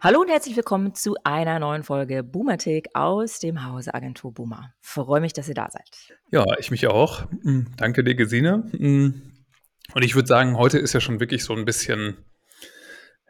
Hallo 0.00 0.20
und 0.20 0.28
herzlich 0.28 0.54
willkommen 0.54 0.94
zu 0.94 1.16
einer 1.24 1.58
neuen 1.58 1.82
Folge 1.82 2.22
Boomertick 2.22 2.86
aus 2.94 3.40
dem 3.40 3.66
Hause 3.66 3.94
Agentur 3.94 4.32
Boomer. 4.32 4.72
Freue 4.80 5.20
mich, 5.20 5.32
dass 5.32 5.48
ihr 5.48 5.56
da 5.56 5.68
seid. 5.72 6.16
Ja, 6.30 6.44
ich 6.60 6.70
mich 6.70 6.86
auch. 6.86 7.26
Mm, 7.42 7.62
danke 7.76 8.04
dir, 8.04 8.14
Gesine. 8.14 8.58
Mm, 8.78 9.08
und 9.94 10.04
ich 10.04 10.14
würde 10.14 10.28
sagen, 10.28 10.56
heute 10.56 10.78
ist 10.78 10.92
ja 10.92 11.00
schon 11.00 11.18
wirklich 11.18 11.42
so 11.42 11.52
ein 11.52 11.64
bisschen, 11.64 12.16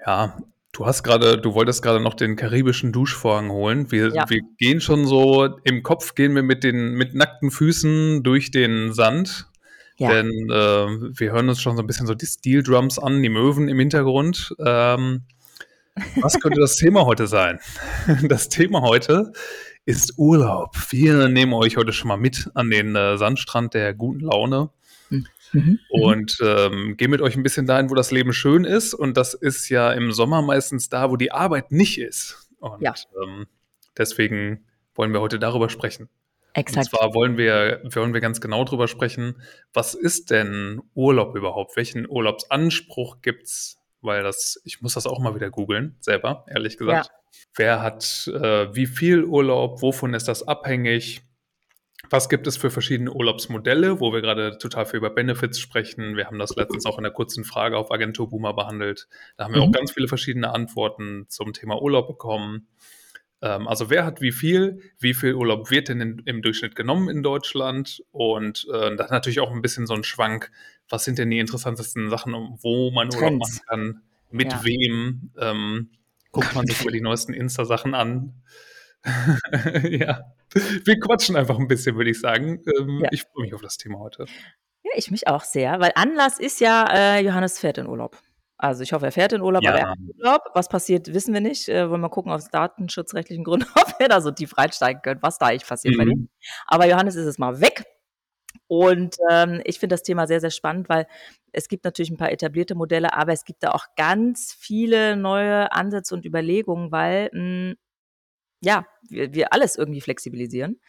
ja, 0.05 0.37
du 0.73 0.84
hast 0.84 1.05
gerade, 1.05 1.39
du 1.39 1.55
wolltest 1.55 1.83
gerade 1.83 2.01
noch 2.01 2.12
den 2.12 2.37
karibischen 2.37 2.93
Duschvorhang 2.93 3.50
holen. 3.50 3.91
Wir, 3.91 4.12
ja. 4.12 4.29
wir 4.29 4.43
gehen 4.59 4.82
schon 4.82 5.07
so, 5.07 5.48
im 5.64 5.82
Kopf 5.82 6.16
gehen 6.16 6.35
wir 6.35 6.43
mit 6.43 6.64
den, 6.64 6.93
mit 6.93 7.14
nackten 7.14 7.51
Füßen 7.51 8.23
durch 8.23 8.51
den 8.51 8.93
Sand. 8.93 9.48
Ja. 9.96 10.10
Denn 10.10 10.29
äh, 10.51 11.19
wir 11.19 11.32
hören 11.32 11.48
uns 11.48 11.62
schon 11.62 11.77
so 11.77 11.82
ein 11.82 11.87
bisschen 11.87 12.07
so 12.07 12.15
die 12.15 12.27
Steel 12.27 12.62
Drums 12.62 12.98
an, 12.98 13.23
die 13.23 13.30
Möwen 13.30 13.69
im 13.71 13.79
Hintergrund. 13.79 14.55
Ähm, 14.59 15.23
was 16.20 16.38
könnte 16.41 16.61
das 16.61 16.77
Thema 16.77 17.05
heute 17.05 17.27
sein? 17.27 17.59
Das 18.29 18.48
Thema 18.48 18.83
heute 18.83 19.33
ist 19.84 20.15
Urlaub. 20.19 20.77
Wir 20.91 21.29
nehmen 21.29 21.52
euch 21.55 21.77
heute 21.77 21.93
schon 21.93 22.09
mal 22.09 22.16
mit 22.16 22.51
an 22.55 22.71
den 22.71 22.95
äh, 22.95 23.16
Sandstrand 23.16 23.74
der 23.74 23.95
guten 23.95 24.21
Laune 24.21 24.71
mhm. 25.52 25.79
und 25.91 26.38
ähm, 26.43 26.97
gehen 26.97 27.11
mit 27.11 27.21
euch 27.23 27.37
ein 27.37 27.43
bisschen 27.43 27.66
dahin, 27.66 27.91
wo 27.91 27.95
das 27.95 28.11
Leben 28.11 28.33
schön 28.33 28.65
ist. 28.65 28.95
Und 28.95 29.16
das 29.16 29.34
ist 29.34 29.69
ja 29.69 29.93
im 29.93 30.12
Sommer 30.12 30.43
meistens 30.43 30.88
da, 30.88 31.11
wo 31.11 31.16
die 31.16 31.33
Arbeit 31.33 31.73
nicht 31.73 31.99
ist. 31.99 32.49
Und 32.60 32.83
ja. 32.83 32.95
ähm, 33.23 33.46
deswegen 33.96 34.66
wollen 34.95 35.12
wir 35.12 35.21
heute 35.21 35.38
darüber 35.38 35.71
sprechen. 35.71 36.09
Exakt. 36.55 36.93
Und 36.93 36.99
zwar 36.99 37.15
wollen 37.15 37.37
wir, 37.37 37.83
wollen 37.95 38.15
wir 38.15 38.21
ganz 38.21 38.41
genau 38.41 38.65
darüber 38.65 38.88
sprechen, 38.88 39.41
was 39.73 39.95
ist 39.95 40.30
denn 40.30 40.82
Urlaub 40.95 41.37
überhaupt? 41.37 41.76
Welchen 41.76 42.09
Urlaubsanspruch 42.09 43.21
gibt 43.23 43.45
es? 43.45 43.77
Weil 44.01 44.23
das, 44.23 44.60
ich 44.65 44.80
muss 44.80 44.95
das 44.95 45.07
auch 45.07 45.21
mal 45.21 45.35
wieder 45.35 45.51
googeln, 45.51 45.96
selber, 46.01 46.45
ehrlich 46.49 46.79
gesagt. 46.79 47.07
Ja. 47.07 47.13
Wer 47.54 47.82
hat 47.82 48.29
äh, 48.29 48.74
wie 48.74 48.87
viel 48.87 49.24
Urlaub, 49.24 49.82
wovon 49.82 50.15
ist 50.15 50.29
das 50.29 50.46
abhängig? 50.46 51.23
Was 52.10 52.29
gibt 52.29 52.46
es 52.46 52.57
für 52.57 52.71
verschiedene 52.71 53.13
Urlaubsmodelle, 53.13 54.01
wo 54.01 54.13
wir 54.13 54.23
gerade 54.23 54.57
total 54.59 54.87
viel 54.87 54.99
über 54.99 55.10
Benefits 55.10 55.59
sprechen? 55.59 56.16
Wir 56.16 56.26
haben 56.26 56.38
das 56.38 56.57
letztens 56.57 56.87
auch 56.87 56.96
in 56.96 57.02
der 57.02 57.13
kurzen 57.13 57.45
Frage 57.45 57.76
auf 57.76 57.91
Agentur 57.91 58.30
Boomer 58.30 58.54
behandelt. 58.54 59.09
Da 59.37 59.45
haben 59.45 59.54
wir 59.54 59.60
mhm. 59.60 59.69
auch 59.69 59.73
ganz 59.73 59.93
viele 59.93 60.09
verschiedene 60.09 60.54
Antworten 60.54 61.26
zum 61.29 61.52
Thema 61.52 61.82
Urlaub 61.82 62.07
bekommen. 62.07 62.69
Ähm, 63.43 63.69
also 63.69 63.91
wer 63.91 64.04
hat 64.04 64.21
wie 64.21 64.32
viel, 64.32 64.81
wie 64.99 65.12
viel 65.12 65.34
Urlaub 65.34 65.71
wird 65.71 65.88
denn 65.88 66.00
in, 66.00 66.22
im 66.25 66.43
Durchschnitt 66.43 66.76
genommen 66.76 67.09
in 67.09 67.22
Deutschland? 67.22 68.03
Und 68.10 68.66
äh, 68.72 68.97
dann 68.97 69.10
natürlich 69.10 69.41
auch 69.41 69.50
ein 69.50 69.62
bisschen 69.62 69.87
so 69.87 69.94
ein 69.94 70.04
Schwank, 70.04 70.50
was 70.89 71.05
sind 71.05 71.19
denn 71.19 71.31
die 71.31 71.39
interessantesten 71.39 72.11
Sachen, 72.11 72.33
wo 72.62 72.91
man 72.91 73.11
Trends. 73.11 73.22
Urlaub 73.22 73.39
machen 73.39 73.61
kann, 73.67 74.03
mit 74.31 74.53
ja. 74.53 74.65
wem? 74.65 75.31
Ähm, 75.39 75.91
guckt 76.33 76.55
man 76.55 76.67
sich 76.67 76.83
mal 76.84 76.93
die 76.93 77.00
neuesten 77.00 77.34
Insta-Sachen 77.34 77.94
an. 77.94 78.34
ja, 79.89 80.25
wir 80.84 81.00
quatschen 81.00 81.37
einfach 81.37 81.59
ein 81.59 81.69
bisschen, 81.69 81.97
würde 81.97 82.11
ich 82.11 82.21
sagen. 82.21 82.62
Ähm, 82.78 83.00
ja. 83.03 83.09
Ich 83.12 83.22
freue 83.22 83.44
mich 83.44 83.55
auf 83.55 83.62
das 83.62 83.77
Thema 83.77 83.99
heute. 83.99 84.27
Ja, 84.83 84.91
ich 84.97 85.11
mich 85.11 85.28
auch 85.28 85.44
sehr, 85.44 85.81
weil 85.81 85.93
Anlass 85.94 86.39
ist 86.39 86.61
ja, 86.61 86.87
äh, 86.91 87.21
Johannes 87.21 87.59
fährt 87.59 87.78
in 87.78 87.87
Urlaub. 87.87 88.19
Also 88.56 88.83
ich 88.83 88.93
hoffe, 88.93 89.06
er 89.06 89.12
fährt 89.12 89.33
in 89.33 89.41
Urlaub, 89.41 89.62
ja. 89.62 89.71
aber 89.71 89.81
er 89.81 89.91
hat 89.91 89.99
Urlaub. 90.19 90.43
Was 90.55 90.69
passiert, 90.69 91.15
wissen 91.15 91.33
wir 91.33 91.41
nicht. 91.41 91.69
Äh, 91.69 91.89
wollen 91.89 92.00
wir 92.00 92.09
gucken 92.09 92.33
aus 92.33 92.50
datenschutzrechtlichen 92.50 93.44
Gründen, 93.44 93.69
ob 93.77 94.00
wir 94.00 94.09
da 94.09 94.21
so 94.21 94.33
tief 94.33 94.59
reinsteigen 94.59 95.00
können, 95.00 95.22
was 95.22 95.39
da 95.39 95.47
eigentlich 95.47 95.66
passiert 95.66 95.94
mhm. 95.94 95.99
bei 95.99 96.05
ihm. 96.05 96.28
Aber 96.66 96.87
Johannes 96.89 97.15
ist 97.15 97.27
es 97.27 97.39
mal 97.39 97.61
weg. 97.61 97.84
Und 98.69 99.16
ähm, 99.31 99.62
ich 99.65 99.78
finde 99.78 99.94
das 99.94 100.03
Thema 100.03 100.27
sehr, 100.27 100.41
sehr 100.41 100.50
spannend, 100.50 100.88
weil 100.88 101.06
es 101.53 101.69
gibt 101.69 101.84
natürlich 101.84 102.11
ein 102.11 102.19
paar 102.19 102.31
etablierte 102.31 102.75
Modelle, 102.75 103.15
aber 103.15 103.33
es 103.33 103.44
gibt 103.44 103.62
da 103.62 103.70
auch 103.70 103.87
ganz 103.97 104.54
viele 104.59 105.16
neue 105.16 105.72
Ansätze 105.72 106.15
und 106.15 106.26
Überlegungen, 106.26 106.92
weil 106.92 107.31
mh, 107.32 107.70
hm, 107.70 107.76
ja, 108.60 108.87
wir, 109.09 109.32
wir 109.32 109.53
alles 109.53 109.76
irgendwie 109.76 110.00
flexibilisieren. 110.00 110.81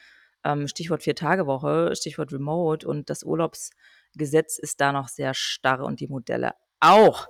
Ähm, 0.43 0.67
Stichwort 0.67 1.03
Vier-Tage-Woche, 1.03 1.93
Stichwort 1.95 2.33
Remote 2.33 2.87
und 2.87 3.09
das 3.09 3.23
Urlaubsgesetz 3.23 4.57
ist 4.57 4.81
da 4.81 4.91
noch 4.91 5.07
sehr 5.07 5.33
starr 5.33 5.83
und 5.83 5.99
die 5.99 6.07
Modelle 6.07 6.53
auch. 6.79 7.27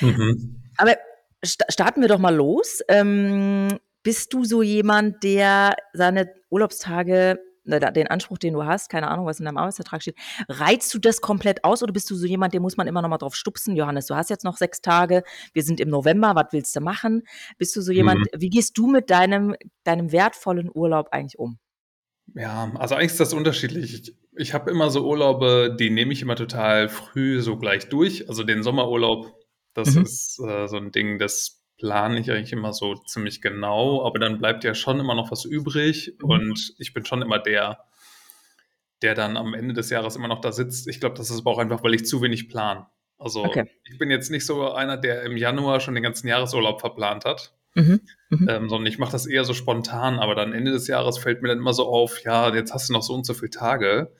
Mhm. 0.00 0.62
Aber 0.76 0.96
st 1.44 1.64
starten 1.68 2.00
wir 2.00 2.08
doch 2.08 2.18
mal 2.18 2.34
los. 2.34 2.80
Ähm, 2.88 3.78
bist 4.02 4.32
du 4.32 4.44
so 4.44 4.62
jemand, 4.62 5.22
der 5.22 5.76
seine 5.92 6.32
Urlaubstage, 6.50 7.38
den 7.68 8.06
Anspruch, 8.08 8.38
den 8.38 8.54
du 8.54 8.64
hast, 8.64 8.90
keine 8.90 9.08
Ahnung, 9.08 9.26
was 9.26 9.38
in 9.38 9.44
deinem 9.44 9.58
Arbeitsvertrag 9.58 10.02
steht, 10.02 10.16
reizt 10.48 10.92
du 10.92 10.98
das 10.98 11.20
komplett 11.20 11.64
aus 11.64 11.82
oder 11.82 11.92
bist 11.92 12.10
du 12.10 12.14
so 12.14 12.26
jemand, 12.26 12.54
der 12.54 12.60
muss 12.60 12.76
man 12.76 12.86
immer 12.86 13.02
noch 13.02 13.08
mal 13.08 13.18
drauf 13.18 13.34
stupsen? 13.34 13.76
Johannes, 13.76 14.06
du 14.06 14.14
hast 14.14 14.30
jetzt 14.30 14.44
noch 14.44 14.56
sechs 14.56 14.80
Tage, 14.80 15.22
wir 15.52 15.62
sind 15.62 15.80
im 15.80 15.88
November, 15.88 16.34
was 16.34 16.46
willst 16.52 16.74
du 16.74 16.80
machen? 16.80 17.22
Bist 17.58 17.76
du 17.76 17.80
so 17.80 17.92
jemand, 17.92 18.20
mhm. 18.20 18.40
wie 18.40 18.50
gehst 18.50 18.76
du 18.78 18.86
mit 18.86 19.10
deinem, 19.10 19.54
deinem 19.84 20.12
wertvollen 20.12 20.70
Urlaub 20.72 21.08
eigentlich 21.12 21.38
um? 21.38 21.58
Ja, 22.34 22.70
also 22.74 22.94
eigentlich 22.94 23.12
ist 23.12 23.20
das 23.20 23.32
unterschiedlich. 23.32 23.94
Ich, 23.94 24.16
ich 24.36 24.54
habe 24.54 24.70
immer 24.70 24.90
so 24.90 25.06
Urlaube, 25.06 25.74
die 25.78 25.88
nehme 25.88 26.12
ich 26.12 26.20
immer 26.20 26.36
total 26.36 26.88
früh 26.88 27.40
so 27.40 27.56
gleich 27.56 27.88
durch. 27.88 28.28
Also 28.28 28.44
den 28.44 28.62
Sommerurlaub 28.62 29.34
das 29.78 29.94
mhm. 29.94 30.02
ist 30.02 30.40
äh, 30.40 30.66
so 30.66 30.76
ein 30.76 30.90
Ding, 30.90 31.18
das 31.18 31.57
plane 31.78 32.20
ich 32.20 32.30
eigentlich 32.30 32.52
immer 32.52 32.72
so 32.72 32.94
ziemlich 32.94 33.40
genau, 33.40 34.04
aber 34.04 34.18
dann 34.18 34.38
bleibt 34.38 34.64
ja 34.64 34.74
schon 34.74 35.00
immer 35.00 35.14
noch 35.14 35.30
was 35.30 35.44
übrig 35.44 36.14
mhm. 36.20 36.30
und 36.30 36.74
ich 36.78 36.92
bin 36.92 37.04
schon 37.06 37.22
immer 37.22 37.38
der, 37.38 37.84
der 39.02 39.14
dann 39.14 39.36
am 39.36 39.54
Ende 39.54 39.74
des 39.74 39.90
Jahres 39.90 40.16
immer 40.16 40.28
noch 40.28 40.40
da 40.40 40.52
sitzt. 40.52 40.88
Ich 40.88 41.00
glaube, 41.00 41.16
das 41.16 41.30
ist 41.30 41.40
aber 41.40 41.52
auch 41.52 41.58
einfach, 41.58 41.82
weil 41.82 41.94
ich 41.94 42.04
zu 42.04 42.20
wenig 42.20 42.48
plan. 42.48 42.86
Also 43.16 43.44
okay. 43.44 43.68
ich 43.84 43.98
bin 43.98 44.10
jetzt 44.10 44.30
nicht 44.30 44.44
so 44.44 44.72
einer, 44.72 44.96
der 44.96 45.22
im 45.22 45.36
Januar 45.36 45.80
schon 45.80 45.94
den 45.94 46.02
ganzen 46.02 46.28
Jahresurlaub 46.28 46.80
verplant 46.80 47.24
hat. 47.24 47.54
Mhm. 47.74 48.00
Mhm. 48.30 48.48
Ähm, 48.48 48.68
sondern 48.68 48.86
ich 48.86 48.98
mache 48.98 49.12
das 49.12 49.26
eher 49.26 49.44
so 49.44 49.54
spontan, 49.54 50.18
aber 50.18 50.34
dann 50.34 50.52
Ende 50.52 50.72
des 50.72 50.88
Jahres 50.88 51.18
fällt 51.18 51.42
mir 51.42 51.48
dann 51.48 51.58
immer 51.58 51.74
so 51.74 51.86
auf, 51.86 52.22
ja, 52.24 52.52
jetzt 52.54 52.74
hast 52.74 52.88
du 52.88 52.92
noch 52.92 53.02
so 53.02 53.14
und 53.14 53.24
so 53.24 53.34
viele 53.34 53.50
Tage. 53.50 54.12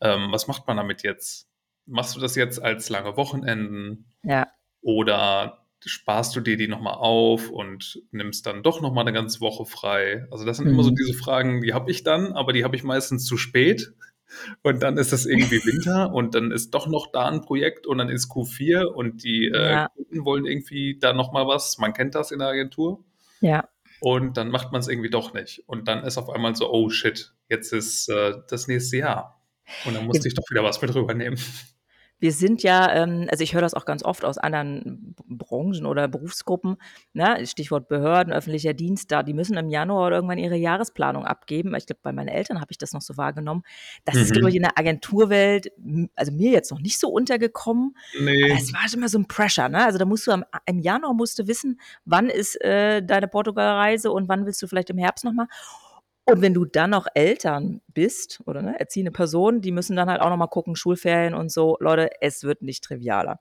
Ähm, 0.00 0.28
was 0.30 0.46
macht 0.46 0.66
man 0.66 0.76
damit 0.76 1.02
jetzt? 1.02 1.48
Machst 1.86 2.14
du 2.14 2.20
das 2.20 2.36
jetzt 2.36 2.62
als 2.62 2.88
lange 2.88 3.16
Wochenenden? 3.16 4.12
Ja. 4.22 4.46
Oder 4.80 5.66
sparst 5.86 6.34
du 6.36 6.40
dir 6.40 6.56
die 6.56 6.68
nochmal 6.68 6.94
auf 6.94 7.50
und 7.50 8.02
nimmst 8.10 8.46
dann 8.46 8.62
doch 8.62 8.80
nochmal 8.80 9.04
eine 9.04 9.12
ganze 9.12 9.40
Woche 9.40 9.64
frei? 9.64 10.26
Also 10.30 10.44
das 10.44 10.58
sind 10.58 10.66
mhm. 10.66 10.74
immer 10.74 10.82
so 10.82 10.90
mhm. 10.90 10.96
diese 10.96 11.14
Fragen, 11.14 11.60
die 11.62 11.72
habe 11.72 11.90
ich 11.90 12.02
dann, 12.02 12.32
aber 12.32 12.52
die 12.52 12.64
habe 12.64 12.76
ich 12.76 12.84
meistens 12.84 13.24
zu 13.24 13.36
spät. 13.36 13.92
Und 14.62 14.82
dann 14.82 14.96
ist 14.96 15.12
es 15.12 15.26
irgendwie 15.26 15.60
Winter 15.64 16.12
und 16.12 16.34
dann 16.34 16.52
ist 16.52 16.70
doch 16.70 16.86
noch 16.86 17.10
da 17.10 17.28
ein 17.28 17.40
Projekt 17.40 17.86
und 17.86 17.98
dann 17.98 18.08
ist 18.08 18.30
Q4 18.30 18.84
und 18.84 19.24
die 19.24 19.46
äh, 19.46 19.70
ja. 19.70 19.88
Kunden 19.88 20.24
wollen 20.24 20.46
irgendwie 20.46 20.98
da 21.00 21.12
nochmal 21.12 21.46
was. 21.46 21.78
Man 21.78 21.92
kennt 21.92 22.14
das 22.14 22.30
in 22.30 22.38
der 22.38 22.48
Agentur. 22.48 23.04
Ja. 23.40 23.68
Und 24.00 24.36
dann 24.36 24.50
macht 24.50 24.72
man 24.72 24.80
es 24.80 24.88
irgendwie 24.88 25.10
doch 25.10 25.34
nicht. 25.34 25.64
Und 25.66 25.88
dann 25.88 26.04
ist 26.04 26.16
auf 26.16 26.30
einmal 26.30 26.54
so, 26.54 26.72
oh 26.72 26.88
shit, 26.90 27.34
jetzt 27.48 27.72
ist 27.72 28.08
äh, 28.08 28.34
das 28.48 28.68
nächste 28.68 28.98
Jahr. 28.98 29.42
Und 29.84 29.94
dann 29.94 30.06
musste 30.06 30.28
ich 30.28 30.34
doch 30.34 30.48
wieder 30.50 30.64
was 30.64 30.80
mit 30.80 30.94
rübernehmen 30.94 31.38
wir 32.20 32.32
sind 32.32 32.62
ja, 32.62 32.92
ähm, 32.94 33.26
also 33.30 33.42
ich 33.42 33.54
höre 33.54 33.62
das 33.62 33.74
auch 33.74 33.84
ganz 33.84 34.04
oft 34.04 34.24
aus 34.24 34.38
anderen 34.38 35.14
Branchen 35.26 35.86
oder 35.86 36.06
Berufsgruppen, 36.06 36.76
ne? 37.14 37.44
Stichwort 37.46 37.88
Behörden, 37.88 38.32
öffentlicher 38.32 38.74
Dienst, 38.74 39.10
da, 39.10 39.22
die 39.22 39.32
müssen 39.32 39.56
im 39.56 39.70
Januar 39.70 40.06
oder 40.06 40.16
irgendwann 40.16 40.38
ihre 40.38 40.56
Jahresplanung 40.56 41.24
abgeben. 41.24 41.74
Ich 41.74 41.86
glaube, 41.86 42.00
bei 42.02 42.12
meinen 42.12 42.28
Eltern 42.28 42.60
habe 42.60 42.70
ich 42.70 42.78
das 42.78 42.92
noch 42.92 43.00
so 43.00 43.16
wahrgenommen. 43.16 43.62
Das 44.04 44.14
mhm. 44.14 44.20
ist, 44.20 44.32
glaube 44.32 44.50
ich, 44.50 44.56
in 44.56 44.62
der 44.62 44.78
Agenturwelt, 44.78 45.72
also 46.14 46.32
mir 46.32 46.50
jetzt 46.50 46.70
noch 46.70 46.80
nicht 46.80 46.98
so 46.98 47.08
untergekommen. 47.08 47.96
Nee. 48.20 48.44
Aber 48.44 48.60
es 48.60 48.72
war 48.72 48.88
schon 48.88 49.00
immer 49.00 49.08
so 49.08 49.18
ein 49.18 49.26
Pressure, 49.26 49.68
ne? 49.68 49.84
Also 49.84 49.98
da 49.98 50.04
musst 50.04 50.26
du 50.26 50.32
am, 50.32 50.44
im 50.66 50.78
Januar 50.78 51.14
musst 51.14 51.38
du 51.38 51.46
wissen, 51.46 51.80
wann 52.04 52.28
ist 52.28 52.60
äh, 52.62 53.02
deine 53.02 53.28
Portugalreise 53.28 54.12
und 54.12 54.28
wann 54.28 54.44
willst 54.44 54.60
du 54.62 54.66
vielleicht 54.66 54.90
im 54.90 54.98
Herbst 54.98 55.24
nochmal. 55.24 55.46
Und 56.26 56.42
wenn 56.42 56.54
du 56.54 56.64
dann 56.64 56.90
noch 56.90 57.06
Eltern 57.14 57.80
bist 57.88 58.40
oder 58.46 58.62
ne, 58.62 58.78
erziehende 58.78 59.10
Personen, 59.10 59.60
die 59.62 59.72
müssen 59.72 59.96
dann 59.96 60.08
halt 60.08 60.20
auch 60.20 60.30
nochmal 60.30 60.48
gucken, 60.48 60.76
Schulferien 60.76 61.34
und 61.34 61.50
so. 61.50 61.76
Leute, 61.80 62.10
es 62.20 62.44
wird 62.44 62.62
nicht 62.62 62.84
trivialer. 62.84 63.40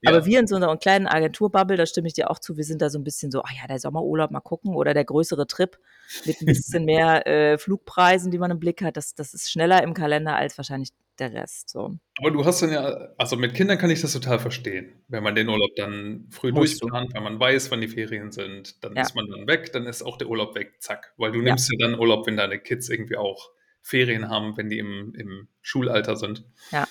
Ja. 0.00 0.10
Aber 0.10 0.24
wir 0.24 0.40
in 0.40 0.46
so 0.46 0.56
einer 0.56 0.74
kleinen 0.78 1.06
Agenturbubble, 1.06 1.76
da 1.76 1.86
stimme 1.86 2.08
ich 2.08 2.14
dir 2.14 2.30
auch 2.30 2.38
zu, 2.38 2.56
wir 2.56 2.64
sind 2.64 2.80
da 2.80 2.88
so 2.88 2.98
ein 2.98 3.04
bisschen 3.04 3.30
so, 3.30 3.42
ach 3.44 3.52
ja, 3.52 3.66
der 3.66 3.78
Sommerurlaub 3.78 4.30
mal 4.30 4.40
gucken 4.40 4.74
oder 4.74 4.94
der 4.94 5.04
größere 5.04 5.46
Trip 5.46 5.76
mit 6.24 6.40
ein 6.40 6.46
bisschen 6.46 6.84
mehr 6.84 7.26
äh, 7.26 7.58
Flugpreisen, 7.58 8.30
die 8.30 8.38
man 8.38 8.50
im 8.50 8.60
Blick 8.60 8.82
hat. 8.82 8.96
Das, 8.96 9.14
das 9.14 9.34
ist 9.34 9.50
schneller 9.50 9.82
im 9.82 9.92
Kalender 9.92 10.36
als 10.36 10.56
wahrscheinlich 10.56 10.90
der 11.20 11.32
Rest. 11.32 11.70
So. 11.70 11.96
Aber 12.18 12.30
du 12.30 12.44
hast 12.44 12.62
dann 12.62 12.72
ja, 12.72 13.08
also 13.18 13.36
mit 13.36 13.54
Kindern 13.54 13.78
kann 13.78 13.90
ich 13.90 14.00
das 14.00 14.12
total 14.12 14.38
verstehen. 14.38 15.02
Wenn 15.08 15.22
man 15.22 15.34
den 15.34 15.48
Urlaub 15.48 15.70
dann 15.76 16.26
früh 16.30 16.52
Musst 16.52 16.82
durchplant, 16.82 17.14
wenn 17.14 17.22
man 17.22 17.38
weiß, 17.38 17.70
wann 17.70 17.80
die 17.80 17.88
Ferien 17.88 18.32
sind, 18.32 18.82
dann 18.82 18.94
ja. 18.94 19.02
ist 19.02 19.14
man 19.14 19.26
dann 19.28 19.46
weg, 19.46 19.72
dann 19.72 19.86
ist 19.86 20.02
auch 20.02 20.16
der 20.16 20.28
Urlaub 20.28 20.54
weg, 20.54 20.74
zack. 20.80 21.12
Weil 21.16 21.32
du 21.32 21.40
nimmst 21.40 21.70
ja, 21.70 21.78
ja 21.78 21.88
dann 21.88 22.00
Urlaub, 22.00 22.26
wenn 22.26 22.36
deine 22.36 22.58
Kids 22.58 22.88
irgendwie 22.88 23.16
auch 23.16 23.50
Ferien 23.82 24.28
haben, 24.28 24.56
wenn 24.56 24.68
die 24.68 24.78
im, 24.78 25.14
im 25.14 25.48
Schulalter 25.62 26.16
sind. 26.16 26.44
Ja, 26.70 26.86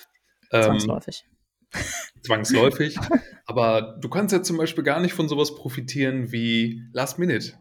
ähm, 0.52 0.62
zwangsläufig. 0.62 1.24
Zwangsläufig. 2.22 2.96
Aber 3.46 3.98
du 4.00 4.08
kannst 4.08 4.32
ja 4.32 4.42
zum 4.42 4.56
Beispiel 4.56 4.84
gar 4.84 5.00
nicht 5.00 5.14
von 5.14 5.28
sowas 5.28 5.54
profitieren 5.54 6.32
wie 6.32 6.82
Last 6.92 7.18
Minute. 7.18 7.54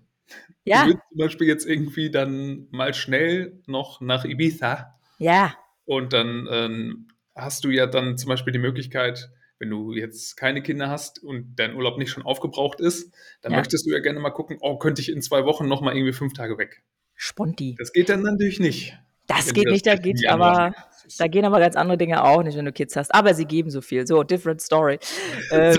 Ja. 0.64 0.84
Du 0.84 0.90
willst 0.90 1.04
zum 1.10 1.18
Beispiel 1.18 1.48
jetzt 1.48 1.66
irgendwie 1.66 2.12
dann 2.12 2.68
mal 2.72 2.94
schnell 2.94 3.62
noch 3.66 4.02
nach 4.02 4.26
Ibiza. 4.26 5.00
Ja. 5.18 5.56
Und 5.90 6.14
dann 6.14 6.48
ähm, 6.52 7.08
hast 7.34 7.64
du 7.64 7.72
ja 7.72 7.88
dann 7.88 8.16
zum 8.16 8.30
Beispiel 8.30 8.54
die 8.54 8.60
Möglichkeit, 8.60 9.32
wenn 9.58 9.72
du 9.72 9.92
jetzt 9.94 10.38
keine 10.38 10.62
Kinder 10.62 10.88
hast 10.88 11.18
und 11.24 11.56
dein 11.56 11.76
Urlaub 11.76 11.98
nicht 11.98 12.12
schon 12.12 12.22
aufgebraucht 12.24 12.80
ist, 12.80 13.12
dann 13.42 13.54
Ja. 13.54 13.58
möchtest 13.58 13.88
du 13.88 13.92
ja 13.92 13.98
gerne 14.00 14.20
mal 14.20 14.30
gucken, 14.30 14.58
oh, 14.62 14.78
könnte 14.78 15.02
ich 15.02 15.10
in 15.12 15.24
zwei 15.24 15.46
Wochen 15.46 15.68
noch 15.68 15.82
mal 15.82 15.96
irgendwie 15.96 16.14
fünf 16.14 16.34
Tage 16.34 16.60
weg. 16.60 16.84
Sponti. 17.16 17.74
Das 17.80 17.92
geht 17.92 18.10
dann 18.10 18.22
natürlich 18.22 18.60
nicht. 18.60 19.00
Das 19.26 19.52
geht 19.52 19.66
du 19.66 19.72
nicht, 19.72 19.88
da 19.88 19.96
geht 19.96 20.28
aber 20.30 20.76
da 21.18 21.28
gehen 21.28 21.44
aber 21.46 21.60
ganz 21.60 21.76
andere 21.76 21.98
Dinge 21.98 22.24
auch 22.24 22.44
nicht, 22.44 22.56
wenn 22.56 22.66
du 22.66 22.72
Kids 22.72 22.96
hast. 22.96 23.14
Aber 23.14 23.34
sie 23.34 23.46
geben 23.46 23.72
so 23.72 23.82
viel. 23.82 24.06
So, 24.06 24.22
different 24.22 24.62
story. 24.62 25.00
Ähm, 25.52 25.76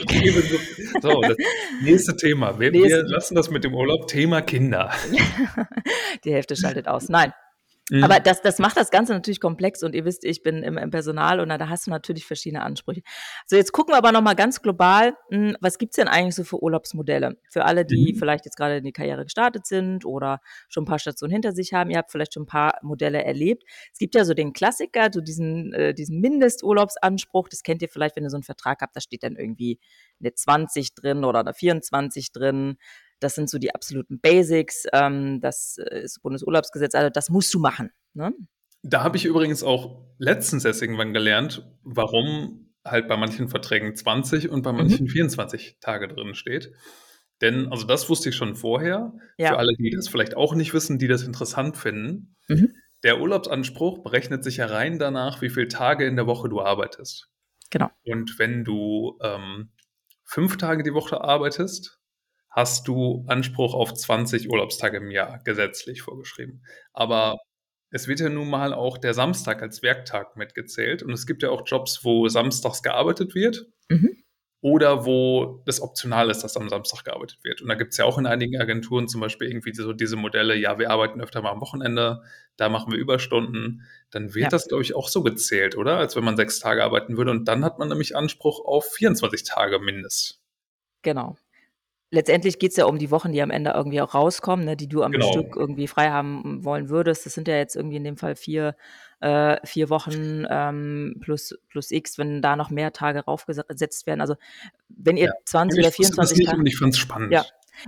So, 1.03 1.21
das 1.23 1.37
nächste 1.83 2.17
Thema. 2.17 2.59
Wir, 2.59 2.73
wir 2.73 2.81
Nächste. 2.83 3.03
lassen 3.03 3.35
das 3.37 3.49
mit 3.49 3.63
dem 3.63 3.75
Urlaub. 3.75 4.09
Thema 4.09 4.43
Kinder. 4.43 4.91
die 6.25 6.33
Hälfte 6.33 6.57
schaltet 6.57 6.89
aus. 6.89 7.09
Nein. 7.09 7.33
Mhm. 7.91 8.05
Aber 8.05 8.21
das, 8.21 8.43
das 8.43 8.59
macht 8.59 8.77
das 8.77 8.91
Ganze 8.91 9.13
natürlich 9.13 9.41
komplex 9.41 9.83
und 9.83 9.95
ihr 9.95 10.05
wisst, 10.05 10.25
ich 10.25 10.43
bin 10.43 10.63
im, 10.63 10.79
im 10.79 10.91
Personal 10.91 11.41
und 11.41 11.49
da 11.49 11.69
hast 11.69 11.87
du 11.87 11.91
natürlich 11.91 12.25
verschiedene 12.27 12.63
Ansprüche. 12.63 13.03
So, 13.47 13.57
jetzt 13.57 13.73
gucken 13.73 13.93
wir 13.93 13.99
aber 13.99 14.13
nochmal 14.13 14.37
ganz 14.37 14.63
global, 14.63 15.15
mh, 15.31 15.55
was 15.61 15.79
gibt's 15.79 15.97
denn 15.97 16.09
eigentlich 16.09 16.35
so 16.35 16.45
für 16.45 16.63
Urlaubsmodelle? 16.63 17.37
Für 17.49 17.65
alle, 17.65 17.85
die 17.85 18.13
Mhm. 18.13 18.19
vielleicht 18.19 18.45
jetzt 18.45 18.57
gerade 18.57 18.77
in 18.79 18.85
die 18.85 18.93
Karriere 18.93 19.25
gestartet 19.25 19.67
sind 19.67 20.05
oder 20.05 20.41
schon 20.69 20.85
ein 20.85 20.87
paar 20.87 20.99
Stationen 20.99 21.33
hinter 21.33 21.53
sich 21.53 21.73
haben, 21.73 21.91
ihr 21.91 21.99
habt 21.99 22.11
vielleicht 22.13 22.35
schon 22.35 22.45
ein 22.45 22.47
paar 22.47 22.79
Modelle 22.83 23.25
erlebt. 23.25 23.65
Es 23.93 23.99
gibt 23.99 24.15
ja 24.15 24.25
so 24.25 24.35
den 24.35 24.53
Klassiker, 24.53 25.09
so 25.13 25.21
diesen, 25.21 25.73
äh, 25.73 25.95
diesen 25.95 26.21
Mindesturlaubsanspruch, 26.21 27.49
das 27.49 27.63
kennt 27.63 27.83
ihr 27.83 27.89
vielleicht, 27.89 28.17
wenn 28.17 28.25
ihr 28.25 28.31
so 28.31 28.37
einen 28.37 28.43
Vertrag 28.45 28.81
habt, 28.83 28.95
da 28.97 29.01
steht 29.01 29.23
dann 29.23 29.37
irgendwie 29.37 29.79
eine 30.21 30.33
20 30.35 30.95
drin 30.95 31.25
oder 31.25 31.41
eine 31.41 31.55
24 31.55 32.33
drin. 32.33 32.77
Das 33.21 33.35
sind 33.35 33.49
so 33.49 33.59
die 33.59 33.75
absoluten 33.75 34.19
Basics. 34.21 34.87
Ähm, 34.93 35.41
das 35.41 35.79
äh, 35.79 36.01
ist 36.03 36.23
Bundesurlaubsgesetz, 36.23 36.95
also 36.95 37.11
das 37.11 37.31
musst 37.31 37.53
du 37.55 37.59
machen. 37.59 37.91
Ne? 38.15 38.33
Da 38.83 39.03
habe 39.03 39.17
ich 39.17 39.25
übrigens 39.27 39.63
auch 39.63 40.07
letztens 40.19 40.65
erst 40.65 40.83
irgendwann 40.83 41.13
gelernt, 41.13 41.67
warum 41.83 42.73
halt 42.85 43.09
bei 43.09 43.17
manchen 43.17 43.49
Verträgen 43.49 43.95
20 43.95 44.49
und 44.49 44.63
bei 44.63 44.73
Mhm. 44.73 44.79
manchen 44.79 45.09
24 45.09 45.77
Tage 45.81 46.09
drin 46.09 46.35
steht. 46.35 46.73
Denn, 47.43 47.69
also 47.71 47.87
das 47.87 48.09
wusste 48.09 48.31
ich 48.31 48.37
schon 48.37 48.57
vorher. 48.57 49.13
Ja. 49.39 49.51
Für 49.51 49.59
alle, 49.59 49.75
die 49.79 49.91
das 49.91 50.09
vielleicht 50.09 50.37
auch 50.37 50.55
nicht 50.55 50.75
wissen, 50.75 50.99
die 50.99 51.09
das 51.09 51.23
interessant 51.23 51.77
finden. 51.77 52.37
Mhm. 52.49 52.75
Der 53.03 53.21
Urlaubsanspruch 53.21 54.03
berechnet 54.03 54.45
sich 54.45 54.59
ja 54.59 54.67
rein 54.67 54.99
danach, 54.99 55.41
wie 55.41 55.49
viele 55.49 55.69
Tage 55.69 56.07
in 56.07 56.17
der 56.17 56.27
Woche 56.27 56.49
du 56.51 56.61
arbeitest. 56.61 57.29
Genau. 57.71 57.91
Und 58.05 58.39
wenn 58.39 58.65
du 58.65 59.19
ähm, 59.23 59.71
fünf 60.25 60.57
Tage 60.59 60.83
die 60.83 60.93
Woche 60.93 61.23
arbeitest, 61.23 62.00
hast 62.51 62.89
du 62.89 63.25
Anspruch 63.29 63.75
auf 63.75 63.95
20 63.95 64.51
Urlaubstage 64.51 64.99
im 64.99 65.11
Jahr, 65.11 65.39
gesetzlich 65.45 66.03
vorgeschrieben. 66.03 66.65
Aber 66.93 67.37
es 67.91 68.09
wird 68.09 68.21
ja 68.21 68.29
nun 68.29 68.49
mal 68.51 68.73
auch 68.75 68.99
der 68.99 69.15
Samstag 69.15 69.63
als 69.63 69.83
Werktag 69.83 70.37
mitgezählt. 70.37 71.03
Und 71.03 71.13
es 71.13 71.27
gibt 71.27 71.43
ja 71.43 71.51
auch 71.51 71.63
Jobs, 71.67 72.05
wo 72.05 72.29
samstags 72.29 72.83
gearbeitet 72.83 73.35
wird 73.35 73.67
Mhm. 73.89 74.17
oder 74.63 75.05
wo 75.07 75.63
das 75.67 75.81
optional 75.81 76.31
ist, 76.31 76.43
dass 76.45 76.57
am 76.57 76.69
Samstag 76.69 77.05
gearbeitet 77.05 77.39
wird. 77.43 77.63
Und 77.63 77.69
da 77.69 77.75
gibt 77.75 77.93
es 77.93 77.99
ja 77.99 78.05
auch 78.05 78.19
in 78.19 78.27
einigen 78.27 78.61
Agenturen 78.61 79.09
zum 79.09 79.21
Beispiel 79.21 79.49
irgendwie 79.49 79.73
so 79.75 79.93
diese 79.93 80.17
Modelle, 80.17 80.55
ja, 80.55 80.79
wir 80.79 80.91
arbeiten 80.91 81.21
öfter 81.21 81.43
mal 81.43 81.51
am 81.53 81.61
Wochenende, 81.61 82.23
da 82.57 82.69
machen 82.69 82.93
wir 82.93 82.99
Überstunden. 82.99 83.83
Dann 84.11 84.35
wird 84.35 84.45
Ja. 84.45 84.49
das, 84.51 84.69
glaube 84.69 84.83
ich, 84.83 84.95
auch 84.95 85.09
so 85.09 85.23
gezählt, 85.23 85.77
oder? 85.77 85.97
Als 85.99 86.15
wenn 86.15 86.25
man 86.25 86.37
sechs 86.37 86.59
Tage 86.61 86.85
arbeiten 86.85 87.17
würde. 87.17 87.31
Und 87.33 87.47
dann 87.47 87.65
hat 87.65 87.79
man 87.79 87.89
nämlich 87.89 88.15
Anspruch 88.17 88.65
auf 88.65 88.93
24 88.93 89.45
Tage 89.45 89.79
mindest. 89.81 90.41
Genau. 91.03 91.37
Letztendlich 92.13 92.59
geht's 92.59 92.77
ja 92.77 92.87
um 92.87 92.99
die 92.99 93.13
Wochen, 93.13 93.31
die 93.31 93.41
am 93.41 93.51
Ende 93.51 93.71
irgendwie 93.71 94.01
auch 94.01 94.15
rauskommen, 94.15 94.65
ne, 94.65 94.77
die 94.77 94.89
du 94.89 95.05
am 95.05 95.13
Genau. 95.13 95.31
Stück 95.31 95.55
irgendwie 95.55 95.87
frei 95.87 96.11
haben 96.11 96.65
wollen 96.65 96.89
würdest. 96.89 97.25
Das 97.25 97.35
sind 97.35 97.47
ja 97.47 97.57
jetzt 97.57 97.77
irgendwie 97.77 97.97
in 97.99 98.05
dem 98.05 98.17
Fall 98.17 98.35
vier, 98.35 98.75
äh, 99.21 99.65
vier 99.65 99.91
Wochen 99.91 100.45
ähm, 100.51 101.19
plus, 101.21 101.57
plus 101.69 101.93
X, 101.93 102.19
wenn 102.19 102.43
da 102.43 102.57
noch 102.57 102.71
mehr 102.71 102.93
Tage 102.93 103.21
raufgesetzt 103.25 104.07
werden. 104.09 104.21
Also 104.21 104.35
wenn 104.89 105.17
ihr 105.17 105.27
Ja. 105.27 105.33
20 105.45 105.77
Und 105.79 105.81
oder 105.85 105.89
ich 105.89 105.97
das 105.97 106.07
24 106.07 106.39
nicht 106.39 106.51
Tage. 106.51 106.63
ich 106.67 106.79
fand 106.79 106.95
es 106.95 106.99
spannend. 106.99 107.33
Ja. 107.33 107.45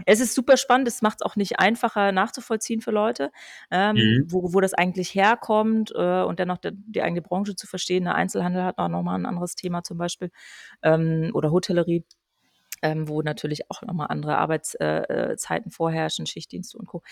Es 0.07 0.21
ist 0.21 0.35
super 0.35 0.57
spannend, 0.57 0.87
es 0.89 1.03
macht 1.03 1.19
es 1.21 1.23
auch 1.27 1.35
nicht 1.37 1.59
einfacher 1.59 2.13
nachzuvollziehen 2.13 2.81
für 2.81 2.93
Leute, 2.93 3.31
ähm, 3.73 3.97
Mhm. 3.97 4.27
wo, 4.31 4.55
wo 4.55 4.61
das 4.61 4.73
eigentlich 4.73 5.15
herkommt 5.17 5.93
äh, 5.95 6.23
und 6.23 6.39
dann 6.41 6.49
noch 6.49 6.59
der, 6.59 6.71
die 6.75 7.03
eigene 7.03 7.21
Branche 7.23 7.57
zu 7.57 7.67
verstehen. 7.67 8.05
Der 8.05 8.15
Einzelhandel 8.15 8.63
hat 8.63 8.79
auch 8.79 8.89
nochmal 8.89 9.19
ein 9.19 9.27
anderes 9.27 9.57
Thema 9.57 9.83
zum 9.83 9.99
Beispiel 9.99 10.31
ähm, 10.83 11.31
oder 11.35 11.51
Hotellerie, 11.51 12.05
ähm, 12.83 13.09
wo 13.09 13.23
natürlich 13.23 13.71
auch 13.71 13.83
nochmal 13.83 14.09
andere 14.11 14.39
Arbeitszeiten 14.39 15.33
äh, 15.33 15.37
Zeiten 15.37 15.71
vorherrschen, 15.71 16.27
Schichtdienste 16.27 16.79
und 16.79 16.87
Co. 16.87 17.03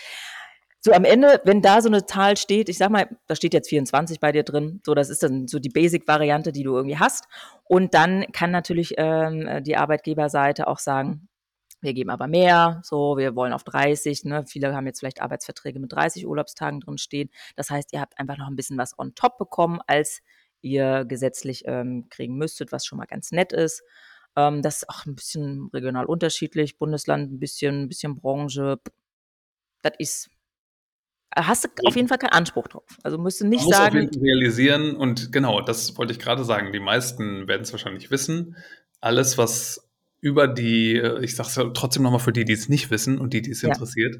So 0.83 0.93
am 0.93 1.03
Ende, 1.03 1.39
wenn 1.45 1.61
da 1.61 1.79
so 1.81 1.89
eine 1.89 2.07
Zahl 2.07 2.37
steht, 2.37 2.67
ich 2.67 2.79
sag 2.79 2.89
mal, 2.89 3.07
da 3.27 3.35
steht 3.35 3.53
jetzt 3.53 3.69
24 3.69 4.19
bei 4.19 4.31
dir 4.31 4.43
drin, 4.43 4.81
so 4.83 4.95
das 4.95 5.09
ist 5.11 5.21
dann 5.21 5.47
so 5.47 5.59
die 5.59 5.69
Basic-Variante, 5.69 6.51
die 6.51 6.63
du 6.63 6.75
irgendwie 6.75 6.97
hast. 6.97 7.27
Und 7.65 7.93
dann 7.93 8.25
kann 8.31 8.49
natürlich 8.49 8.95
ähm, 8.97 9.63
die 9.63 9.77
Arbeitgeberseite 9.77 10.67
auch 10.67 10.79
sagen, 10.79 11.29
wir 11.81 11.93
geben 11.93 12.09
aber 12.11 12.27
mehr, 12.27 12.81
so, 12.83 13.17
wir 13.17 13.35
wollen 13.35 13.53
auf 13.53 13.63
30, 13.63 14.23
ne? 14.25 14.45
Viele 14.47 14.73
haben 14.75 14.85
jetzt 14.85 14.99
vielleicht 14.99 15.21
Arbeitsverträge 15.21 15.79
mit 15.79 15.91
30 15.91 16.27
Urlaubstagen 16.27 16.79
drin 16.79 16.97
stehen. 16.99 17.29
Das 17.55 17.69
heißt, 17.71 17.91
ihr 17.93 18.01
habt 18.01 18.19
einfach 18.19 18.37
noch 18.37 18.47
ein 18.47 18.55
bisschen 18.55 18.77
was 18.77 18.97
on 18.97 19.15
top 19.15 19.37
bekommen, 19.37 19.79
als 19.87 20.21
ihr 20.61 21.05
gesetzlich 21.05 21.63
ähm, 21.65 22.07
kriegen 22.09 22.37
müsstet, 22.37 22.71
was 22.71 22.85
schon 22.85 22.99
mal 22.99 23.05
ganz 23.05 23.31
nett 23.31 23.51
ist. 23.51 23.83
Ähm, 24.35 24.61
das 24.61 24.77
ist 24.77 24.89
auch 24.89 25.05
ein 25.05 25.15
bisschen 25.15 25.69
regional 25.73 26.05
unterschiedlich, 26.05 26.77
Bundesland 26.77 27.31
ein 27.31 27.39
bisschen, 27.39 27.83
ein 27.83 27.89
bisschen 27.89 28.15
Branche. 28.15 28.79
Das 29.81 29.93
ist, 29.99 30.29
hast 31.35 31.65
du 31.65 31.69
auf 31.85 31.95
jeden 31.95 32.07
Fall 32.07 32.17
keinen 32.17 32.31
Anspruch 32.31 32.67
drauf. 32.67 32.97
Also 33.03 33.17
musst 33.17 33.41
du 33.41 33.47
nicht 33.47 33.63
muss 33.63 33.73
auf 33.73 33.79
sagen, 33.79 33.97
jeden 33.97 34.13
Fall 34.13 34.21
realisieren 34.21 34.95
und 34.95 35.31
genau, 35.31 35.61
das 35.61 35.97
wollte 35.97 36.13
ich 36.13 36.19
gerade 36.19 36.43
sagen. 36.43 36.71
Die 36.71 36.79
meisten 36.79 37.47
werden 37.47 37.63
es 37.63 37.71
wahrscheinlich 37.71 38.11
wissen. 38.11 38.55
Alles, 39.01 39.37
was 39.37 39.89
über 40.21 40.47
die, 40.47 40.95
äh, 40.95 41.23
ich 41.23 41.35
sage 41.35 41.49
es 41.49 41.55
ja 41.55 41.69
trotzdem 41.73 42.03
nochmal 42.03 42.19
für 42.19 42.31
die, 42.31 42.45
die 42.45 42.53
es 42.53 42.69
nicht 42.69 42.91
wissen 42.91 43.17
und 43.19 43.33
die, 43.33 43.41
die 43.41 43.51
es 43.51 43.61
Ja. 43.63 43.69
interessiert, 43.69 44.17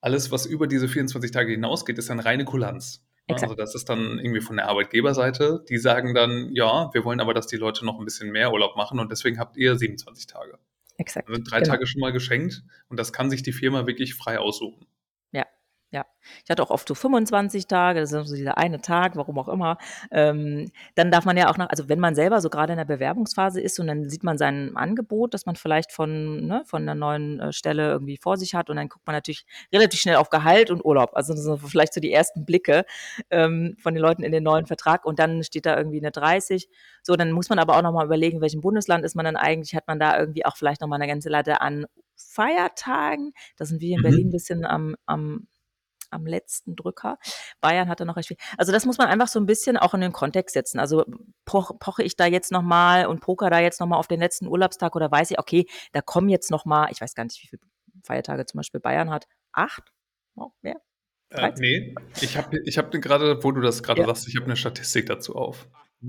alles, 0.00 0.30
was 0.30 0.46
über 0.46 0.66
diese 0.66 0.88
24 0.88 1.30
Tage 1.30 1.52
hinausgeht, 1.52 1.98
ist 1.98 2.08
dann 2.08 2.20
reine 2.20 2.44
Kulanz. 2.44 3.04
Exakt. 3.28 3.44
Also 3.50 3.54
das 3.54 3.74
ist 3.74 3.88
dann 3.88 4.18
irgendwie 4.18 4.40
von 4.40 4.56
der 4.56 4.68
Arbeitgeberseite. 4.68 5.64
Die 5.68 5.78
sagen 5.78 6.14
dann, 6.14 6.50
ja, 6.54 6.90
wir 6.92 7.04
wollen 7.04 7.20
aber, 7.20 7.34
dass 7.34 7.46
die 7.46 7.56
Leute 7.56 7.84
noch 7.84 7.98
ein 7.98 8.04
bisschen 8.04 8.30
mehr 8.32 8.52
Urlaub 8.52 8.76
machen 8.76 8.98
und 8.98 9.10
deswegen 9.12 9.38
habt 9.38 9.56
ihr 9.56 9.76
27 9.76 10.26
Tage. 10.26 10.58
exakt. 10.96 11.28
Dann 11.28 11.36
sind 11.36 11.50
drei 11.50 11.60
Genau. 11.60 11.72
Tage 11.72 11.86
schon 11.86 12.00
mal 12.00 12.12
geschenkt 12.12 12.64
und 12.88 12.98
das 12.98 13.12
kann 13.12 13.30
sich 13.30 13.42
die 13.42 13.52
Firma 13.52 13.86
wirklich 13.86 14.14
frei 14.14 14.38
aussuchen. 14.38 14.86
Ja. 15.90 16.04
Ich 16.44 16.50
hatte 16.50 16.62
auch 16.62 16.68
oft 16.70 16.86
so 16.86 16.94
25 16.94 17.66
Tage, 17.66 18.00
das 18.00 18.12
ist 18.12 18.28
so 18.28 18.36
dieser 18.36 18.58
eine 18.58 18.82
Tag, 18.82 19.16
warum 19.16 19.38
auch 19.38 19.48
immer. 19.48 19.78
Ähm, 20.10 20.70
dann 20.96 21.10
darf 21.10 21.24
man 21.24 21.38
ja 21.38 21.48
auch 21.50 21.56
noch, 21.56 21.70
also 21.70 21.88
wenn 21.88 21.98
man 21.98 22.14
selber 22.14 22.42
so 22.42 22.50
gerade 22.50 22.74
in 22.74 22.76
der 22.76 22.84
Bewerbungsphase 22.84 23.58
ist 23.62 23.80
und 23.80 23.86
dann 23.86 24.06
sieht 24.10 24.22
man 24.22 24.36
sein 24.36 24.76
Angebot, 24.76 25.32
das 25.32 25.46
man 25.46 25.56
vielleicht 25.56 25.90
von, 25.90 26.46
ne, 26.46 26.62
von 26.66 26.82
einer 26.82 26.94
neuen 26.94 27.40
äh, 27.40 27.52
Stelle 27.54 27.88
irgendwie 27.90 28.18
vor 28.18 28.36
sich 28.36 28.54
hat 28.54 28.68
und 28.68 28.76
dann 28.76 28.90
guckt 28.90 29.06
man 29.06 29.16
natürlich 29.16 29.46
relativ 29.72 29.98
schnell 30.00 30.16
auf 30.16 30.28
Gehalt 30.28 30.70
und 30.70 30.84
Urlaub. 30.84 31.12
Also 31.14 31.32
das 31.32 31.42
sind 31.44 31.58
vielleicht 31.60 31.94
so 31.94 32.00
die 32.02 32.12
ersten 32.12 32.44
Blicke 32.44 32.84
ähm, 33.30 33.74
von 33.80 33.94
den 33.94 34.02
Leuten 34.02 34.22
in 34.24 34.32
den 34.32 34.42
neuen 34.42 34.66
Vertrag 34.66 35.06
und 35.06 35.18
dann 35.18 35.42
steht 35.42 35.64
da 35.64 35.74
irgendwie 35.78 35.98
eine 36.00 36.10
30. 36.10 36.68
So, 37.02 37.16
dann 37.16 37.32
muss 37.32 37.48
man 37.48 37.58
aber 37.58 37.76
auch 37.78 37.82
nochmal 37.82 38.04
überlegen, 38.04 38.36
in 38.36 38.42
welchem 38.42 38.60
Bundesland 38.60 39.06
ist 39.06 39.16
man 39.16 39.24
dann 39.24 39.36
eigentlich, 39.36 39.74
hat 39.74 39.86
man 39.88 39.98
da 39.98 40.18
irgendwie 40.18 40.44
auch 40.44 40.56
vielleicht 40.58 40.82
nochmal 40.82 41.00
eine 41.00 41.10
ganze 41.10 41.30
Latte 41.30 41.62
an 41.62 41.86
Feiertagen. 42.16 43.32
Da 43.56 43.64
sind 43.64 43.80
wir 43.80 43.94
in 43.94 44.00
Mhm. 44.00 44.02
Berlin 44.02 44.28
ein 44.28 44.32
bisschen 44.32 44.64
am, 44.66 44.94
am 45.06 45.46
am 46.10 46.26
letzten 46.26 46.76
Drücker. 46.76 47.18
Bayern 47.60 47.88
hatte 47.88 48.04
noch 48.04 48.16
recht 48.16 48.28
viel. 48.28 48.36
Also 48.56 48.72
das 48.72 48.84
muss 48.86 48.98
man 48.98 49.08
einfach 49.08 49.28
so 49.28 49.38
ein 49.38 49.46
bisschen 49.46 49.76
auch 49.76 49.94
in 49.94 50.00
den 50.00 50.12
Kontext 50.12 50.54
setzen. 50.54 50.78
Also 50.78 51.04
poch, 51.44 51.78
poche 51.78 52.02
ich 52.02 52.16
da 52.16 52.26
jetzt 52.26 52.52
nochmal 52.52 53.06
und 53.06 53.20
poker 53.20 53.50
da 53.50 53.60
jetzt 53.60 53.80
nochmal 53.80 53.98
auf 53.98 54.08
den 54.08 54.20
letzten 54.20 54.46
Urlaubstag 54.46 54.96
oder 54.96 55.10
weiß 55.10 55.30
ich, 55.30 55.38
okay, 55.38 55.66
da 55.92 56.00
kommen 56.00 56.28
jetzt 56.28 56.50
nochmal, 56.50 56.88
ich 56.90 57.00
weiß 57.00 57.14
gar 57.14 57.24
nicht, 57.24 57.42
wie 57.42 57.48
viele 57.48 57.62
Feiertage 58.04 58.46
zum 58.46 58.58
Beispiel 58.58 58.80
Bayern 58.80 59.10
hat. 59.10 59.26
Acht? 59.52 59.92
Oh, 60.36 60.50
mehr? 60.62 60.76
Äh, 61.30 61.36
13? 61.40 61.60
nee, 61.60 61.94
ich 62.20 62.36
habe 62.36 62.58
ich 62.64 62.78
hab 62.78 62.90
gerade, 62.90 63.42
wo 63.44 63.52
du 63.52 63.60
das 63.60 63.82
gerade 63.82 64.00
Ja. 64.00 64.06
sagst, 64.06 64.28
ich 64.28 64.36
habe 64.36 64.46
eine 64.46 64.56
Statistik 64.56 65.06
dazu 65.06 65.34
auf. 65.36 65.68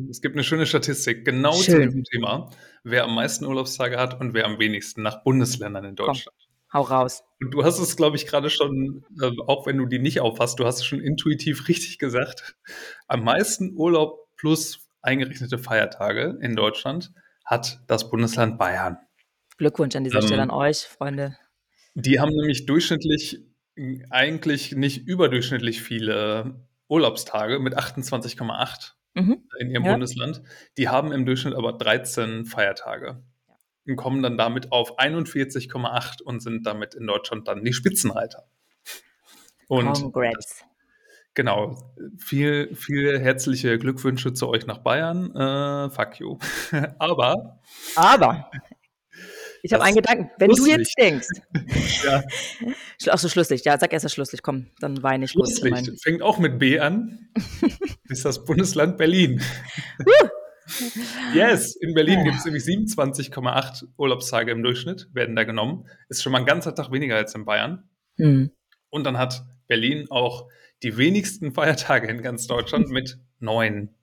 Es 0.10 0.22
gibt 0.22 0.36
eine 0.36 0.44
schöne 0.44 0.68
Statistik 0.68 1.26
genau 1.26 1.54
zu 1.54 1.64
Schön. 1.64 1.82
diesem 1.82 2.04
Thema, 2.04 2.52
wer 2.84 3.06
am 3.06 3.16
meisten 3.16 3.46
Urlaubstage 3.46 3.98
hat 3.98 4.20
und 4.20 4.36
wer 4.36 4.46
am 4.46 4.60
wenigsten 4.60 5.02
nach 5.02 5.24
Bundesländern 5.24 5.84
in 5.84 5.96
Komm, 5.96 6.08
Deutschland. 6.08 6.38
Hau 6.74 6.82
raus. 6.82 7.24
Und 7.42 7.52
du 7.52 7.64
hast 7.64 7.80
es, 7.80 7.96
glaube 7.96 8.16
ich, 8.18 8.28
gerade 8.28 8.50
schon, 8.50 9.04
äh, 9.22 9.32
auch 9.48 9.66
wenn 9.66 9.78
du 9.78 9.86
die 9.86 10.00
nicht 10.00 10.20
aufhast, 10.22 10.60
du 10.60 10.66
hast 10.66 10.78
es 10.80 10.86
schon 10.86 11.00
intuitiv 11.02 11.68
richtig 11.68 11.98
gesagt. 12.00 12.56
Am 13.08 13.24
meisten 13.24 13.74
Urlaub 13.76 14.28
plus 14.38 14.88
eingerechnete 15.02 15.58
Feiertage 15.58 16.38
in 16.42 16.56
Deutschland 16.56 17.12
hat 17.46 17.80
das 17.88 18.10
Bundesland 18.10 18.58
Bayern. 18.58 18.98
Glückwunsch 19.58 19.96
an 19.96 20.04
dieser 20.04 20.22
Stelle 20.22 20.42
an 20.44 20.50
Ähm, 20.50 20.56
euch, 20.56 20.80
Freunde. 20.86 21.38
die 21.96 22.20
haben 22.20 22.32
nämlich 22.36 22.66
durchschnittlich 22.66 23.42
äh, 23.76 24.00
eigentlich 24.10 24.74
nicht 24.74 25.06
überdurchschnittlich 25.08 25.82
viele 25.82 26.66
Urlaubstage 26.88 27.60
mit 27.60 27.78
28,8 27.78 28.94
Mhm. 29.16 29.44
in 29.60 29.72
ihrem 29.72 29.86
Ja. 29.86 29.92
Bundesland. 29.94 30.42
Die 30.78 30.88
haben 30.90 31.12
im 31.12 31.26
Durchschnitt 31.26 31.56
aber 31.56 31.74
13 31.74 32.46
Feiertage 32.46 33.24
und 33.90 33.96
kommen 33.96 34.22
dann 34.22 34.38
damit 34.38 34.72
auf 34.72 35.00
41,8 35.00 36.22
und 36.22 36.42
sind 36.42 36.66
damit 36.66 36.96
in 36.96 37.08
Deutschland 37.08 37.48
dann 37.48 37.64
die 37.64 37.74
Spitzenreiter. 37.74 38.46
Und 39.68 39.94
Congrats. 39.94 40.66
Genau. 41.36 41.94
Viel, 42.18 42.76
viele 42.76 43.20
herzliche 43.20 43.78
Glückwünsche 43.78 44.34
zu 44.34 44.50
euch 44.50 44.66
nach 44.66 44.80
Bayern. 44.80 45.34
Äh, 45.36 45.90
fuck 45.90 46.20
you. 46.20 46.38
Aber. 47.00 47.60
Aber. 47.96 48.50
Ich 49.62 49.74
habe 49.74 49.84
einen 49.84 49.96
Gedanken. 49.96 50.32
Wenn 50.38 50.50
du 50.52 50.66
jetzt 50.66 50.94
denkst. 50.98 51.28
ja. 52.04 52.24
Ach 53.10 53.18
so, 53.18 53.28
Schlusslicht. 53.28 53.66
Ja, 53.66 53.78
sag 53.78 53.92
erst 53.92 54.06
das 54.06 54.14
Schlusslicht. 54.14 54.44
Komm, 54.44 54.68
dann 54.80 55.04
weine 55.04 55.26
ich. 55.26 55.32
Schlusslicht. 55.32 56.02
Fängt 56.02 56.22
auch 56.22 56.40
mit 56.40 56.60
B 56.60 56.80
an. 56.80 57.30
ist 58.10 58.26
das 58.26 58.46
Bundesland 58.46 58.98
Berlin. 58.98 59.42
Yes, 61.34 61.76
in 61.76 61.94
Berlin 61.94 62.24
gibt 62.24 62.38
es 62.38 62.46
nämlich 62.46 62.64
27,8 62.64 63.86
Urlaubstage 63.98 64.52
im 64.52 64.64
Durchschnitt, 64.64 65.10
werden 65.14 65.36
da 65.36 65.44
genommen. 65.44 65.88
Ist 66.10 66.24
schon 66.24 66.32
mal 66.32 66.40
ein 66.40 66.46
ganzer 66.46 66.76
Tag 66.76 66.92
weniger 66.92 67.16
als 67.16 67.36
in 67.36 67.46
Bayern. 67.46 67.90
Hm. 68.18 68.52
Und 68.90 69.04
dann 69.04 69.18
hat 69.18 69.46
Berlin 69.68 70.08
auch 70.10 70.48
die 70.84 70.98
wenigsten 70.98 71.52
Feiertage 71.54 72.08
in 72.08 72.22
ganz 72.22 72.48
Deutschland 72.48 72.90
mit 72.90 73.20
neun. 73.40 73.96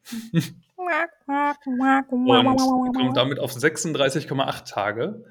und 2.87 2.97
kommt 2.97 3.17
damit 3.17 3.39
auf 3.39 3.53
36,8 3.53 4.69
Tage. 4.69 5.25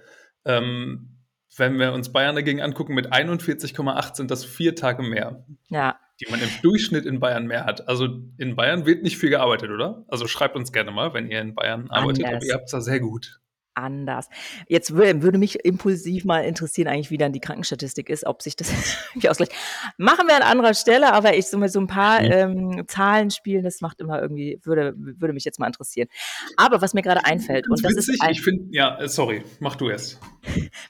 Ähm, 0.44 1.16
wenn 1.58 1.80
wir 1.80 1.94
uns 1.94 2.12
Bayern 2.12 2.36
dagegen 2.36 2.62
angucken, 2.62 2.94
mit 2.94 3.14
41,8 3.14 4.16
sind 4.16 4.32
das 4.32 4.44
vier 4.44 4.76
Tage 4.76 5.04
mehr. 5.04 5.46
Ja. 5.70 6.00
Die 6.22 6.32
man 6.32 6.42
im 6.42 6.50
Durchschnitt 6.62 7.06
in 7.06 7.20
Bayern 7.20 7.46
mehr 7.46 7.66
hat. 7.66 7.88
Also 7.88 8.08
in 8.38 8.56
Bayern 8.56 8.86
wird 8.86 9.04
nicht 9.04 9.18
viel 9.18 9.30
gearbeitet, 9.30 9.70
oder? 9.70 10.06
Also 10.08 10.28
schreibt 10.28 10.56
uns 10.56 10.72
gerne 10.72 10.92
mal, 10.92 11.14
wenn 11.14 11.30
ihr 11.30 11.42
in 11.42 11.56
Bayern 11.56 11.90
arbeitet, 11.90 12.26
aber 12.26 12.46
ihr 12.46 12.54
habt 12.54 12.66
es 12.66 12.72
da 12.72 12.82
sehr 12.82 13.00
gut 13.00 13.42
anders. 13.76 14.30
Jetzt 14.68 14.96
würde 14.96 15.38
mich 15.38 15.64
impulsiv 15.66 16.26
mal 16.26 16.42
interessieren, 16.42 16.88
eigentlich, 16.88 17.12
wie 17.12 17.18
dann 17.18 17.34
die 17.34 17.40
Krankenstatistik 17.40 18.10
ist, 18.10 18.26
ob 18.26 18.42
sich 18.42 18.56
das 18.56 18.72
ausgleicht. 19.28 19.54
Machen 19.98 20.28
wir 20.28 20.36
an 20.36 20.42
anderer 20.42 20.74
Stelle, 20.74 21.14
aber 21.14 21.36
ich 21.36 21.48
so 21.48 21.58
mit 21.58 21.72
so 21.72 21.80
ein 21.80 21.88
paar 21.88 22.22
ähm, 22.22 22.84
Zahlen 22.88 23.32
spielen, 23.32 23.64
das 23.64 23.82
macht 23.82 24.00
immer 24.00 24.22
irgendwie, 24.22 24.60
würde, 24.64 24.94
würde 24.98 25.34
mich 25.34 25.46
jetzt 25.46 25.60
mal 25.60 25.68
interessieren. 25.68 26.08
Aber 26.58 26.82
was 26.82 26.94
mir 26.94 27.02
gerade 27.02 27.26
einfällt, 27.26 27.70
und 27.70 27.84
das 27.84 27.96
witzig, 27.96 28.16
ist. 28.16 28.22
Ein, 28.22 28.32
ich 28.32 28.42
finde, 28.42 28.66
ja, 28.72 28.98
äh, 29.00 29.08
sorry, 29.08 29.44
mach 29.60 29.76
du 29.76 29.90
erst. 29.90 30.20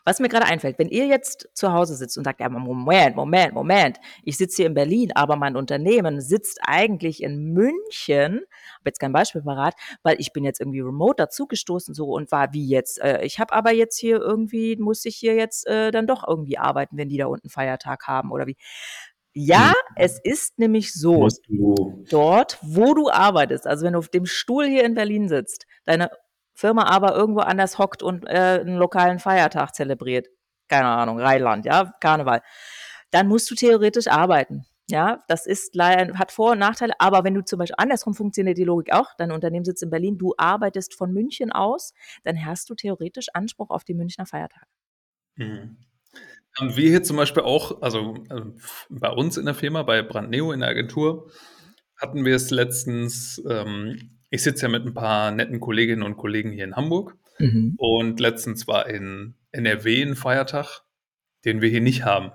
Was 0.03 0.19
mir 0.19 0.29
gerade 0.29 0.45
einfällt, 0.45 0.77
wenn 0.79 0.89
ihr 0.89 1.07
jetzt 1.07 1.49
zu 1.53 1.71
Hause 1.71 1.95
sitzt 1.95 2.17
und 2.17 2.23
sagt, 2.23 2.39
ja, 2.39 2.49
Moment, 2.49 3.15
Moment, 3.15 3.53
Moment, 3.53 3.99
ich 4.23 4.37
sitze 4.37 4.57
hier 4.57 4.65
in 4.67 4.73
Berlin, 4.73 5.11
aber 5.15 5.35
mein 5.35 5.55
Unternehmen 5.55 6.21
sitzt 6.21 6.59
eigentlich 6.61 7.23
in 7.23 7.53
München, 7.53 8.41
habe 8.79 8.85
jetzt 8.85 8.99
kein 8.99 9.13
Beispiel 9.13 9.41
parat, 9.41 9.75
weil 10.03 10.19
ich 10.19 10.33
bin 10.33 10.43
jetzt 10.43 10.59
irgendwie 10.59 10.81
remote 10.81 11.15
dazugestoßen 11.17 11.93
so 11.93 12.07
und 12.07 12.31
war 12.31 12.53
wie 12.53 12.65
jetzt. 12.75 13.01
Äh, 13.01 13.23
ich 13.23 13.39
habe 13.39 13.53
aber 13.53 13.71
jetzt 13.71 13.97
hier 13.97 14.17
irgendwie, 14.17 14.75
muss 14.77 15.05
ich 15.05 15.15
hier 15.15 15.35
jetzt 15.35 15.67
äh, 15.67 15.91
dann 15.91 16.07
doch 16.07 16.27
irgendwie 16.27 16.57
arbeiten, 16.57 16.97
wenn 16.97 17.09
die 17.09 17.17
da 17.17 17.25
unten 17.25 17.49
Feiertag 17.49 18.07
haben 18.07 18.31
oder 18.31 18.45
wie. 18.45 18.57
Ja, 19.33 19.69
hm. 19.69 19.95
es 19.97 20.19
ist 20.23 20.59
nämlich 20.59 20.93
so, 20.93 21.27
dort, 22.09 22.57
wo 22.61 22.93
du 22.93 23.09
arbeitest, 23.09 23.67
also 23.67 23.85
wenn 23.85 23.93
du 23.93 23.99
auf 23.99 24.07
dem 24.07 24.25
Stuhl 24.25 24.65
hier 24.65 24.85
in 24.85 24.93
Berlin 24.93 25.27
sitzt, 25.27 25.65
deine 25.83 26.09
Firma 26.53 26.85
aber 26.85 27.15
irgendwo 27.15 27.41
anders 27.41 27.77
hockt 27.77 28.01
und 28.01 28.25
äh, 28.27 28.61
einen 28.61 28.77
lokalen 28.77 29.19
Feiertag 29.19 29.75
zelebriert, 29.75 30.27
keine 30.69 30.87
Ahnung, 30.87 31.19
Rheinland, 31.19 31.65
ja, 31.65 31.93
Karneval, 31.99 32.41
dann 33.11 33.27
musst 33.27 33.51
du 33.51 33.55
theoretisch 33.55 34.07
arbeiten. 34.07 34.65
Ja, 34.87 35.23
das 35.27 35.47
ist 35.47 35.73
leider, 35.75 36.13
hat 36.19 36.31
Vor- 36.31 36.51
und 36.51 36.59
Nachteile, 36.59 36.93
aber 36.99 37.23
wenn 37.23 37.33
du 37.33 37.43
zum 37.43 37.57
Beispiel 37.57 37.75
andersrum 37.79 38.13
funktioniert 38.13 38.57
die 38.57 38.63
Logik 38.63 38.93
auch, 38.93 39.15
dein 39.17 39.31
Unternehmen 39.31 39.65
sitzt 39.65 39.81
in 39.81 39.89
Berlin, 39.89 40.19
du 40.19 40.35
arbeitest 40.37 40.93
von 40.93 41.11
München 41.11 41.51
aus, 41.51 41.93
dann 42.23 42.45
hast 42.45 42.69
du 42.69 42.75
theoretisch 42.75 43.27
Anspruch 43.33 43.71
auf 43.71 43.83
die 43.83 43.95
Münchner 43.95 44.27
Feiertage. 44.27 44.67
Mhm. 45.37 45.77
Haben 46.57 46.77
wir 46.77 46.89
hier 46.89 47.03
zum 47.03 47.17
Beispiel 47.17 47.43
auch, 47.43 47.81
also 47.81 48.23
äh, 48.29 48.41
bei 48.89 49.09
uns 49.09 49.37
in 49.37 49.45
der 49.45 49.55
Firma, 49.55 49.83
bei 49.83 50.03
Brandneo 50.03 50.51
in 50.51 50.59
der 50.59 50.69
Agentur, 50.69 51.31
hatten 51.97 52.23
wir 52.23 52.35
es 52.35 52.51
letztens, 52.51 53.41
ähm, 53.49 54.11
ich 54.29 54.43
sitze 54.43 54.67
ja 54.67 54.69
mit 54.71 54.85
ein 54.85 54.93
paar 54.93 55.31
netten 55.31 55.59
Kolleginnen 55.59 56.03
und 56.03 56.17
Kollegen 56.17 56.51
hier 56.51 56.63
in 56.63 56.75
Hamburg 56.75 57.17
mhm. 57.39 57.73
und 57.77 58.19
letztens 58.19 58.67
war 58.67 58.87
in 58.87 59.35
NRW 59.51 60.03
ein 60.03 60.15
Feiertag, 60.15 60.81
den 61.43 61.61
wir 61.61 61.69
hier 61.69 61.81
nicht 61.81 62.05
haben. 62.05 62.31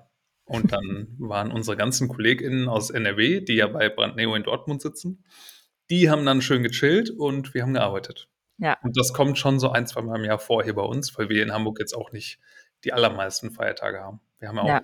Und 0.51 0.73
dann 0.73 1.15
waren 1.19 1.53
unsere 1.53 1.77
ganzen 1.77 2.09
KollegInnen 2.09 2.69
aus 2.69 2.91
NRW, 2.91 3.41
die 3.41 3.55
ja 3.55 3.69
bei 3.69 3.89
Brandneo 3.89 4.35
in 4.35 4.43
Dortmund 4.43 4.83
sitzen, 4.83 5.25
die 5.91 6.11
haben 6.11 6.27
dann 6.27 6.43
schön 6.43 6.65
gechillt 6.65 7.11
und 7.11 7.55
wir 7.55 7.63
haben 7.63 7.75
gearbeitet. 7.75 8.29
Ja. 8.59 8.77
Und 8.83 8.99
das 8.99 9.13
kommt 9.13 9.39
schon 9.39 9.61
so 9.61 9.71
ein, 9.71 9.87
zwei 9.87 10.03
Mal 10.03 10.19
im 10.19 10.25
Jahr 10.25 10.41
vor 10.41 10.65
hier 10.65 10.75
bei 10.75 10.83
uns, 10.83 11.17
weil 11.17 11.29
wir 11.29 11.43
in 11.45 11.53
Hamburg 11.53 11.79
jetzt 11.79 11.95
auch 11.95 12.11
nicht 12.11 12.41
die 12.83 12.93
allermeisten 12.93 13.53
Feiertage 13.53 14.01
haben. 14.01 14.21
Wir 14.41 14.49
haben 14.49 14.57
ja 14.57 14.63
auch 14.63 14.69
ja. 14.69 14.83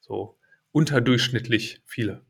so 0.00 0.38
unterdurchschnittlich 0.72 1.82
viele. 1.84 2.24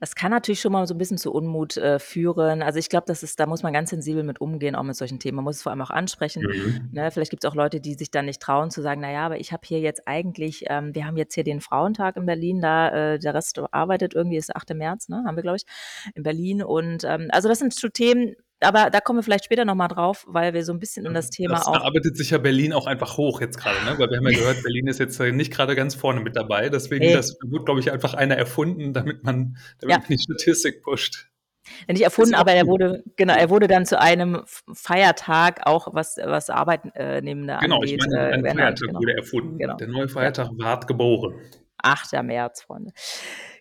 Das 0.00 0.14
kann 0.14 0.30
natürlich 0.30 0.60
schon 0.60 0.72
mal 0.72 0.86
so 0.86 0.94
ein 0.94 0.98
bisschen 0.98 1.18
zu 1.18 1.32
Unmut, 1.32 1.76
äh, 1.76 1.98
führen. 1.98 2.62
Also, 2.62 2.78
ich 2.78 2.88
glaube, 2.88 3.04
das 3.06 3.22
ist 3.22 3.38
da 3.40 3.46
muss 3.46 3.62
man 3.62 3.72
ganz 3.72 3.90
sensibel 3.90 4.22
mit 4.24 4.40
umgehen, 4.40 4.74
auch 4.74 4.82
mit 4.82 4.96
solchen 4.96 5.18
Themen. 5.18 5.36
Man 5.36 5.44
muss 5.44 5.56
es 5.56 5.62
vor 5.62 5.70
allem 5.72 5.82
auch 5.82 5.90
ansprechen, 5.90 6.46
Mhm. 6.46 6.88
ne? 6.90 7.10
Vielleicht 7.10 7.30
gibt 7.30 7.44
es 7.44 7.50
auch 7.50 7.54
Leute, 7.54 7.80
die 7.80 7.94
sich 7.94 8.10
dann 8.10 8.26
nicht 8.26 8.40
trauen 8.42 8.70
zu 8.70 8.82
sagen: 8.82 9.00
„Na 9.00 9.10
ja, 9.10 9.26
aber 9.26 9.38
ich 9.40 9.52
habe 9.52 9.62
hier 9.66 9.80
jetzt 9.80 10.06
eigentlich 10.06 10.64
ähm, 10.68 10.94
wir 10.94 11.06
haben 11.06 11.16
jetzt 11.16 11.34
hier 11.34 11.44
den 11.44 11.60
Frauentag 11.60 12.16
in 12.16 12.26
Berlin, 12.26 12.60
da 12.60 13.14
äh, 13.14 13.18
der 13.18 13.34
Rest 13.34 13.60
arbeitet 13.72 14.14
irgendwie, 14.14 14.36
ist 14.36 14.48
der 14.48 14.56
8. 14.56 14.74
März, 14.74 15.08
ne, 15.08 15.22
haben 15.26 15.36
wir, 15.36 15.42
glaube 15.42 15.56
ich, 15.56 15.64
in 16.14 16.22
Berlin.“ 16.22 16.62
Und, 16.62 17.04
ähm, 17.04 17.28
also, 17.32 17.48
das 17.48 17.58
sind 17.60 17.74
so 17.74 17.88
Themen 17.88 18.34
aber 18.60 18.90
da 18.90 19.00
kommen 19.00 19.18
wir 19.18 19.22
vielleicht 19.22 19.44
später 19.44 19.64
nochmal 19.64 19.88
drauf, 19.88 20.24
weil 20.28 20.54
wir 20.54 20.64
so 20.64 20.72
ein 20.72 20.80
bisschen 20.80 21.06
in 21.06 21.14
das 21.14 21.30
Thema 21.30 21.54
das, 21.54 21.66
auch. 21.66 21.74
Da 21.74 21.82
arbeitet 21.82 22.16
sich 22.16 22.30
ja 22.30 22.38
Berlin 22.38 22.72
auch 22.72 22.86
einfach 22.86 23.16
hoch 23.16 23.40
jetzt 23.40 23.58
gerade, 23.58 23.76
ne? 23.84 23.98
Weil 23.98 24.10
wir 24.10 24.16
haben 24.18 24.28
ja 24.28 24.38
gehört, 24.38 24.62
Berlin 24.62 24.86
ist 24.88 24.98
jetzt 24.98 25.20
nicht 25.20 25.52
gerade 25.52 25.76
ganz 25.76 25.94
vorne 25.94 26.20
mit 26.20 26.36
dabei. 26.36 26.68
Deswegen, 26.68 27.04
nee. 27.04 27.12
das 27.12 27.38
wird, 27.44 27.66
glaube 27.66 27.80
ich, 27.80 27.92
einfach 27.92 28.14
einer 28.14 28.36
erfunden, 28.36 28.92
damit 28.92 29.24
man, 29.24 29.56
damit 29.80 29.96
ja. 29.96 29.98
man 29.98 30.08
die 30.08 30.18
Statistik 30.18 30.82
pusht. 30.82 31.28
Nicht 31.86 32.02
erfunden, 32.02 32.34
aber 32.34 32.52
er 32.52 32.66
wurde, 32.66 33.04
genau, 33.16 33.34
er 33.34 33.50
wurde 33.50 33.68
dann 33.68 33.84
zu 33.84 34.00
einem 34.00 34.42
Feiertag 34.46 35.66
auch, 35.66 35.94
was, 35.94 36.16
was 36.16 36.50
Arbeitnehmende 36.50 37.58
genau, 37.60 37.76
angeht. 37.76 38.00
Genau, 38.00 38.06
ich 38.06 38.06
meine, 38.06 38.32
ein 38.32 38.44
äh, 38.44 38.54
Feiertag 38.54 38.88
genau. 38.88 39.00
wurde 39.00 39.16
erfunden. 39.16 39.58
Genau. 39.58 39.76
Der 39.76 39.88
neue 39.88 40.08
Feiertag 40.08 40.48
ja. 40.56 40.64
ward 40.64 40.86
geboren. 40.86 41.34
8. 41.82 42.22
März, 42.24 42.62
Freunde. 42.62 42.92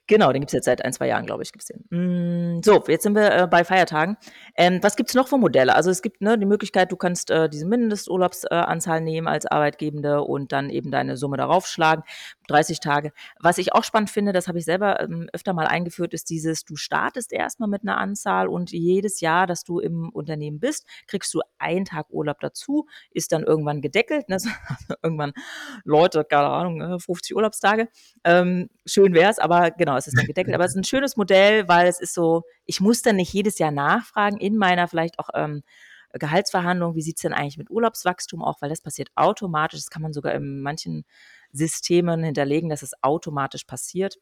Genau, 0.07 0.31
den 0.31 0.41
gibt 0.41 0.51
es 0.51 0.53
jetzt 0.53 0.65
seit 0.65 0.85
ein, 0.85 0.93
zwei 0.93 1.07
Jahren, 1.07 1.25
glaube 1.25 1.43
ich, 1.43 1.51
gibt's 1.51 1.67
den. 1.67 1.83
Mm, 1.89 2.63
so, 2.63 2.81
jetzt 2.87 3.03
sind 3.03 3.13
wir 3.13 3.31
äh, 3.31 3.47
bei 3.47 3.65
Feiertagen. 3.65 4.15
Ähm, 4.55 4.79
was 4.81 4.95
es 4.97 5.15
noch 5.15 5.27
für 5.27 5.37
Modelle? 5.37 5.75
Also 5.75 5.91
es 5.91 6.01
gibt 6.01 6.21
ne, 6.21 6.37
die 6.39 6.45
Möglichkeit, 6.45 6.93
du 6.93 6.95
kannst 6.95 7.29
äh, 7.29 7.49
diese 7.49 7.65
Mindesturlaubsanzahl 7.65 9.01
nehmen 9.01 9.27
als 9.27 9.45
Arbeitgebende 9.45 10.21
und 10.21 10.53
dann 10.53 10.69
eben 10.69 10.91
deine 10.91 11.17
Summe 11.17 11.35
darauf 11.35 11.67
schlagen, 11.67 12.03
30 12.47 12.79
Tage. 12.79 13.11
Was 13.39 13.57
ich 13.57 13.73
auch 13.73 13.83
spannend 13.83 14.09
finde, 14.09 14.31
das 14.31 14.47
habe 14.47 14.59
ich 14.59 14.65
selber 14.65 15.01
ähm, 15.01 15.29
öfter 15.33 15.51
mal 15.51 15.67
eingeführt, 15.67 16.13
ist 16.13 16.29
dieses, 16.29 16.63
du 16.63 16.77
startest 16.77 17.33
erstmal 17.33 17.67
mit 17.67 17.81
einer 17.81 17.97
Anzahl 17.97 18.47
und 18.47 18.71
jedes 18.71 19.19
Jahr, 19.19 19.45
dass 19.45 19.65
du 19.65 19.79
im 19.79 20.07
Unternehmen 20.09 20.61
bist, 20.61 20.87
kriegst 21.07 21.33
du 21.33 21.41
einen 21.59 21.83
Tag 21.83 22.07
Urlaub 22.11 22.39
dazu, 22.39 22.87
ist 23.11 23.33
dann 23.33 23.43
irgendwann 23.43 23.81
gedeckelt. 23.81 24.29
Ne? 24.29 24.37
irgendwann 25.03 25.33
Leute, 25.83 26.23
keine 26.23 26.47
Ahnung, 26.47 26.99
50 26.99 27.31
ne, 27.31 27.35
Urlaubstage. 27.35 27.89
Ähm, 28.23 28.69
schön 28.85 29.13
es, 29.13 29.39
aber 29.39 29.71
genau, 29.71 29.96
es 29.97 30.07
ist 30.07 30.17
dann 30.17 30.25
gedeckelt. 30.25 30.55
Aber 30.55 30.65
es 30.65 30.71
ist 30.71 30.77
ein 30.77 30.83
schönes 30.83 31.17
Modell, 31.17 31.67
weil 31.67 31.87
es 31.87 31.99
ist 31.99 32.13
so, 32.13 32.43
ich 32.65 32.79
muss 32.79 33.01
dann 33.01 33.15
nicht 33.15 33.33
jedes 33.33 33.59
Jahr 33.59 33.71
nachfragen 33.71 34.37
in 34.37 34.57
meiner 34.57 34.87
vielleicht 34.87 35.19
auch 35.19 35.29
ähm, 35.33 35.63
Gehaltsverhandlung, 36.13 36.95
wie 36.95 37.01
sieht 37.01 37.17
es 37.17 37.21
denn 37.21 37.33
eigentlich 37.33 37.57
mit 37.57 37.69
Urlaubswachstum 37.69 38.43
auch, 38.43 38.61
weil 38.61 38.69
das 38.69 38.81
passiert 38.81 39.09
automatisch. 39.15 39.79
Das 39.79 39.89
kann 39.89 40.01
man 40.01 40.13
sogar 40.13 40.33
in 40.33 40.61
manchen 40.61 41.05
Systemen 41.51 42.23
hinterlegen, 42.23 42.69
dass 42.69 42.81
es 42.81 42.91
automatisch 43.01 43.65
passiert. 43.65 44.17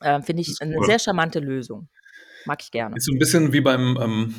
Ähm, 0.00 0.22
Finde 0.22 0.42
ich 0.42 0.56
eine 0.60 0.82
sehr 0.84 0.98
charmante 0.98 1.38
Lösung. 1.38 1.88
Mag 2.44 2.62
ich 2.62 2.70
gerne. 2.70 2.96
Ist 2.96 3.06
so 3.06 3.12
ein 3.12 3.18
bisschen 3.18 3.52
wie 3.52 3.60
beim, 3.60 3.98
ähm, 4.00 4.34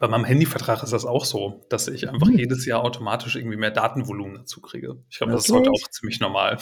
bei 0.00 0.08
meinem 0.08 0.24
Handyvertrag 0.24 0.82
ist 0.82 0.92
das 0.92 1.04
auch 1.04 1.24
so, 1.24 1.64
dass 1.70 1.88
ich 1.88 2.08
einfach 2.08 2.28
mhm. 2.28 2.38
jedes 2.38 2.66
Jahr 2.66 2.82
automatisch 2.82 3.36
irgendwie 3.36 3.56
mehr 3.56 3.70
Datenvolumen 3.70 4.34
dazu 4.34 4.60
kriege. 4.60 5.02
Ich 5.08 5.18
glaube, 5.18 5.32
das 5.32 5.46
ist 5.46 5.52
heute 5.52 5.70
auch 5.70 5.90
ziemlich 5.90 6.20
normal. 6.20 6.58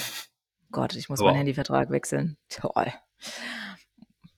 Gott, 0.72 0.96
ich 0.96 1.08
muss 1.08 1.20
Aber. 1.20 1.28
meinen 1.28 1.38
Handyvertrag 1.38 1.90
wechseln. 1.90 2.36
Toll. 2.48 2.92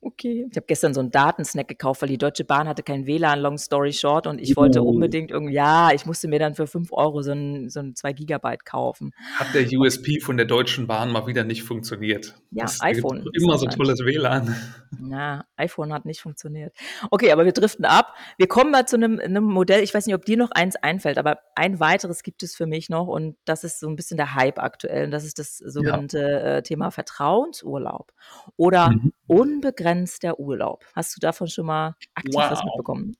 Okay. 0.07 0.47
Ich 0.51 0.57
habe 0.57 0.67
gestern 0.67 0.93
so 0.93 1.01
einen 1.01 1.11
Datensnack 1.11 1.67
gekauft, 1.67 2.03
weil 2.03 2.11
die 2.11 2.19
Deutsche 2.19 2.45
Bahn 2.45 2.69
hatte 2.69 2.83
kein 2.83 3.07
WLAN, 3.07 3.41
long 3.41 3.57
story 3.57 3.95
short, 3.95 4.27
und 4.27 4.39
ich 4.39 4.55
wollte 4.55 4.83
unbedingt 4.83 5.31
irgendwie, 5.31 5.55
ja, 5.55 5.93
ich 5.93 6.05
musste 6.05 6.29
mir 6.29 6.39
dann 6.39 6.55
für 6.55 6.67
5 6.67 6.93
Euro 6.93 7.23
so 7.23 7.33
ein, 7.33 7.71
so 7.71 7.81
ein 7.81 7.95
2 7.95 8.13
Gigabyte 8.13 8.67
kaufen. 8.67 9.13
Hat 9.37 9.55
der 9.55 9.67
USP 9.79 10.21
von 10.21 10.37
der 10.37 10.45
Deutschen 10.45 10.87
Bahn 10.87 11.11
mal 11.11 11.27
wieder 11.27 11.45
nicht 11.45 11.63
funktioniert? 11.63 12.35
Ja, 12.51 12.65
das 12.65 12.83
iPhone. 12.83 13.25
Immer 13.33 13.57
so 13.57 13.65
tolles 13.67 14.01
WLAN. 14.05 14.55
Na, 15.01 15.47
iPhone 15.57 15.93
hat 15.93 16.05
nicht 16.05 16.21
funktioniert. 16.21 16.77
Okay, 17.11 17.33
aber 17.33 17.47
wir 17.47 17.53
driften 17.53 17.87
ab. 17.87 18.15
Wir 18.37 18.47
kommen 18.47 18.71
mal 18.71 18.87
zu 18.87 18.97
einem, 18.97 19.19
einem 19.19 19.45
Modell. 19.45 19.83
Ich 19.83 19.95
weiß 19.95 20.05
nicht, 20.05 20.15
ob 20.15 20.27
dir 20.27 20.37
noch 20.37 20.51
eins 20.51 20.77
einfällt, 20.77 21.17
aber 21.17 21.39
ein 21.55 21.81
weiteres 21.81 22.23
gibt 22.23 22.43
es 22.43 22.55
für 22.55 22.67
mich 22.67 22.91
noch 22.91 23.07
und 23.07 23.37
das 23.47 23.65
ist 23.65 23.81
so 23.81 23.89
ein 23.89 23.97
bisschen 23.97 24.19
der 24.19 24.35
Hype 24.35 24.59
aktuell 24.59 25.07
und 25.07 25.13
das 25.13 25.25
ist 25.25 25.39
das 25.39 25.57
sogenannte 25.57 26.19
ja. 26.19 26.57
äh, 26.57 26.63
Thema 26.63 26.91
Vertrauensurlaub 26.91 28.13
oder 28.57 28.91
mhm. 28.91 29.13
Unbegrenzter 29.27 30.39
Urlaub. 30.39 30.85
Hast 30.95 31.17
du 31.17 31.21
davon 31.21 31.49
schon 31.49 31.67
mal 31.67 31.95
aktiv 32.15 32.35
wow. 32.35 32.51
was 32.51 32.65
mitbekommen? 32.65 33.17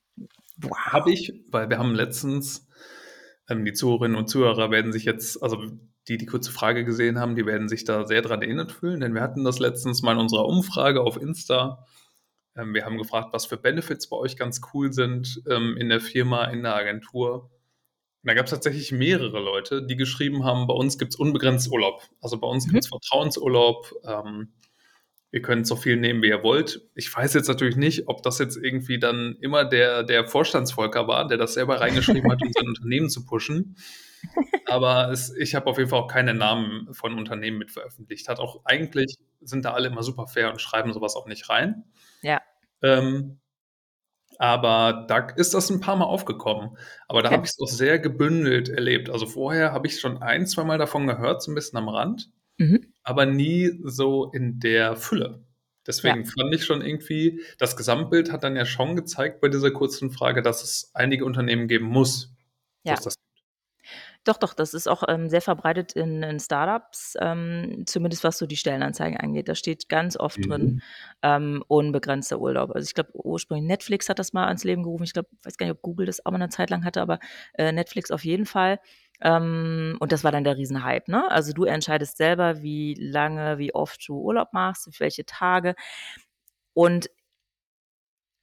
Wow. 0.59 0.77
Habe 0.77 1.13
ich, 1.13 1.33
weil 1.51 1.69
wir 1.71 1.79
haben 1.79 1.95
letztens, 1.95 2.69
ähm, 3.49 3.65
die 3.65 3.73
Zuhörerinnen 3.73 4.17
und 4.17 4.29
Zuhörer 4.29 4.71
werden 4.71 4.93
sich 4.93 5.05
jetzt, 5.05 5.43
also 5.43 5.59
die 6.09 6.19
die 6.19 6.27
kurze 6.27 6.53
Frage 6.53 6.85
gesehen 6.85 7.19
haben, 7.19 7.35
die 7.35 7.47
werden 7.47 7.69
sich 7.69 7.85
da 7.85 8.07
sehr 8.07 8.23
dran 8.23 8.43
erinnert 8.43 8.73
fühlen, 8.73 9.01
denn 9.01 9.15
wir 9.15 9.23
hatten 9.23 9.43
das 9.45 9.59
letztens 9.59 10.03
mal 10.03 10.13
in 10.13 10.19
unserer 10.19 10.47
Umfrage 10.47 11.01
auf 11.01 11.17
Insta 11.21 11.87
Ähm, 12.57 12.75
wir 12.75 12.85
haben 12.85 12.99
gefragt, 12.99 13.33
was 13.33 13.47
für 13.47 13.57
Benefits 13.57 14.09
bei 14.09 14.17
euch 14.17 14.37
ganz 14.37 14.61
cool 14.73 14.93
sind 14.93 15.43
ähm, 15.51 15.77
in 15.79 15.89
der 15.89 16.01
Firma, 16.01 16.45
in 16.45 16.63
der 16.63 16.77
Agentur. 16.77 17.51
Und 18.23 18.29
da 18.29 18.35
gab 18.35 18.47
es 18.47 18.53
tatsächlich 18.53 18.93
mehrere 18.93 19.41
Leute, 19.41 19.85
die 19.85 19.97
geschrieben 19.97 20.45
haben, 20.45 20.67
bei 20.67 20.75
uns 20.75 20.97
gibt 20.99 21.15
es 21.15 21.19
unbegrenzt 21.19 21.71
Urlaub. 21.71 22.03
Also 22.21 22.39
bei 22.39 22.47
uns 22.47 22.67
mhm. 22.67 22.71
gibt 22.71 22.85
es 22.85 22.89
Vertrauensurlaub. 22.89 23.93
Ähm, 24.07 24.53
ihr 25.35 25.43
könnt 25.43 25.67
so 25.67 25.75
viel 25.75 25.97
nehmen, 25.97 26.23
wie 26.23 26.29
ihr 26.29 26.45
wollt. 26.45 26.81
Ich 26.95 27.13
weiß 27.13 27.35
jetzt 27.35 27.49
natürlich 27.49 27.75
nicht, 27.75 28.07
ob 28.07 28.23
das 28.23 28.39
jetzt 28.39 28.57
irgendwie 28.57 29.01
dann 29.01 29.37
immer 29.41 29.65
der, 29.65 30.05
der 30.05 30.29
Vorstandsvolker 30.29 31.09
war, 31.09 31.27
der 31.27 31.37
das 31.37 31.55
selber 31.55 31.81
reingeschrieben 31.81 32.31
hat, 32.31 32.41
um 32.41 32.53
sein 32.53 32.69
Unternehmen 32.69 33.11
zu 33.11 33.25
pushen. 33.25 33.77
Aber 34.67 35.11
es, 35.11 35.35
ich 35.35 35.57
habe 35.57 35.67
auf 35.67 35.77
jeden 35.77 35.91
Fall 35.91 35.99
auch 35.99 36.09
keine 36.09 36.35
Namen 36.35 36.87
von 36.95 37.19
Unternehmen 37.19 37.59
mit 37.59 37.73
veröffentlicht. 37.73 38.29
Hat 38.29 38.39
auch 38.39 38.65
eigentlich 38.65 39.17
sind 39.41 39.65
da 39.65 39.73
alle 39.73 39.89
immer 39.89 40.05
super 40.05 40.29
fair 40.29 40.51
und 40.51 40.61
schreiben 40.61 40.93
sowas 40.93 41.17
auch 41.17 41.27
nicht 41.27 41.51
rein. 41.51 41.83
Ja. 42.23 42.41
Ähm, 42.81 43.41
aber 44.39 45.05
da 45.09 45.31
ist 45.35 45.53
das 45.53 45.69
ein 45.69 45.81
paar 45.81 45.97
Mal 45.97 46.05
aufgekommen. 46.05 46.79
Aber 47.09 47.23
da 47.23 47.31
okay. 47.31 47.37
habe 47.39 47.47
ich 47.47 47.51
es 47.51 47.61
auch 47.61 47.67
sehr 47.67 47.99
gebündelt 47.99 48.69
erlebt. 48.69 49.11
Also 49.11 49.27
vorher 49.27 49.73
habe 49.73 49.89
ich 49.89 49.99
schon 49.99 50.23
ein, 50.23 50.47
zwei 50.47 50.63
Mal 50.63 50.79
davon 50.79 51.09
gehört, 51.09 51.43
so 51.43 51.51
ein 51.51 51.57
bisschen 51.57 51.77
am 51.77 51.89
Rand, 51.89 52.31
mhm. 52.59 52.93
aber 53.03 53.27
nie 53.27 53.81
so 53.85 54.31
in 54.33 54.61
der 54.61 54.97
Fülle. 54.97 55.45
Deswegen 55.87 56.25
ja. 56.25 56.31
fand 56.31 56.55
ich 56.55 56.65
schon 56.65 56.81
irgendwie, 56.81 57.43
das 57.59 57.77
Gesamtbild 57.77 58.33
hat 58.33 58.43
dann 58.43 58.57
ja 58.57 58.65
schon 58.65 58.97
gezeigt 58.97 59.41
bei 59.41 59.49
dieser 59.49 59.71
kurzen 59.71 60.11
Frage, 60.11 60.41
dass 60.41 60.63
es 60.63 60.91
einige 60.95 61.27
Unternehmen 61.27 61.69
geben 61.69 61.87
muss, 61.87 62.35
ja. 62.85 62.95
das 62.95 63.17
doch, 64.25 64.39
doch, 64.39 64.55
das 64.55 64.73
ist 64.73 64.89
auch 64.89 65.03
ähm, 65.07 65.29
sehr 65.29 65.43
verbreitet 65.43 65.93
in, 65.93 66.23
in 66.23 66.41
Startups, 66.41 67.15
ähm, 67.21 67.83
zumindest 67.85 68.25
was 68.25 68.39
so 68.39 68.47
die 68.47 68.57
Stellenanzeigen 68.57 69.19
angeht. 69.19 69.51
Da 69.51 69.55
steht 69.55 69.91
ganz 69.91 70.17
oft 70.17 70.39
mhm. 70.39 70.43
drin 70.49 70.83
ähm, 71.23 71.63
unbegrenzter 71.69 72.41
Urlaub. 72.41 72.71
Also 72.75 72.87
ich 72.87 72.95
glaube, 72.95 73.11
ursprünglich 73.13 73.67
Netflix 73.67 74.09
hat 74.09 74.19
das 74.19 74.33
mal 74.33 74.47
ans 74.47 74.65
Leben 74.65 74.83
gerufen. 74.83 75.05
Ich 75.05 75.13
glaube, 75.13 75.29
weiß 75.43 75.59
gar 75.59 75.67
nicht, 75.67 75.75
ob 75.75 75.83
Google 75.83 76.07
das 76.07 76.25
auch 76.25 76.31
mal 76.31 76.37
eine 76.37 76.49
Zeit 76.49 76.71
lang 76.71 76.87
hatte, 76.87 77.03
aber 77.03 77.19
äh, 77.53 77.71
Netflix 77.71 78.11
auf 78.11 78.25
jeden 78.25 78.47
Fall. 78.47 78.81
Ähm, 79.25 79.97
und 79.99 80.13
das 80.13 80.23
war 80.23 80.31
dann 80.31 80.45
der 80.45 80.57
Riesenhype. 80.57 81.11
Ne? 81.11 81.29
Also 81.31 81.53
du 81.53 81.65
entscheidest 81.65 82.19
selber, 82.19 82.63
wie 82.63 82.95
lange, 82.95 83.59
wie 83.59 83.75
oft 83.75 84.07
du 84.07 84.21
Urlaub 84.21 84.53
machst, 84.53 84.89
welche 85.01 85.25
Tage. 85.25 85.75
Und 86.75 87.09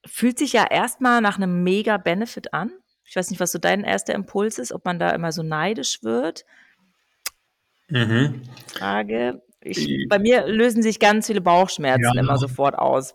fühlt 0.05 0.39
sich 0.39 0.53
ja 0.53 0.65
erstmal 0.69 1.21
nach 1.21 1.37
einem 1.37 1.63
mega 1.63 1.97
Benefit 1.97 2.53
an. 2.53 2.71
Ich 3.05 3.15
weiß 3.15 3.29
nicht, 3.29 3.39
was 3.39 3.51
so 3.51 3.59
dein 3.59 3.83
erster 3.83 4.15
Impuls 4.15 4.57
ist, 4.57 4.71
ob 4.71 4.83
man 4.85 4.97
da 4.97 5.11
immer 5.11 5.31
so 5.31 5.43
neidisch 5.43 6.01
wird. 6.01 6.45
Mhm. 7.87 8.41
Frage. 8.67 9.41
Ich, 9.63 10.07
bei 10.09 10.17
mir 10.17 10.47
lösen 10.47 10.81
sich 10.81 10.99
ganz 10.99 11.27
viele 11.27 11.41
Bauchschmerzen 11.41 12.15
ja. 12.15 12.19
immer 12.19 12.37
sofort 12.37 12.79
aus. 12.79 13.13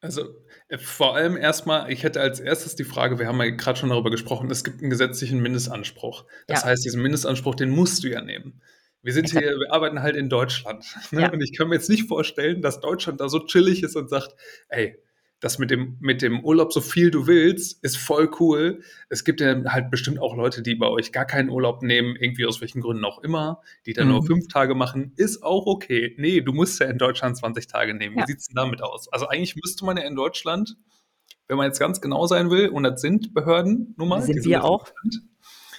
Also 0.00 0.28
äh, 0.68 0.78
vor 0.78 1.16
allem 1.16 1.36
erstmal, 1.36 1.90
ich 1.90 2.02
hätte 2.02 2.20
als 2.20 2.40
erstes 2.40 2.76
die 2.76 2.84
Frage, 2.84 3.18
wir 3.18 3.26
haben 3.26 3.38
ja 3.40 3.50
gerade 3.50 3.78
schon 3.78 3.88
darüber 3.88 4.10
gesprochen, 4.10 4.50
es 4.50 4.64
gibt 4.64 4.80
einen 4.80 4.90
gesetzlichen 4.90 5.40
Mindestanspruch. 5.40 6.26
Das 6.46 6.62
ja. 6.62 6.68
heißt, 6.68 6.84
diesen 6.84 7.02
Mindestanspruch, 7.02 7.54
den 7.54 7.70
musst 7.70 8.04
du 8.04 8.08
ja 8.08 8.20
nehmen. 8.20 8.60
Wir 9.02 9.12
sind 9.12 9.30
hier, 9.30 9.40
wir 9.40 9.72
arbeiten 9.72 10.02
halt 10.02 10.16
in 10.16 10.28
Deutschland. 10.28 10.84
Ne? 11.12 11.22
Ja. 11.22 11.32
Und 11.32 11.40
ich 11.40 11.56
kann 11.56 11.68
mir 11.68 11.76
jetzt 11.76 11.88
nicht 11.88 12.08
vorstellen, 12.08 12.60
dass 12.60 12.80
Deutschland 12.80 13.20
da 13.20 13.28
so 13.28 13.38
chillig 13.46 13.82
ist 13.84 13.94
und 13.94 14.10
sagt, 14.10 14.34
ey, 14.68 14.98
das 15.40 15.58
mit 15.58 15.70
dem, 15.70 15.98
mit 16.00 16.22
dem 16.22 16.42
Urlaub 16.42 16.72
so 16.72 16.80
viel 16.80 17.10
du 17.10 17.26
willst, 17.26 17.82
ist 17.84 17.98
voll 17.98 18.30
cool. 18.40 18.80
Es 19.10 19.22
gibt 19.22 19.40
ja 19.40 19.64
halt 19.66 19.90
bestimmt 19.90 20.18
auch 20.18 20.34
Leute, 20.34 20.62
die 20.62 20.74
bei 20.74 20.88
euch 20.88 21.12
gar 21.12 21.26
keinen 21.26 21.50
Urlaub 21.50 21.82
nehmen, 21.82 22.16
irgendwie 22.16 22.46
aus 22.46 22.60
welchen 22.62 22.80
Gründen 22.80 23.04
auch 23.04 23.22
immer, 23.22 23.60
die 23.84 23.92
dann 23.92 24.06
mhm. 24.06 24.14
nur 24.14 24.24
fünf 24.24 24.48
Tage 24.48 24.74
machen, 24.74 25.12
ist 25.16 25.42
auch 25.42 25.66
okay. 25.66 26.14
Nee, 26.16 26.40
du 26.40 26.52
musst 26.52 26.80
ja 26.80 26.86
in 26.86 26.96
Deutschland 26.96 27.36
20 27.36 27.66
Tage 27.66 27.92
nehmen. 27.92 28.16
Ja. 28.16 28.22
Wie 28.22 28.32
sieht's 28.32 28.46
denn 28.46 28.56
damit 28.56 28.82
aus? 28.82 29.12
Also 29.12 29.28
eigentlich 29.28 29.56
müsste 29.56 29.84
man 29.84 29.98
ja 29.98 30.04
in 30.04 30.16
Deutschland, 30.16 30.76
wenn 31.48 31.58
man 31.58 31.66
jetzt 31.66 31.78
ganz 31.78 32.00
genau 32.00 32.26
sein 32.26 32.50
will, 32.50 32.68
und 32.68 32.84
das 32.84 33.00
sind 33.02 33.34
Behörden 33.34 33.94
nun 33.98 34.08
mal. 34.08 34.22
Sind 34.22 34.44
wir 34.44 34.64
auch. 34.64 34.86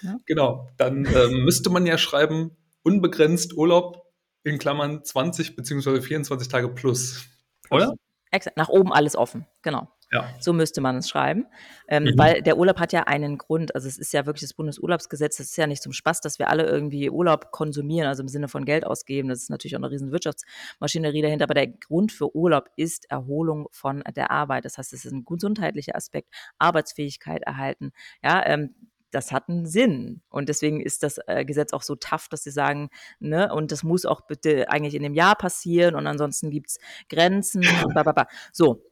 Ja. 0.03 0.19
Genau, 0.27 0.69
dann 0.77 1.05
ähm, 1.05 1.43
müsste 1.43 1.71
man 1.71 1.87
ja 1.87 1.97
schreiben, 1.97 2.51
unbegrenzt 2.83 3.53
Urlaub 3.57 4.05
in 4.43 4.59
Klammern 4.59 5.03
20 5.03 5.55
bzw. 5.55 6.01
24 6.01 6.47
Tage 6.47 6.69
plus. 6.69 7.25
Oder? 7.71 7.95
Exakt, 8.31 8.57
nach 8.57 8.69
oben 8.69 8.93
alles 8.93 9.15
offen, 9.15 9.45
genau. 9.61 9.87
Ja. 10.11 10.29
So 10.39 10.53
müsste 10.53 10.79
man 10.79 10.97
es 10.97 11.09
schreiben. 11.09 11.47
Ähm, 11.89 12.05
mhm. 12.05 12.17
Weil 12.17 12.41
der 12.41 12.57
Urlaub 12.57 12.79
hat 12.79 12.93
ja 12.93 13.03
einen 13.03 13.37
Grund. 13.37 13.75
Also 13.75 13.87
es 13.87 13.97
ist 13.97 14.13
ja 14.13 14.25
wirklich 14.25 14.41
das 14.41 14.53
Bundesurlaubsgesetz. 14.53 15.37
Das 15.37 15.47
ist 15.47 15.57
ja 15.57 15.67
nicht 15.67 15.83
zum 15.83 15.91
Spaß, 15.91 16.21
dass 16.21 16.39
wir 16.39 16.49
alle 16.49 16.65
irgendwie 16.65 17.09
Urlaub 17.09 17.51
konsumieren, 17.51 18.07
also 18.07 18.21
im 18.23 18.29
Sinne 18.29 18.47
von 18.47 18.63
Geld 18.63 18.85
ausgeben. 18.85 19.27
Das 19.27 19.39
ist 19.39 19.49
natürlich 19.49 19.75
auch 19.75 19.81
eine 19.81 19.91
riesen 19.91 20.11
Wirtschaftsmaschinerie 20.11 21.21
dahinter. 21.21 21.43
Aber 21.43 21.55
der 21.55 21.67
Grund 21.67 22.13
für 22.13 22.33
Urlaub 22.33 22.69
ist 22.77 23.09
Erholung 23.11 23.67
von 23.71 24.01
der 24.15 24.31
Arbeit. 24.31 24.63
Das 24.63 24.77
heißt, 24.77 24.93
es 24.93 25.03
ist 25.03 25.11
ein 25.11 25.25
gesundheitlicher 25.25 25.95
Aspekt, 25.95 26.33
Arbeitsfähigkeit 26.57 27.43
erhalten. 27.43 27.91
Ja, 28.23 28.45
ähm, 28.45 28.75
das 29.11 29.31
hat 29.31 29.49
einen 29.49 29.65
Sinn. 29.65 30.21
Und 30.29 30.49
deswegen 30.49 30.81
ist 30.81 31.03
das 31.03 31.19
äh, 31.27 31.45
Gesetz 31.45 31.73
auch 31.73 31.81
so 31.81 31.95
tough, 31.95 32.27
dass 32.29 32.43
sie 32.43 32.51
sagen, 32.51 32.89
ne, 33.19 33.53
und 33.53 33.71
das 33.71 33.83
muss 33.83 34.05
auch 34.05 34.21
bitte 34.21 34.69
eigentlich 34.69 34.95
in 34.95 35.03
dem 35.03 35.13
Jahr 35.13 35.35
passieren 35.35 35.95
und 35.95 36.07
ansonsten 36.07 36.49
gibt 36.49 36.69
es 36.69 36.79
Grenzen 37.09 37.63
und 37.83 37.93
bla, 37.93 38.03
bla, 38.03 38.11
bla. 38.11 38.27
So. 38.51 38.83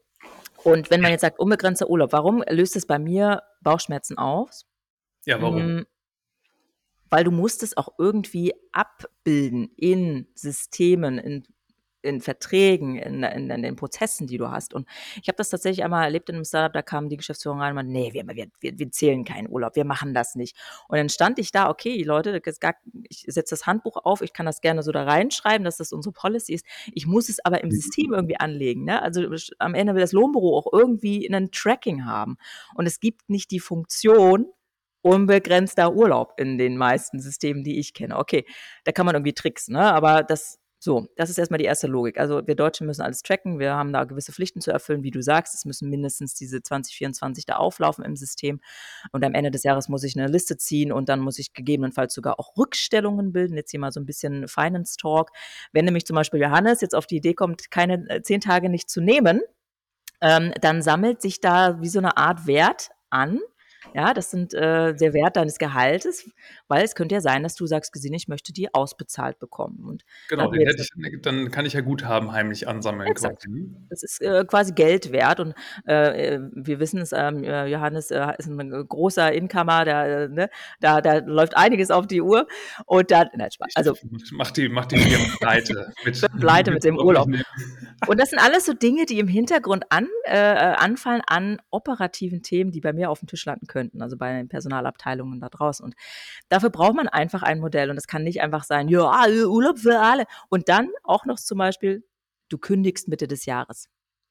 Und 0.63 0.89
wenn 0.89 1.01
man 1.01 1.11
jetzt 1.11 1.21
sagt, 1.21 1.39
unbegrenzter 1.39 1.89
Urlaub, 1.89 2.11
warum 2.11 2.43
löst 2.49 2.75
es 2.75 2.87
bei 2.87 2.97
mir 2.97 3.43
Bauchschmerzen 3.61 4.17
aus? 4.17 4.65
Ja, 5.25 5.41
warum? 5.41 5.59
Hm, 5.59 5.85
weil 7.09 7.23
du 7.23 7.31
musst 7.31 7.63
es 7.63 7.77
auch 7.77 7.89
irgendwie 7.97 8.53
abbilden 8.71 9.71
in 9.77 10.27
Systemen, 10.33 11.17
in 11.17 11.43
in 12.05 12.21
Verträgen, 12.21 12.95
in, 12.95 13.23
in, 13.23 13.49
in, 13.49 13.61
den 13.61 13.75
Prozessen, 13.75 14.27
die 14.27 14.37
du 14.37 14.51
hast. 14.51 14.73
Und 14.73 14.87
ich 15.21 15.27
habe 15.27 15.35
das 15.37 15.49
tatsächlich 15.49 15.83
einmal 15.83 16.05
erlebt 16.05 16.29
in 16.29 16.35
einem 16.35 16.45
Startup, 16.45 16.73
da 16.73 16.81
kam 16.81 17.09
die 17.09 17.17
Geschäftsführung 17.17 17.59
rein 17.59 17.71
und 17.71 17.75
meinte, 17.75 17.91
nee, 17.91 18.13
wir, 18.13 18.25
wir, 18.27 18.79
wir 18.79 18.91
zählen 18.91 19.25
keinen 19.25 19.49
Urlaub, 19.49 19.75
wir 19.75 19.85
machen 19.85 20.13
das 20.13 20.35
nicht. 20.35 20.55
Und 20.87 20.97
dann 20.97 21.09
stand 21.09 21.39
ich 21.39 21.51
da, 21.51 21.69
okay, 21.69 22.03
Leute, 22.03 22.41
ich 23.09 23.25
setze 23.27 23.55
das 23.55 23.65
Handbuch 23.65 23.97
auf, 24.03 24.21
ich 24.21 24.33
kann 24.33 24.45
das 24.45 24.61
gerne 24.61 24.83
so 24.83 24.91
da 24.91 25.03
reinschreiben, 25.03 25.65
dass 25.65 25.77
das 25.77 25.91
unsere 25.91 26.13
Policy 26.13 26.53
ist. 26.53 26.65
Ich 26.93 27.07
muss 27.07 27.29
es 27.29 27.43
aber 27.43 27.61
im 27.61 27.69
mhm. 27.69 27.73
System 27.73 28.13
irgendwie 28.13 28.39
anlegen. 28.39 28.85
Ne? 28.85 29.01
Also 29.01 29.25
am 29.59 29.73
Ende 29.73 29.93
will 29.93 30.01
das 30.01 30.11
Lohnbüro 30.11 30.57
auch 30.57 30.71
irgendwie 30.71 31.27
ein 31.27 31.51
Tracking 31.51 32.05
haben. 32.05 32.37
Und 32.75 32.85
es 32.85 32.99
gibt 32.99 33.29
nicht 33.29 33.51
die 33.51 33.59
Funktion, 33.59 34.47
unbegrenzter 35.05 35.93
Urlaub 35.93 36.33
in 36.37 36.57
den 36.57 36.77
meisten 36.77 37.19
Systemen, 37.19 37.63
die 37.63 37.77
ich 37.77 37.93
kenne. 37.93 38.17
Okay, 38.17 38.43
da 38.85 38.91
kann 38.91 39.05
man 39.05 39.13
irgendwie 39.13 39.33
tricksen, 39.33 39.73
ne? 39.75 39.93
aber 39.93 40.23
das 40.23 40.59
so, 40.85 41.07
das 41.15 41.31
ist 41.31 41.39
erstmal 41.39 41.57
die 41.57 41.65
erste 41.65 41.87
Logik. 41.87 42.19
Also 42.19 42.45
wir 42.45 42.53
Deutschen 42.53 42.85
müssen 42.85 43.01
alles 43.01 43.23
tracken, 43.23 43.57
wir 43.57 43.73
haben 43.73 43.91
da 43.91 44.03
gewisse 44.03 44.31
Pflichten 44.31 44.61
zu 44.61 44.69
erfüllen, 44.69 45.01
wie 45.01 45.09
du 45.09 45.19
sagst. 45.19 45.55
Es 45.55 45.65
müssen 45.65 45.89
mindestens 45.89 46.35
diese 46.35 46.61
2024 46.61 47.47
da 47.47 47.55
auflaufen 47.55 48.05
im 48.05 48.15
System. 48.15 48.61
Und 49.11 49.25
am 49.25 49.33
Ende 49.33 49.49
des 49.49 49.63
Jahres 49.63 49.89
muss 49.89 50.03
ich 50.03 50.15
eine 50.15 50.27
Liste 50.27 50.57
ziehen 50.57 50.91
und 50.91 51.09
dann 51.09 51.21
muss 51.21 51.39
ich 51.39 51.53
gegebenenfalls 51.55 52.13
sogar 52.13 52.39
auch 52.39 52.55
Rückstellungen 52.55 53.33
bilden. 53.33 53.57
Jetzt 53.57 53.71
hier 53.71 53.79
mal 53.79 53.91
so 53.91 53.99
ein 53.99 54.05
bisschen 54.05 54.47
Finance 54.47 54.95
Talk. 54.97 55.31
Wenn 55.71 55.85
nämlich 55.85 56.05
zum 56.05 56.15
Beispiel 56.15 56.39
Johannes 56.39 56.81
jetzt 56.81 56.93
auf 56.93 57.07
die 57.07 57.17
Idee 57.17 57.33
kommt, 57.33 57.71
keine 57.71 58.07
äh, 58.07 58.21
zehn 58.21 58.39
Tage 58.39 58.69
nicht 58.69 58.87
zu 58.87 59.01
nehmen, 59.01 59.41
ähm, 60.21 60.53
dann 60.61 60.83
sammelt 60.83 61.19
sich 61.19 61.41
da 61.41 61.81
wie 61.81 61.89
so 61.89 61.97
eine 61.97 62.15
Art 62.15 62.45
Wert 62.45 62.91
an 63.09 63.39
ja, 63.93 64.13
das 64.13 64.31
sind 64.31 64.53
äh, 64.53 64.93
der 64.95 65.13
Wert 65.13 65.35
deines 65.35 65.57
Gehaltes, 65.57 66.29
weil 66.67 66.83
es 66.83 66.95
könnte 66.95 67.15
ja 67.15 67.21
sein, 67.21 67.43
dass 67.43 67.55
du 67.55 67.65
sagst, 67.65 67.93
gesehen, 67.93 68.13
ich 68.13 68.27
möchte 68.27 68.53
die 68.53 68.73
ausbezahlt 68.73 69.39
bekommen. 69.39 69.85
Und 69.85 70.03
genau, 70.29 70.49
den 70.49 70.67
hätte 70.67 70.81
ich, 70.81 70.89
dann 71.21 71.51
kann 71.51 71.65
ich 71.65 71.73
ja 71.73 71.81
Guthaben 71.81 72.31
heimlich 72.31 72.67
ansammeln. 72.67 73.09
Exakt. 73.09 73.45
Quasi. 73.45 73.75
Das 73.89 74.03
ist 74.03 74.21
äh, 74.21 74.43
quasi 74.45 74.73
Geld 74.73 75.11
wert 75.11 75.39
und 75.39 75.53
äh, 75.85 76.39
wir 76.53 76.79
wissen 76.79 76.99
es, 76.99 77.11
ähm, 77.11 77.43
äh, 77.43 77.67
Johannes 77.67 78.11
äh, 78.11 78.33
ist 78.37 78.47
ein 78.47 78.87
großer 78.87 79.31
Incomer, 79.31 79.85
der, 79.85 80.05
äh, 80.05 80.27
ne, 80.29 80.49
da, 80.79 81.01
da 81.01 81.19
läuft 81.19 81.55
einiges 81.55 81.91
auf 81.91 82.07
die 82.07 82.21
Uhr 82.21 82.47
und 82.85 83.11
da, 83.11 83.25
nein, 83.35 83.51
Spaß, 83.51 83.73
also 83.75 83.93
mach 84.31 84.51
die, 84.51 84.69
mach 84.69 84.85
die 84.85 84.97
pleite 85.39 85.93
mit, 86.05 86.19
pleite 86.39 86.71
mit 86.71 86.83
dem 86.83 86.97
Urlaub. 87.05 87.27
Und 88.07 88.19
das 88.19 88.29
sind 88.29 88.39
alles 88.39 88.65
so 88.65 88.73
Dinge, 88.73 89.05
die 89.05 89.19
im 89.19 89.27
Hintergrund 89.27 89.85
an, 89.89 90.07
anfallen 90.25 91.21
an 91.25 91.61
operativen 91.69 92.41
Themen, 92.41 92.71
die 92.71 92.81
bei 92.81 92.93
mir 92.93 93.09
auf 93.09 93.19
dem 93.19 93.27
Tisch 93.27 93.45
landen 93.45 93.67
können 93.67 93.74
könnten, 93.75 94.01
also 94.01 94.15
bei 94.15 94.31
den 94.31 94.47
Personalabteilungen 94.47 95.41
da 95.41 95.49
draußen. 95.49 95.83
Und 95.83 95.95
dafür 96.47 96.69
braucht 96.69 96.95
man 96.95 97.09
einfach 97.09 97.43
ein 97.43 97.59
Modell 97.59 97.89
und 97.89 97.97
es 97.97 98.07
kann 98.07 98.23
nicht 98.23 98.41
einfach 98.41 98.63
sein, 98.63 98.87
ja, 98.87 99.27
Urlaub 99.47 99.79
für 99.79 99.99
alle. 99.99 100.23
Und 100.49 100.69
dann 100.69 100.89
auch 101.03 101.25
noch 101.25 101.37
zum 101.37 101.57
Beispiel, 101.57 102.05
du 102.47 102.57
kündigst 102.57 103.09
Mitte 103.09 103.27
des 103.27 103.45
Jahres. 103.45 103.89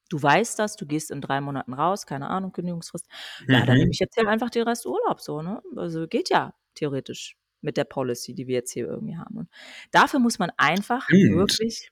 Du 0.09 0.21
weißt 0.21 0.57
das, 0.57 0.75
du 0.77 0.87
gehst 0.87 1.11
in 1.11 1.21
drei 1.21 1.41
Monaten 1.41 1.73
raus, 1.73 2.07
keine 2.07 2.27
Ahnung, 2.27 2.51
Kündigungsfrist. 2.51 3.07
Ja, 3.47 3.61
mhm. 3.61 3.65
dann 3.67 3.77
nehme 3.77 3.91
ich 3.91 3.99
jetzt 3.99 4.15
hier 4.15 4.27
einfach 4.27 4.49
den 4.49 4.63
Rest 4.63 4.87
Urlaub 4.87 5.21
so, 5.21 5.41
ne? 5.43 5.61
Also 5.75 6.07
geht 6.07 6.29
ja 6.29 6.53
theoretisch 6.73 7.37
mit 7.61 7.77
der 7.77 7.83
Policy, 7.83 8.33
die 8.33 8.47
wir 8.47 8.55
jetzt 8.55 8.71
hier 8.71 8.87
irgendwie 8.87 9.17
haben. 9.17 9.37
Und 9.37 9.49
dafür 9.91 10.19
muss 10.19 10.39
man 10.39 10.51
einfach 10.57 11.03
Stimmt. 11.03 11.35
wirklich 11.35 11.91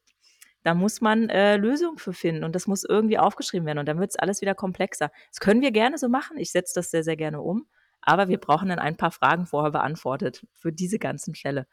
da 0.64 0.74
muss 0.74 1.02
man 1.02 1.30
äh, 1.30 1.58
Lösungen 1.58 1.98
für 1.98 2.14
finden 2.14 2.44
und 2.44 2.56
das 2.56 2.68
muss 2.68 2.84
irgendwie 2.84 3.18
aufgeschrieben 3.20 3.66
werden 3.68 3.80
und 3.80 3.88
dann 3.88 4.00
wird 4.00 4.12
es 4.12 4.16
alles 4.18 4.42
wieder 4.42 4.56
komplexer. 4.56 5.12
Das 5.32 5.40
können 5.40 5.62
wir 5.62 5.72
gerne 5.72 5.98
so 5.98 6.10
machen. 6.10 6.38
Ich 6.38 6.52
setze 6.52 6.74
das 6.76 6.92
sehr, 6.92 7.04
sehr 7.04 7.18
gerne 7.18 7.42
um. 7.42 7.68
Aber 8.02 8.28
wir 8.28 8.38
brauchen 8.40 8.70
dann 8.70 8.80
ein 8.80 8.98
paar 8.98 9.12
Fragen 9.12 9.46
vorher 9.46 9.72
beantwortet 9.72 10.46
für 10.54 10.74
diese 10.74 11.00
ganzen 11.00 11.36
Fälle. 11.36 11.68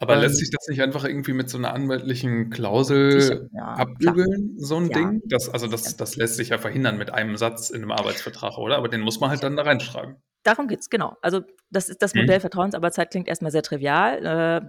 Aber 0.00 0.16
lässt 0.16 0.38
sich 0.38 0.50
das 0.50 0.66
nicht 0.68 0.82
einfach 0.82 1.04
irgendwie 1.04 1.32
mit 1.32 1.48
so 1.48 1.58
einer 1.58 1.72
anwaltlichen 1.74 2.50
Klausel 2.50 3.50
ja, 3.52 3.76
abbügeln, 3.76 4.54
so 4.58 4.76
ein 4.76 4.90
Ja. 4.90 4.92
Ding? 4.92 5.20
Das 5.28 5.48
also, 5.48 5.66
das 5.68 5.96
das 5.96 6.16
lässt 6.16 6.36
sich 6.36 6.48
ja 6.50 6.58
verhindern 6.58 6.98
mit 6.98 7.10
einem 7.10 7.36
Satz 7.36 7.70
in 7.70 7.80
'nem 7.82 7.92
Arbeitsvertrag, 7.92 8.58
oder? 8.58 8.76
Aber 8.78 8.88
den 8.88 9.00
muss 9.00 9.20
man 9.20 9.30
halt 9.30 9.42
dann 9.42 9.56
da 9.56 9.62
reinschreiben. 9.62 10.22
Darum 10.46 10.66
geht's, 10.66 10.90
genau. 10.90 11.16
Also, 11.22 11.42
das 11.70 11.88
ist 11.88 12.02
das 12.02 12.14
Mhm. 12.14 12.16
Modell 12.16 12.40
Vertrauensarbeitszeit 12.40 13.10
klingt 13.10 13.28
erst 13.28 13.42
mal 13.42 13.50
sehr 13.52 13.62
trivial. 13.62 14.18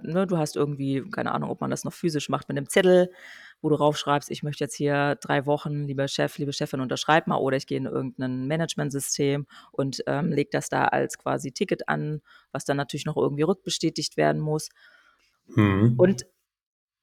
Äh, 0.06 0.08
ne, 0.08 0.28
du 0.28 0.38
hast 0.38 0.56
irgendwie 0.56 1.04
keine 1.12 1.32
Ahnung, 1.32 1.50
ob 1.50 1.62
man 1.62 1.72
das 1.72 1.84
noch 1.84 1.94
physisch 1.94 2.30
macht 2.30 2.48
mit 2.48 2.56
'nem 2.56 2.70
Zettel, 2.70 3.10
wo 3.64 3.70
du 3.70 3.76
raufschreibst: 3.76 4.30
„Ich 4.32 4.44
möchte 4.44 4.66
jetzt 4.66 4.76
hier 4.76 5.16
3 5.22 5.48
Wochen, 5.48 5.86
lieber 5.88 6.08
Chef, 6.10 6.38
liebe 6.40 6.54
Chefin, 6.54 6.82
unterschreib 6.82 7.28
mal.“ 7.28 7.38
Oder 7.38 7.58
ich 7.58 7.68
gehe 7.68 7.80
in 7.80 7.88
irgend 7.88 8.20
'nen 8.20 8.48
Managementsystem 8.48 9.48
und, 9.74 10.04
ähm, 10.08 10.32
lege 10.32 10.52
das 10.54 10.70
da 10.70 10.86
als 10.86 11.18
quasi 11.20 11.54
Ticket 11.54 11.90
an, 11.90 12.22
was 12.54 12.66
dann 12.66 12.78
natürlich 12.78 13.06
noch 13.08 13.18
irgendwie 13.18 13.44
rückbestätigt 13.44 14.18
werden 14.18 14.42
muss. 14.42 14.70
Mhm. 15.58 15.98
Und 16.00 16.26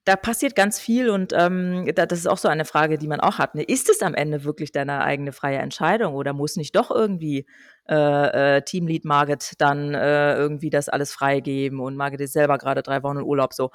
da 0.06 0.16
passiert 0.16 0.56
ganz 0.56 0.80
viel 0.80 1.10
und, 1.10 1.32
ähm, 1.34 1.90
da 1.94 2.06
das 2.06 2.20
ist 2.20 2.26
auch 2.28 2.38
so 2.38 2.48
eine 2.48 2.64
Frage, 2.64 2.98
die 2.98 3.08
man 3.08 3.20
auch 3.20 3.38
hat, 3.38 3.54
ne? 3.54 3.62
Ist 3.64 3.90
es 3.90 4.02
am 4.02 4.14
Ende 4.14 4.44
wirklich 4.44 4.72
deine 4.72 5.02
eigene 5.02 5.32
freie 5.32 5.58
Entscheidung 5.58 6.14
oder 6.14 6.32
muss 6.34 6.56
nicht 6.56 6.76
doch 6.76 6.90
irgendwie, 6.90 7.46
äh, 7.88 8.58
äh, 8.58 8.62
Teamlead 8.62 9.04
Margit 9.04 9.54
dann, 9.58 9.94
äh, 9.94 10.34
irgendwie 10.36 10.70
das 10.70 10.88
alles 10.90 11.12
freigeben 11.12 11.80
und 11.80 11.96
Margit 11.96 12.20
ist 12.22 12.32
selber 12.34 12.58
grade 12.58 12.82
3 12.82 13.02
Wochen 13.04 13.18
in 13.18 13.24
Urlaub 13.24 13.54
so, 13.54 13.70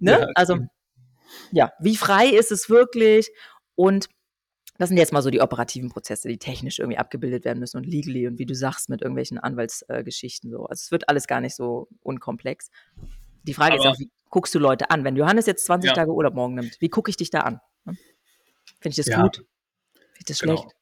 ne? 0.00 0.18
Ja, 0.18 0.26
Also, 0.34 0.56
stimmt. 0.56 0.70
Ja, 1.52 1.72
wie 1.80 1.96
frei 1.96 2.28
ist 2.28 2.52
es 2.52 2.68
wirklich? 2.68 3.30
Und 3.74 4.08
das 4.78 4.88
sind 4.88 4.98
jetzt 4.98 5.12
mal 5.12 5.22
so 5.22 5.30
die 5.30 5.40
operativen 5.40 5.88
Prozesse, 5.88 6.28
die 6.28 6.38
technisch 6.38 6.78
irgendwie 6.78 6.98
abgebildet 6.98 7.44
werden 7.44 7.60
müssen 7.60 7.78
und 7.78 7.84
legally 7.86 8.26
und 8.26 8.38
wie 8.38 8.46
du 8.46 8.54
sagst, 8.54 8.88
mit 8.88 9.00
irgendwelchen 9.02 9.38
Anwalts 9.38 9.82
äh, 9.88 10.04
so. 10.06 10.66
Also, 10.66 10.80
es 10.82 10.90
wird 10.90 11.08
alles 11.08 11.26
gar 11.26 11.40
nicht 11.40 11.54
so 11.54 11.88
unkomplex. 12.02 12.70
Die 13.44 13.54
Frage 13.54 13.76
ist 13.76 13.82
Aber 13.82 13.92
auch, 13.92 13.98
wie 13.98 14.10
guckst 14.28 14.54
du 14.54 14.58
Leute 14.58 14.90
an? 14.90 15.04
Wenn 15.04 15.16
Johannes 15.16 15.46
jetzt 15.46 15.64
20 15.66 15.88
Ja. 15.88 15.94
Tage 15.94 16.12
Urlaub 16.12 16.34
morgen 16.34 16.54
nimmt, 16.56 16.76
wie 16.80 16.88
gucke 16.88 17.10
ich 17.10 17.16
dich 17.16 17.30
da 17.30 17.40
an? 17.40 17.60
Finde 17.84 18.90
ich 18.90 18.96
das 18.96 19.06
Ja. 19.06 19.22
gut? 19.22 19.36
Finde 19.36 20.08
ich 20.18 20.24
das 20.26 20.38
Genau. 20.40 20.56
schlecht? 20.56 20.76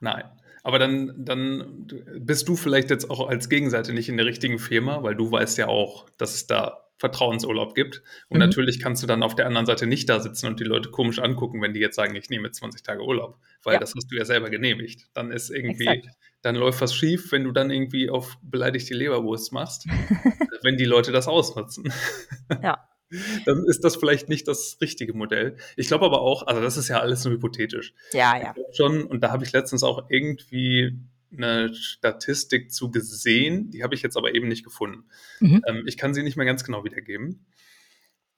Nein. 0.00 0.24
Aber 0.62 0.78
dann 0.78 1.24
dann 1.24 1.88
bist 2.20 2.48
du 2.48 2.54
vielleicht 2.54 2.90
jetzt 2.90 3.10
auch 3.10 3.26
als 3.28 3.48
Gegenseite 3.48 3.92
nicht 3.92 4.08
in 4.08 4.16
der 4.16 4.26
richtigen 4.26 4.60
Firma, 4.60 5.02
weil 5.02 5.16
du 5.16 5.30
weißt 5.30 5.58
ja 5.58 5.66
auch, 5.66 6.08
dass 6.18 6.34
es 6.34 6.46
da 6.46 6.81
Vertrauensurlaub 6.98 7.74
gibt. 7.74 8.02
Und 8.28 8.38
Mhm. 8.38 8.44
natürlich 8.46 8.80
kannst 8.80 9.02
du 9.02 9.06
dann 9.06 9.22
auf 9.22 9.34
der 9.34 9.46
anderen 9.46 9.66
Seite 9.66 9.86
nicht 9.86 10.08
da 10.08 10.20
sitzen 10.20 10.46
und 10.46 10.60
die 10.60 10.64
Leute 10.64 10.90
komisch 10.90 11.18
angucken, 11.18 11.60
wenn 11.62 11.74
die 11.74 11.80
jetzt 11.80 11.96
sagen: 11.96 12.14
„Ich 12.14 12.30
nehme 12.30 12.46
jetzt 12.46 12.58
20 12.58 12.82
Tage 12.82 13.02
Urlaub“, 13.02 13.38
weil 13.62 13.74
Ja. 13.74 13.80
das 13.80 13.94
hast 13.96 14.08
du 14.10 14.16
ja 14.16 14.24
selber 14.24 14.50
genehmigt. 14.50 15.08
Dann 15.14 15.30
ist 15.32 15.50
irgendwie 15.50 15.86
Exakt. 15.86 16.16
dann 16.42 16.54
läuft 16.56 16.80
was 16.80 16.94
schief, 16.94 17.32
wenn 17.32 17.44
du 17.44 17.52
dann 17.52 17.70
irgendwie 17.70 18.08
auf 18.10 18.36
beleidigte 18.42 18.94
Leberwurst 18.94 19.52
machst, 19.52 19.86
wenn 20.62 20.76
die 20.76 20.84
Leute 20.84 21.12
das 21.12 21.26
ausnutzen. 21.28 21.92
Ja. 22.62 22.88
Dann 23.44 23.64
ist 23.66 23.84
das 23.84 23.96
vielleicht 23.96 24.30
nicht 24.30 24.48
das 24.48 24.78
richtige 24.80 25.12
Modell. 25.12 25.58
Ich 25.76 25.86
glaube 25.88 26.06
aber 26.06 26.22
auch 26.22 26.46
also, 26.46 26.62
das 26.62 26.78
ist 26.78 26.88
ja 26.88 26.98
alles 27.00 27.22
nur 27.26 27.34
hypothetisch. 27.34 27.92
Ja, 28.14 28.36
Ich 28.38 28.42
ja. 28.42 28.52
glaube 28.54 28.72
schon 28.74 29.04
und 29.04 29.20
da 29.22 29.30
habe 29.30 29.44
ich 29.44 29.52
letztens 29.52 29.82
auch 29.82 30.06
irgendwie 30.08 30.98
'ne 31.32 31.74
Statistik 31.74 32.72
zu 32.72 32.90
gesehen, 32.90 33.70
die 33.70 33.82
habe 33.84 33.94
ich 33.94 34.02
jetzt 34.02 34.16
aber 34.16 34.34
eben 34.34 34.48
nicht 34.48 34.64
gefunden. 34.64 35.04
Mhm. 35.40 35.66
Ähm, 35.66 35.84
ich 35.86 35.96
kann 35.98 36.14
sie 36.14 36.22
nicht 36.24 36.36
mehr 36.36 36.46
ganz 36.46 36.64
genau 36.64 36.84
wiedergeben. 36.84 37.46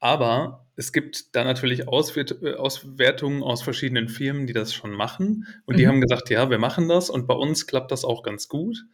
Aber 0.01 0.67
es 0.77 0.93
gibt 0.93 1.35
da 1.37 1.45
natürlich 1.45 1.89
Auswert 1.89 2.43
äh, 2.43 2.55
Auswertungen 2.55 3.43
aus 3.43 3.63
verschiedenen 3.63 4.09
Firmen, 4.09 4.47
die 4.47 4.53
das 4.53 4.75
schon 4.75 4.93
machen. 4.93 5.47
Und 5.67 5.79
die 5.79 5.87
Mhm. 5.87 5.89
haben 5.89 6.01
gesagt: 6.01 6.31
„Ja, 6.31 6.51
wir 6.51 6.59
machen 6.59 6.89
das 6.89 7.11
und 7.11 7.27
bei 7.27 7.35
uns 7.35 7.67
klappt 7.67 7.93
das 7.93 8.05
auch 8.05 8.23
ganz 8.23 8.49
gut.“ 8.49 8.85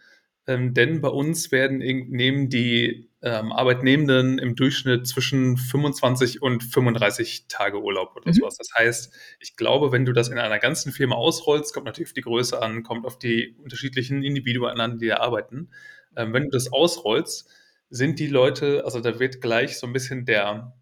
Ähm, 0.49 0.73
denn 0.75 1.01
bei 1.01 1.09
uns 1.09 1.53
werden 1.53 1.79
nehmen 1.79 2.49
die, 2.49 3.09
ähm, 3.23 3.53
Arbeitnehmenden 3.53 4.39
im 4.39 4.57
Durchschnitt 4.57 5.07
zwischen 5.07 5.59
25 5.59 6.41
und 6.41 6.65
35 6.65 7.47
Tage 7.49 7.83
Urlaub 7.83 8.17
oder 8.17 8.27
Mhm. 8.27 8.41
was. 8.41 8.57
Das 8.57 8.69
heißt, 8.77 9.13
ich 9.41 9.57
glaube, 9.57 9.93
wenn 9.93 10.07
du 10.07 10.13
das 10.15 10.29
in 10.29 10.39
einer 10.39 10.59
ganzen 10.59 10.93
Firma 10.93 11.17
ausrollst, 11.17 11.75
kommt 11.75 11.85
natürlich 11.87 12.09
auf 12.11 12.15
die 12.15 12.23
Größe 12.23 12.61
an, 12.63 12.83
kommt 12.83 13.05
auf 13.07 13.19
die 13.19 13.55
unterschiedlichen 13.63 14.23
Individuen 14.23 14.81
an, 14.81 14.99
die 14.99 15.09
da 15.09 15.19
arbeiten. 15.19 15.71
Ähm, 16.17 16.33
wenn 16.33 16.45
du 16.45 16.51
das 16.51 16.73
ausrollst, 16.73 17.49
sind 17.91 18.19
die 18.19 18.29
Leute 18.29 18.85
also, 18.85 19.01
da 19.01 19.19
wird 19.21 19.41
gleich 19.43 19.77
so 19.79 19.87
'n 19.87 19.93
bisschen 19.93 20.25
der 20.25 20.75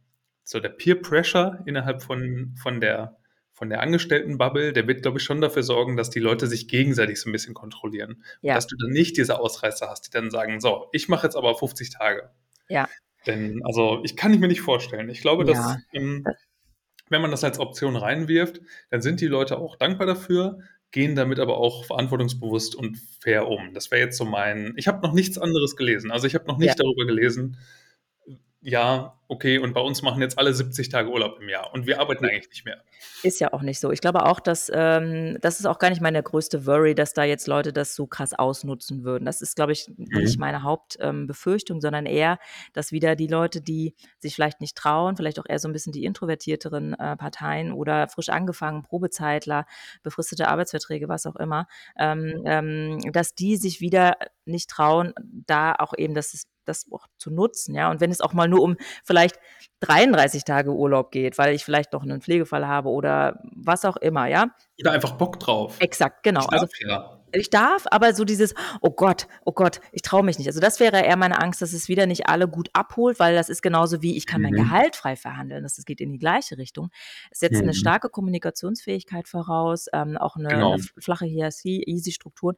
so 0.45 0.61
der 0.61 0.69
Peer 0.71 0.95
Pressure 1.03 1.59
innerhalb 1.67 2.03
von 2.03 2.55
von 2.63 2.81
der 2.81 3.19
von 3.59 3.71
der 3.71 3.81
Angestelltenbubble, 3.83 4.73
der 4.73 4.87
wird, 4.89 5.03
glaube 5.03 5.19
ich, 5.19 5.25
schon 5.25 5.41
dafür 5.43 5.63
sorgen, 5.65 5.97
dass 5.99 6.11
die 6.11 6.21
Leute 6.21 6.47
sich 6.47 6.69
gegenseitig 6.69 7.21
so 7.21 7.29
'n 7.31 7.33
bisschen 7.33 7.55
kontrollieren. 7.55 8.25
Ja. 8.43 8.55
dass 8.55 8.67
du 8.69 8.77
dann 8.79 8.91
nicht 8.93 9.17
diese 9.19 9.41
Ausreißer 9.41 9.89
hast, 9.91 10.03
die 10.07 10.11
dann 10.13 10.31
sagen: 10.31 10.61
„So, 10.61 10.89
ich 10.93 11.09
mache 11.09 11.27
jetzt 11.27 11.37
aber 11.37 11.55
50 11.57 11.91
Tage.“ 11.91 12.31
Ja. 12.71 12.89
Denn 13.27 13.61
also, 13.65 14.01
ich 14.05 14.17
kann 14.17 14.35
ich 14.35 14.41
mir 14.41 14.49
nicht 14.49 14.63
vorstellen. 14.63 15.09
Ich 15.11 15.21
glaube, 15.23 15.45
dass, 15.45 15.59
Ja. 15.59 15.79
ähm, 15.93 16.35
wenn 17.11 17.23
man 17.23 17.31
das 17.33 17.45
als 17.45 17.59
Option 17.61 17.97
reinwirft, 17.97 18.61
dann 18.91 19.03
sind 19.03 19.21
die 19.23 19.27
Leute 19.29 19.59
auch 19.59 19.77
dankbar 19.77 20.07
dafür, 20.09 20.61
gehen 20.93 21.17
damit 21.17 21.41
aber 21.41 21.59
auch 21.59 21.85
verantwortungsbewusst 21.87 22.75
und 22.77 22.99
fair 23.23 23.49
um. 23.49 23.75
Das 23.75 23.91
wäre 23.93 24.03
jetzt 24.03 24.19
so 24.19 24.25
mein 24.27 24.75
ich 24.79 24.89
habe 24.89 25.03
noch 25.07 25.15
nichts 25.15 25.39
anderes 25.39 25.77
gelesen. 25.77 26.11
Also, 26.13 26.27
ich 26.29 26.35
habe 26.37 26.47
noch 26.47 26.59
Ja. 26.61 26.75
nicht 26.75 26.81
darüber 26.81 27.07
gelesen, 27.07 27.59
ja, 28.63 29.18
okay, 29.29 29.59
und 29.59 29.73
bei 29.75 29.81
uns 29.81 30.03
machen 30.03 30.23
jetzt 30.23 30.39
alle 30.39 30.53
70 30.55 30.89
Tage 30.89 31.11
Urlaub 31.11 31.39
im 31.41 31.49
Jahr 31.49 31.73
und 31.73 31.87
wir 31.87 32.01
arbeiten 32.01 32.25
eigentlich 32.25 32.49
nicht 32.49 32.65
mehr. 32.65 32.83
Ist 33.23 33.41
ja 33.41 33.53
auch 33.53 33.63
nicht 33.63 33.81
so. 33.81 33.91
Ich 33.91 34.01
glaube 34.01 34.27
auch, 34.27 34.39
dass 34.39 34.71
ähm, 34.73 35.39
das 35.41 35.59
ist 35.59 35.67
auch 35.67 35.79
gar 35.79 35.91
nicht 35.91 36.01
meine 36.01 36.23
größte 36.23 36.67
Worry, 36.67 36.95
dass 36.95 37.15
da 37.15 37.25
jetzt 37.25 37.49
Leute 37.49 37.73
das 37.73 37.95
so 37.97 38.07
krass 38.07 38.33
ausnutzen 38.33 39.03
würden. 39.05 39.25
Das 39.25 39.41
ist, 39.41 39.57
glaube 39.57 39.73
ich, 39.73 39.89
nicht 39.97 40.37
Mhm. 40.37 40.41
meine 40.41 40.63
Haupt 40.63 40.97
ähm, 41.01 41.27
sondern 41.81 42.07
eher, 42.07 42.39
dass 42.73 42.93
wieder 42.93 43.17
die 43.17 43.27
Leute, 43.27 43.61
die 43.61 43.95
sich 44.19 44.35
vielleicht 44.35 44.61
nicht 44.61 44.77
trauen, 44.77 45.17
vielleicht 45.17 45.41
auch 45.41 45.47
eher 45.49 45.59
so 45.59 45.69
'n 45.69 45.73
bisschen 45.73 45.93
die 45.93 46.05
introvertierteren, 46.05 46.95
äh, 46.95 47.17
Parteien 47.17 47.73
oder 47.73 48.09
frisch 48.09 48.29
angefangen, 48.29 48.83
Probezeitler, 48.83 49.67
befristete 50.03 50.49
Arbeitsverträge, 50.49 51.09
was 51.09 51.27
auch 51.27 51.37
immer, 51.37 51.67
ähm, 51.99 52.43
ähm, 52.47 52.99
dass 53.13 53.35
die 53.35 53.57
sich 53.57 53.81
wieder 53.81 54.17
nicht 54.45 54.71
trauen, 54.71 55.13
da 55.47 55.75
auch 55.75 55.95
eben 55.97 56.15
das 56.15 56.47
das 56.69 56.87
auch 56.93 57.07
zu 57.17 57.31
nutzen, 57.31 57.75
ja? 57.75 57.91
Und 57.91 58.01
wenn 58.01 58.11
es 58.11 58.21
auch 58.21 58.35
mal 58.35 58.47
nur 58.49 58.61
um 58.63 58.77
vielleicht 59.03 59.18
33 59.81 60.45
Tage 60.45 60.71
Urlaub 60.73 61.11
geht, 61.13 61.39
weil 61.39 61.55
ich 61.55 61.65
vielleicht 61.65 61.93
noch 61.93 62.05
'nen 62.05 62.21
Pflegefall 62.23 62.67
habe 62.67 62.89
oder 62.91 63.41
was 63.57 63.85
auch 63.85 63.97
immer, 63.97 64.27
ja? 64.27 64.49
Oder 64.81 64.93
einfach 64.93 65.13
Bock 65.13 65.41
drauf. 65.41 65.81
Exakt, 65.81 66.23
genau. 66.23 66.47
Ich 66.47 66.49
Also, 66.49 66.67
darf 66.67 66.71
ja. 66.81 67.21
ich 67.33 67.51
darf, 67.51 67.87
aber 67.91 68.15
so 68.15 68.25
dieses: 68.25 68.55
„Oh 68.83 68.91
Gott, 68.91 69.29
oh 69.45 69.53
Gott, 69.53 69.81
ich 69.93 70.03
traue 70.03 70.25
mich 70.25 70.39
nicht.“ 70.39 70.49
Also, 70.49 70.61
das 70.61 70.81
wäre 70.81 71.03
eher 71.05 71.17
meine 71.17 71.41
Angst, 71.41 71.63
dass 71.63 71.73
es 71.75 71.89
wieder 71.89 72.07
nicht 72.07 72.29
alle 72.29 72.49
gut 72.49 72.71
abholt, 72.75 73.19
weil 73.21 73.35
das 73.37 73.49
ist 73.51 73.63
genauso 73.63 74.03
wie: 74.03 74.17
„Ich 74.17 74.27
kann 74.27 74.43
mein 74.43 74.55
Mhm. 74.55 74.55
Gehalt 74.55 74.97
frei 74.97 75.17
verhandeln.“ 75.17 75.63
Das 75.65 75.77
das 75.77 75.85
geht 75.87 76.01
in 76.01 76.13
die 76.13 76.19
gleiche 76.19 76.59
Richtung. 76.59 76.91
Es 77.31 77.41
setzt 77.41 77.63
Mhm. 77.63 77.73
starke 77.77 78.11
Kommunikationsfähigkeit 78.11 79.29
voraus, 79.29 79.87
ähm, 79.95 80.17
auch 80.19 80.37
'ne 80.37 80.45
Genau. 80.51 80.67
'ne 80.67 80.77
f 80.77 80.93
flache 80.99 81.27
Hierarchie, 81.27 81.85
easy 81.87 82.13
Strukturen. 82.13 82.57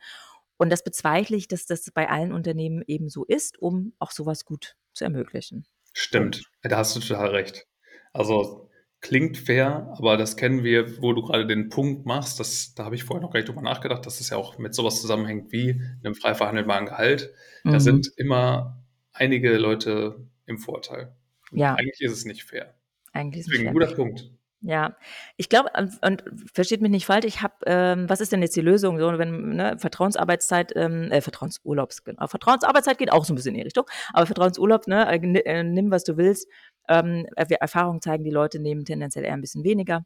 Und 0.58 0.70
das 0.70 0.84
bezweifle 0.84 1.36
ich, 1.36 1.48
dass 1.48 1.66
das 1.66 1.90
bei 1.94 2.08
allen 2.10 2.32
Unternehmen 2.32 2.82
eben 2.86 3.08
so 3.10 3.24
ist, 3.24 3.58
um 3.60 3.94
auch 4.00 4.12
so 4.12 4.26
was 4.26 4.44
gut 4.46 4.76
zu 4.94 5.04
ermöglichen. 5.04 5.66
Stimmt. 5.94 6.42
Da 6.62 6.76
hast 6.78 6.94
du 6.96 7.00
total 7.00 7.28
recht. 7.30 7.66
Also, 8.12 8.68
klingt 9.00 9.38
fair, 9.38 9.92
aber 9.96 10.16
das 10.16 10.36
kennen 10.36 10.62
wir, 10.62 11.00
wo 11.02 11.12
du 11.12 11.22
grade 11.22 11.46
den 11.46 11.68
Punkt 11.70 12.06
machst, 12.06 12.38
das 12.38 12.74
da 12.74 12.84
habe 12.84 12.94
ich 12.94 13.04
vorher 13.04 13.22
noch 13.22 13.30
gar 13.32 13.40
nicht 13.40 13.48
drüber 13.48 13.62
nachgedacht, 13.62 14.04
dass 14.06 14.20
es 14.20 14.30
ja 14.30 14.36
auch 14.36 14.58
mit 14.58 14.74
so 14.74 14.84
was 14.84 15.00
zusammenhängt 15.00 15.52
wie 15.52 15.80
'nem 16.02 16.14
frei 16.14 16.34
verhandelbaren 16.34 16.86
Gehalt. 16.86 17.32
Da 17.66 17.76
Mhm. 17.76 17.80
sind 17.80 18.12
immer 18.16 18.82
einige 19.12 19.56
Leute 19.56 20.26
im 20.46 20.58
Vorteil. 20.58 21.14
Ja. 21.52 21.74
eigentlich 21.74 22.00
ist 22.00 22.12
es 22.12 22.24
nicht 22.24 22.44
fair. 22.44 22.74
Eigentlich 23.12 23.40
ist 23.40 23.46
es 23.48 23.52
Deswegen 23.52 23.64
fair. 23.64 23.72
guter 23.72 23.94
Punkt. 23.94 24.30
Ja, 24.62 24.94
ich 25.38 25.48
glaube 25.48 25.70
und 25.78 25.98
und 26.02 26.22
versteht 26.52 26.82
mich 26.82 26.90
nicht 26.90 27.06
falsch, 27.06 27.24
ich 27.24 27.40
habe 27.40 27.54
ähm, 27.64 28.10
was 28.10 28.20
ist 28.20 28.30
denn 28.30 28.42
jetzt 28.42 28.54
die 28.56 28.60
Lösung 28.60 28.98
so, 28.98 29.06
wenn 29.18 29.54
ne, 29.56 29.78
Vertrauensarbeitszeit 29.78 30.72
ähm, 30.76 31.10
äh, 31.10 31.22
Vertrauensurlaubs 31.22 32.04
genau. 32.04 32.26
Vertrauensarbeitszeit 32.26 32.98
geht 32.98 33.10
auch 33.10 33.24
so 33.24 33.32
'n 33.32 33.36
bisschen 33.36 33.54
in 33.54 33.60
die 33.60 33.62
Richtung, 33.64 33.86
aber 34.12 34.26
Vertrauensurlaub, 34.26 34.86
ne, 34.86 35.08
äh, 35.10 35.16
äh, 35.46 35.62
nimm, 35.62 35.90
was 35.90 36.04
du 36.04 36.18
willst. 36.18 36.46
Ähm, 36.90 37.26
wir 37.48 37.56
Erfahrungen 37.56 38.02
zeigen, 38.02 38.22
die 38.22 38.30
Leute 38.30 38.58
nehmen 38.60 38.84
tendenziell 38.84 39.24
eher 39.24 39.32
'n 39.32 39.40
bisschen 39.40 39.64
weniger. 39.64 40.04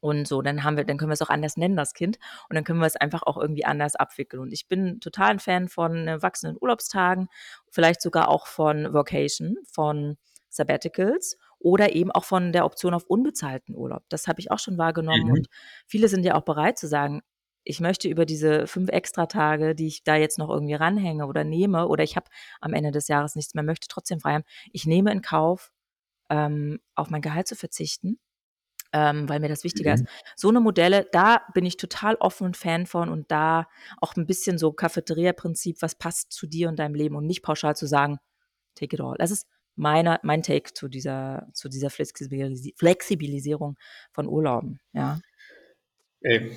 Und 0.00 0.28
so, 0.28 0.42
dann 0.42 0.64
haben 0.64 0.76
wir 0.78 0.84
dann 0.84 0.98
können 0.98 1.10
wir's 1.10 1.22
auch 1.22 1.30
anders 1.30 1.56
nennen, 1.56 1.76
das 1.76 1.94
Kind. 1.94 2.18
Und 2.50 2.56
dann 2.56 2.64
können 2.64 2.80
wir 2.80 2.86
es 2.86 2.96
einfach 2.96 3.22
auch 3.24 3.38
irgendwie 3.38 3.64
anders 3.66 3.96
abwickeln. 3.96 4.40
Und 4.42 4.52
ich 4.52 4.68
bin 4.68 5.00
total 5.00 5.32
'n 5.32 5.40
Fan 5.40 5.68
von, 5.68 6.08
äh, 6.08 6.22
wachsenden 6.22 6.58
Urlaubstagen, 6.60 7.28
vielleicht 7.70 8.02
sogar 8.02 8.28
auch 8.28 8.46
von 8.48 8.92
Workation, 8.94 9.56
von 9.72 10.16
Sabbaticals 10.50 11.38
oder 11.60 11.94
eben 11.94 12.10
auch 12.12 12.24
von 12.24 12.52
der 12.52 12.64
Option 12.66 12.94
auf 12.94 13.04
unbezahlten 13.06 13.74
Urlaub. 13.76 14.04
Das 14.10 14.28
habe 14.28 14.40
ich 14.40 14.50
auch 14.50 14.58
schon 14.60 14.78
wahrgenommen 14.78 15.28
Mhm. 15.28 15.32
und 15.32 15.48
viele 15.86 16.08
sind 16.08 16.24
ja 16.24 16.34
auch 16.36 16.42
bereit 16.44 16.78
zu 16.78 16.88
sagen: 16.88 17.22
„Ich 17.64 17.80
möchte 17.80 18.08
über 18.08 18.26
diese 18.26 18.66
5 18.66 18.90
Extratage, 18.90 19.74
die 19.74 19.88
ich 19.88 20.04
da 20.04 20.16
jetzt 20.16 20.38
noch 20.38 20.50
irgendwie 20.50 20.74
ranhänge 20.74 21.26
oder 21.26 21.44
nehme 21.44 21.88
oder 21.88 22.04
ich 22.04 22.16
habe 22.16 22.26
am 22.60 22.74
Ende 22.74 22.90
des 22.92 23.08
Jahres 23.08 23.36
nichts 23.36 23.54
mehr, 23.54 23.64
möchte 23.64 23.88
trotzdem 23.88 24.20
frei 24.20 24.34
haben. 24.34 24.44
Ich 24.72 24.86
nehme 24.86 25.12
in 25.12 25.22
Kauf, 25.22 25.70
ähm, 26.30 26.80
auf 26.96 27.10
mein 27.10 27.22
Gehalt 27.22 27.48
zu 27.48 27.56
verzichten, 27.56 28.18
ähm, 28.94 29.28
weil 29.28 29.40
mir 29.40 29.48
das 29.50 29.64
wichtiger 29.64 29.94
ist.“ 29.94 30.04
Mhm. 30.04 30.08
So 30.36 30.50
'ne 30.52 30.60
Modelle, 30.60 31.06
da 31.12 31.42
bin 31.54 31.66
ich 31.66 31.76
total 31.78 32.16
offen 32.16 32.46
und 32.46 32.56
Fan 32.58 32.86
von 32.86 33.08
und 33.10 33.30
da 33.32 33.68
auch 34.00 34.16
'n 34.16 34.26
bisschen 34.26 34.58
so 34.58 34.72
Cafeteria-Prinzip, 34.72 35.82
was 35.82 35.96
passt 35.96 36.32
zu 36.32 36.46
dir 36.48 36.68
und 36.70 36.78
deinem 36.80 36.94
Leben 36.96 37.16
und 37.16 37.26
nicht 37.26 37.42
pauschal 37.42 37.76
zu 37.76 37.86
sagen: 37.88 38.18
„Take 38.76 38.96
it 38.96 39.02
all.“ 39.02 39.16
Das 39.18 39.30
ist 39.32 39.46
meine, 39.78 40.18
mein 40.22 40.42
Take 40.42 40.74
zu 40.74 40.88
dieser, 40.88 41.48
zu 41.54 41.68
dieser 41.68 41.90
Flexibilisierung 41.90 43.76
von 44.12 44.26
Urlauben, 44.26 44.80
ja. 44.92 45.20
Ey, 46.20 46.50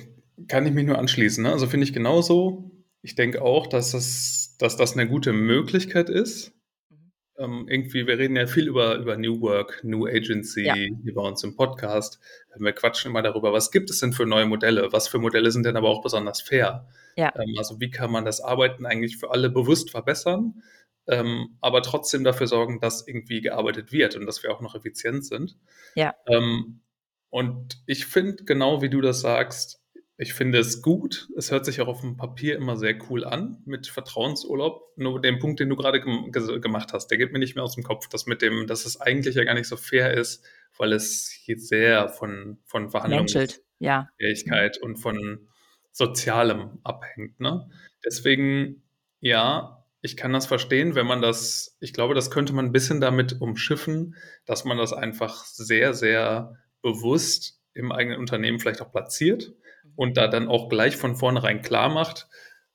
kann 0.48 0.66
ich 0.66 0.72
mich 0.72 0.86
nur 0.86 0.98
anschließen. 0.98 1.44
Ne? 1.44 1.52
Also 1.52 1.66
finde 1.66 1.84
ich 1.84 1.92
genauso. 1.92 2.70
Ich 3.02 3.14
denke 3.14 3.42
auch, 3.42 3.66
dass 3.66 3.92
das, 3.92 4.56
dass 4.58 4.76
das 4.76 4.94
eine 4.94 5.08
gute 5.08 5.32
Möglichkeit 5.32 6.10
ist. 6.10 6.52
Mhm. 6.90 7.12
Ähm, 7.38 7.66
irgendwie, 7.68 8.06
wir 8.06 8.18
reden 8.18 8.36
ja 8.36 8.46
viel 8.46 8.68
über, 8.68 8.96
über 8.96 9.16
New 9.16 9.40
Work, 9.40 9.80
New 9.84 10.06
Agency 10.06 10.64
ja. 10.64 10.74
hier 10.74 11.14
bei 11.14 11.22
uns 11.22 11.42
im 11.44 11.56
Podcast. 11.56 12.18
Wir 12.56 12.72
quatschen 12.72 13.10
immer 13.10 13.22
darüber, 13.22 13.52
was 13.52 13.70
gibt 13.70 13.90
es 13.90 14.00
denn 14.00 14.12
für 14.12 14.26
neue 14.26 14.46
Modelle? 14.46 14.92
Was 14.92 15.08
für 15.08 15.18
Modelle 15.18 15.50
sind 15.50 15.64
denn 15.64 15.76
aber 15.76 15.88
auch 15.88 16.02
besonders 16.02 16.40
fair? 16.40 16.88
Ja. 17.16 17.32
Ähm, 17.36 17.54
also 17.58 17.80
wie 17.80 17.90
kann 17.90 18.10
man 18.10 18.24
das 18.24 18.40
Arbeiten 18.40 18.86
eigentlich 18.86 19.16
für 19.16 19.30
alle 19.30 19.50
bewusst 19.50 19.90
verbessern, 19.90 20.62
ähm, 21.08 21.56
aber 21.60 21.82
trotzdem 21.82 22.24
dafür 22.24 22.46
sorgen, 22.46 22.80
dass 22.80 23.06
irgendwie 23.06 23.40
gearbeitet 23.40 23.92
wird 23.92 24.16
und 24.16 24.26
dass 24.26 24.42
wir 24.42 24.52
auch 24.52 24.60
noch 24.60 24.74
effizient 24.74 25.24
sind. 25.24 25.56
Ja. 25.94 26.14
Ähm, 26.26 26.80
und 27.30 27.82
ich 27.86 28.06
finde, 28.06 28.44
genau 28.44 28.82
wie 28.82 28.90
du 28.90 29.00
das 29.00 29.20
sagst, 29.20 29.82
ich 30.18 30.34
finde 30.34 30.58
es 30.58 30.82
gut. 30.82 31.28
Es 31.36 31.50
hört 31.50 31.64
sich 31.64 31.80
auch 31.80 31.88
auf 31.88 32.02
dem 32.02 32.16
Papier 32.16 32.56
immer 32.56 32.76
sehr 32.76 32.96
cool 33.10 33.24
an 33.24 33.62
mit 33.64 33.88
Vertrauensurlaub. 33.88 34.92
Nur 34.96 35.20
den 35.20 35.38
Punkt, 35.38 35.58
den 35.58 35.68
du 35.68 35.76
gerade 35.76 36.00
gem 36.00 36.30
gemacht 36.30 36.92
hast, 36.92 37.08
der 37.08 37.18
geht 37.18 37.32
mir 37.32 37.38
nicht 37.38 37.56
mehr 37.56 37.64
aus 37.64 37.74
dem 37.74 37.82
Kopf. 37.82 38.08
Das 38.08 38.26
mit 38.26 38.42
dem, 38.42 38.66
dass 38.66 38.86
es 38.86 39.00
eigentlich 39.00 39.34
ja 39.34 39.44
gar 39.44 39.54
nicht 39.54 39.66
so 39.66 39.76
fair 39.76 40.14
ist, 40.14 40.44
weil 40.76 40.92
es 40.92 41.28
hier 41.28 41.58
sehr 41.58 42.08
von, 42.08 42.58
von 42.66 42.90
Verhandlungsfähigkeit 42.90 43.60
ja. 43.80 44.82
und 44.82 44.96
von 44.96 45.48
Sozialem 45.90 46.78
abhängt. 46.84 47.40
Ne? 47.40 47.68
Deswegen, 48.04 48.82
ja, 49.20 49.81
ich 50.02 50.16
kann 50.16 50.32
das 50.32 50.46
verstehen, 50.46 50.96
wenn 50.96 51.06
man 51.06 51.22
das, 51.22 51.76
ich 51.80 51.92
glaube, 51.92 52.14
das 52.14 52.30
könnte 52.30 52.52
man 52.52 52.66
ein 52.66 52.72
bisschen 52.72 53.00
damit 53.00 53.40
umschiffen, 53.40 54.16
dass 54.44 54.64
man 54.64 54.76
das 54.76 54.92
einfach 54.92 55.44
sehr, 55.44 55.94
sehr 55.94 56.56
bewusst 56.82 57.60
im 57.72 57.92
eigenen 57.92 58.18
Unternehmen 58.18 58.58
vielleicht 58.58 58.82
auch 58.82 58.90
platziert 58.90 59.54
und 59.94 60.16
da 60.16 60.26
dann 60.26 60.48
auch 60.48 60.68
gleich 60.68 60.96
von 60.96 61.14
vornherein 61.14 61.62
klar 61.62 61.88
macht, 61.88 62.28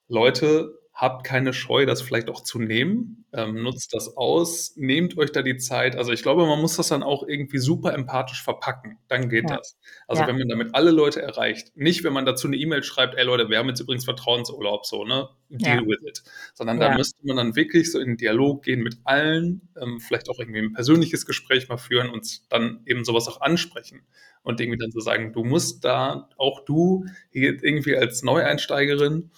Leute, 0.07 0.79
habt 0.97 1.23
keine 1.23 1.53
Scheu, 1.53 1.85
das 1.85 2.01
vielleicht 2.01 2.27
auch 2.27 2.41
zu 2.41 2.57
nehmen. 2.57 3.23
Ähm, 3.31 3.61
nutzt 3.61 3.93
das 3.93 4.17
aus, 4.17 4.75
nehmt 4.77 5.15
euch 5.15 5.31
da 5.31 5.43
die 5.43 5.57
Zeit. 5.57 5.95
Also 5.95 6.11
ich 6.11 6.23
glaube, 6.23 6.47
man 6.47 6.59
muss 6.59 6.77
das 6.77 6.87
dann 6.87 7.03
auch 7.03 7.21
irgendwie 7.27 7.59
super 7.59 7.93
empathisch 7.93 8.41
verpacken. 8.41 8.97
Dann 9.07 9.29
geht 9.29 9.47
ja. 9.47 9.57
das. 9.57 9.77
Also 10.07 10.23
ja. 10.23 10.27
wenn 10.27 10.39
man 10.39 10.49
damit 10.49 10.73
alle 10.73 10.89
Leute 10.89 11.21
erreicht, 11.21 11.77
nicht 11.77 12.03
wenn 12.03 12.13
man 12.13 12.25
dazu 12.25 12.47
eine 12.47 12.57
E-Mail 12.57 12.81
schreibt, 12.81 13.13
ey 13.13 13.23
Leute, 13.23 13.47
wir 13.47 13.59
haben 13.59 13.69
jetzt 13.69 13.79
übrigens 13.79 14.05
Vertrauensurlaub, 14.05 14.87
so, 14.87 15.05
ne? 15.05 15.29
Deal 15.49 15.81
ja. 15.83 15.87
with 15.87 16.01
it. 16.03 16.23
Sondern 16.55 16.79
da 16.79 16.97
müsste 16.97 17.19
man 17.27 17.37
dann 17.37 17.55
wirklich 17.55 17.91
so 17.91 17.99
in 17.99 18.07
den 18.07 18.17
Dialog 18.17 18.63
gehen 18.63 18.81
mit 18.81 18.97
allen, 19.03 19.69
ähm, 19.79 19.99
vielleicht 19.99 20.29
auch 20.29 20.39
irgendwie 20.39 20.61
ein 20.61 20.73
persönliches 20.73 21.27
Gespräch 21.27 21.69
mal 21.69 21.77
führen 21.77 22.09
und 22.09 22.51
dann 22.51 22.81
eben 22.87 23.05
sowas 23.05 23.27
auch 23.27 23.41
ansprechen. 23.41 24.01
Und 24.41 24.59
irgendwie 24.61 24.79
dann 24.79 24.91
so 24.91 24.99
sagen, 24.99 25.31
du 25.31 25.43
musst 25.43 25.85
da, 25.85 26.27
auch 26.37 26.65
du, 26.65 27.05
hier 27.29 27.63
irgendwie 27.63 27.95
als 27.95 28.23
Neueinsteigerin, 28.23 29.29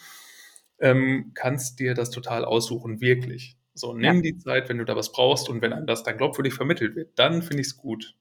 ähm, 0.80 1.32
kannst 1.34 1.80
dir 1.80 1.94
das 1.94 2.10
total 2.10 2.46
aussuchen, 2.46 3.02
wirklich. 3.02 3.58
So, 3.74 3.94
nimm 3.94 4.18
ja. 4.18 4.22
die 4.22 4.38
Zeit, 4.38 4.70
wenn 4.70 4.78
du 4.78 4.86
da 4.86 4.96
was 4.96 5.12
brauchst 5.12 5.50
und 5.50 5.62
wenn 5.62 5.74
einem 5.74 5.88
das 5.88 6.04
dann 6.04 6.18
glaubwürdig 6.18 6.54
vermittelt 6.54 6.96
wird, 6.96 7.18
dann 7.18 7.42
finde 7.42 7.62
ich 7.62 7.68
es 7.68 7.78
gut. 7.78 8.16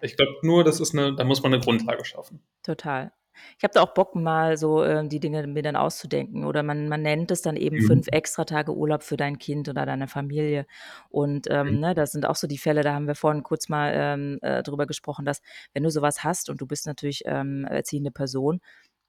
Ich 0.00 0.16
glaube 0.16 0.34
nur, 0.42 0.64
das 0.64 0.80
ist 0.80 0.92
eine, 0.92 1.14
da 1.14 1.24
muss 1.24 1.42
man 1.42 1.54
eine 1.54 1.62
Grundlage 1.62 2.04
schaffen. 2.04 2.40
Total. 2.62 3.12
Ich 3.58 3.64
habe 3.64 3.74
da 3.74 3.82
auch 3.82 3.94
Bock, 3.94 4.14
mal 4.14 4.56
so 4.56 4.82
äh, 4.82 5.06
die 5.06 5.20
Dinge 5.20 5.46
mir 5.46 5.62
dann 5.62 5.76
auszudenken. 5.76 6.44
Oder 6.44 6.62
man, 6.62 6.88
man 6.88 7.02
nennt 7.02 7.30
es 7.30 7.42
dann 7.42 7.56
eben 7.56 7.76
mhm. 7.78 7.86
fünf 7.86 8.06
extra 8.08 8.44
Tage 8.44 8.74
Urlaub 8.74 9.02
für 9.02 9.16
dein 9.16 9.38
Kind 9.38 9.68
oder 9.68 9.86
deine 9.86 10.08
Familie. 10.08 10.66
Und 11.08 11.48
ähm, 11.50 11.74
mhm. 11.74 11.80
ne, 11.80 11.94
das 11.94 12.12
sind 12.12 12.26
auch 12.26 12.36
so 12.36 12.46
die 12.46 12.58
Fälle, 12.58 12.82
da 12.82 12.94
haben 12.94 13.06
wir 13.06 13.14
vorhin 13.14 13.42
kurz 13.42 13.68
mal 13.68 13.92
ähm, 13.94 14.38
äh, 14.42 14.62
drüber 14.62 14.86
gesprochen, 14.86 15.24
dass 15.24 15.42
wenn 15.72 15.82
du 15.82 15.90
sowas 15.90 16.22
hast 16.24 16.50
und 16.50 16.60
du 16.60 16.66
bist 16.66 16.86
natürlich 16.86 17.22
ähm, 17.26 17.64
erziehende 17.64 18.10
Person, 18.10 18.60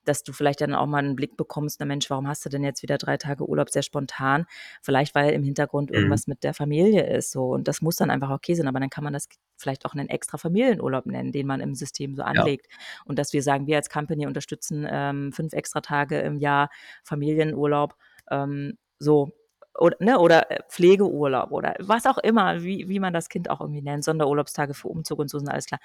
dass 0.07 0.23
du 0.23 0.33
vielleicht 0.33 0.61
dann 0.61 0.73
auch 0.73 0.85
mal 0.85 0.99
einen 0.99 1.15
Blick 1.15 1.37
bekommst, 1.37 1.79
na 1.79 1.85
Mensch, 1.85 2.09
warum 2.09 2.27
hast 2.27 2.45
du 2.45 2.49
denn 2.49 2.63
jetzt 2.63 2.81
wieder 2.83 2.97
drei 2.97 3.17
Tage 3.17 3.47
Urlaub 3.47 3.69
sehr 3.69 3.81
spontan? 3.81 4.45
Vielleicht, 4.81 5.15
weil 5.15 5.31
im 5.31 5.43
Hintergrund 5.43 5.89
mhm. 5.89 5.95
irgendwas 5.95 6.27
mit 6.27 6.43
der 6.43 6.53
Familie 6.53 7.05
ist 7.05 7.31
so 7.31 7.47
und 7.49 7.67
das 7.67 7.81
muss 7.81 7.95
dann 7.95 8.09
einfach 8.09 8.29
okay 8.29 8.55
sein, 8.55 8.67
aber 8.67 8.79
dann 8.79 8.89
kann 8.89 9.03
man 9.03 9.13
das 9.13 9.27
vielleicht 9.57 9.85
auch 9.85 9.93
einen 9.93 10.09
extra 10.09 10.37
Familienurlaub 10.37 11.05
nennen, 11.05 11.31
den 11.31 11.47
man 11.47 11.61
im 11.61 11.75
System 11.75 12.15
so 12.15 12.23
anlegt. 12.23 12.67
Ja. 12.69 12.77
Und 13.05 13.19
dass 13.19 13.33
wir 13.33 13.43
sagen, 13.43 13.67
wir 13.67 13.77
als 13.77 13.89
Company 13.89 14.27
unterstützen 14.27 14.87
ähm, 14.89 15.31
fünf 15.31 15.53
extra 15.53 15.81
Tage 15.81 16.19
im 16.19 16.37
Jahr 16.37 16.69
Familienurlaub, 17.03 17.95
ähm, 18.29 18.77
so 18.99 19.31
oder, 19.77 19.97
ne, 19.99 20.19
oder 20.19 20.51
äh, 20.51 20.59
Pflegeurlaub 20.69 21.51
oder 21.51 21.75
was 21.79 22.05
auch 22.05 22.17
immer, 22.17 22.63
wie, 22.63 22.87
wie 22.87 22.99
man 22.99 23.13
das 23.13 23.29
Kind 23.29 23.49
auch 23.49 23.61
irgendwie 23.61 23.81
nennt, 23.81 24.03
Sonderurlaubstage 24.03 24.73
für 24.73 24.87
Umzug 24.87 25.19
und 25.19 25.29
so 25.29 25.39
sind 25.39 25.49
alles 25.49 25.65
klar. 25.65 25.79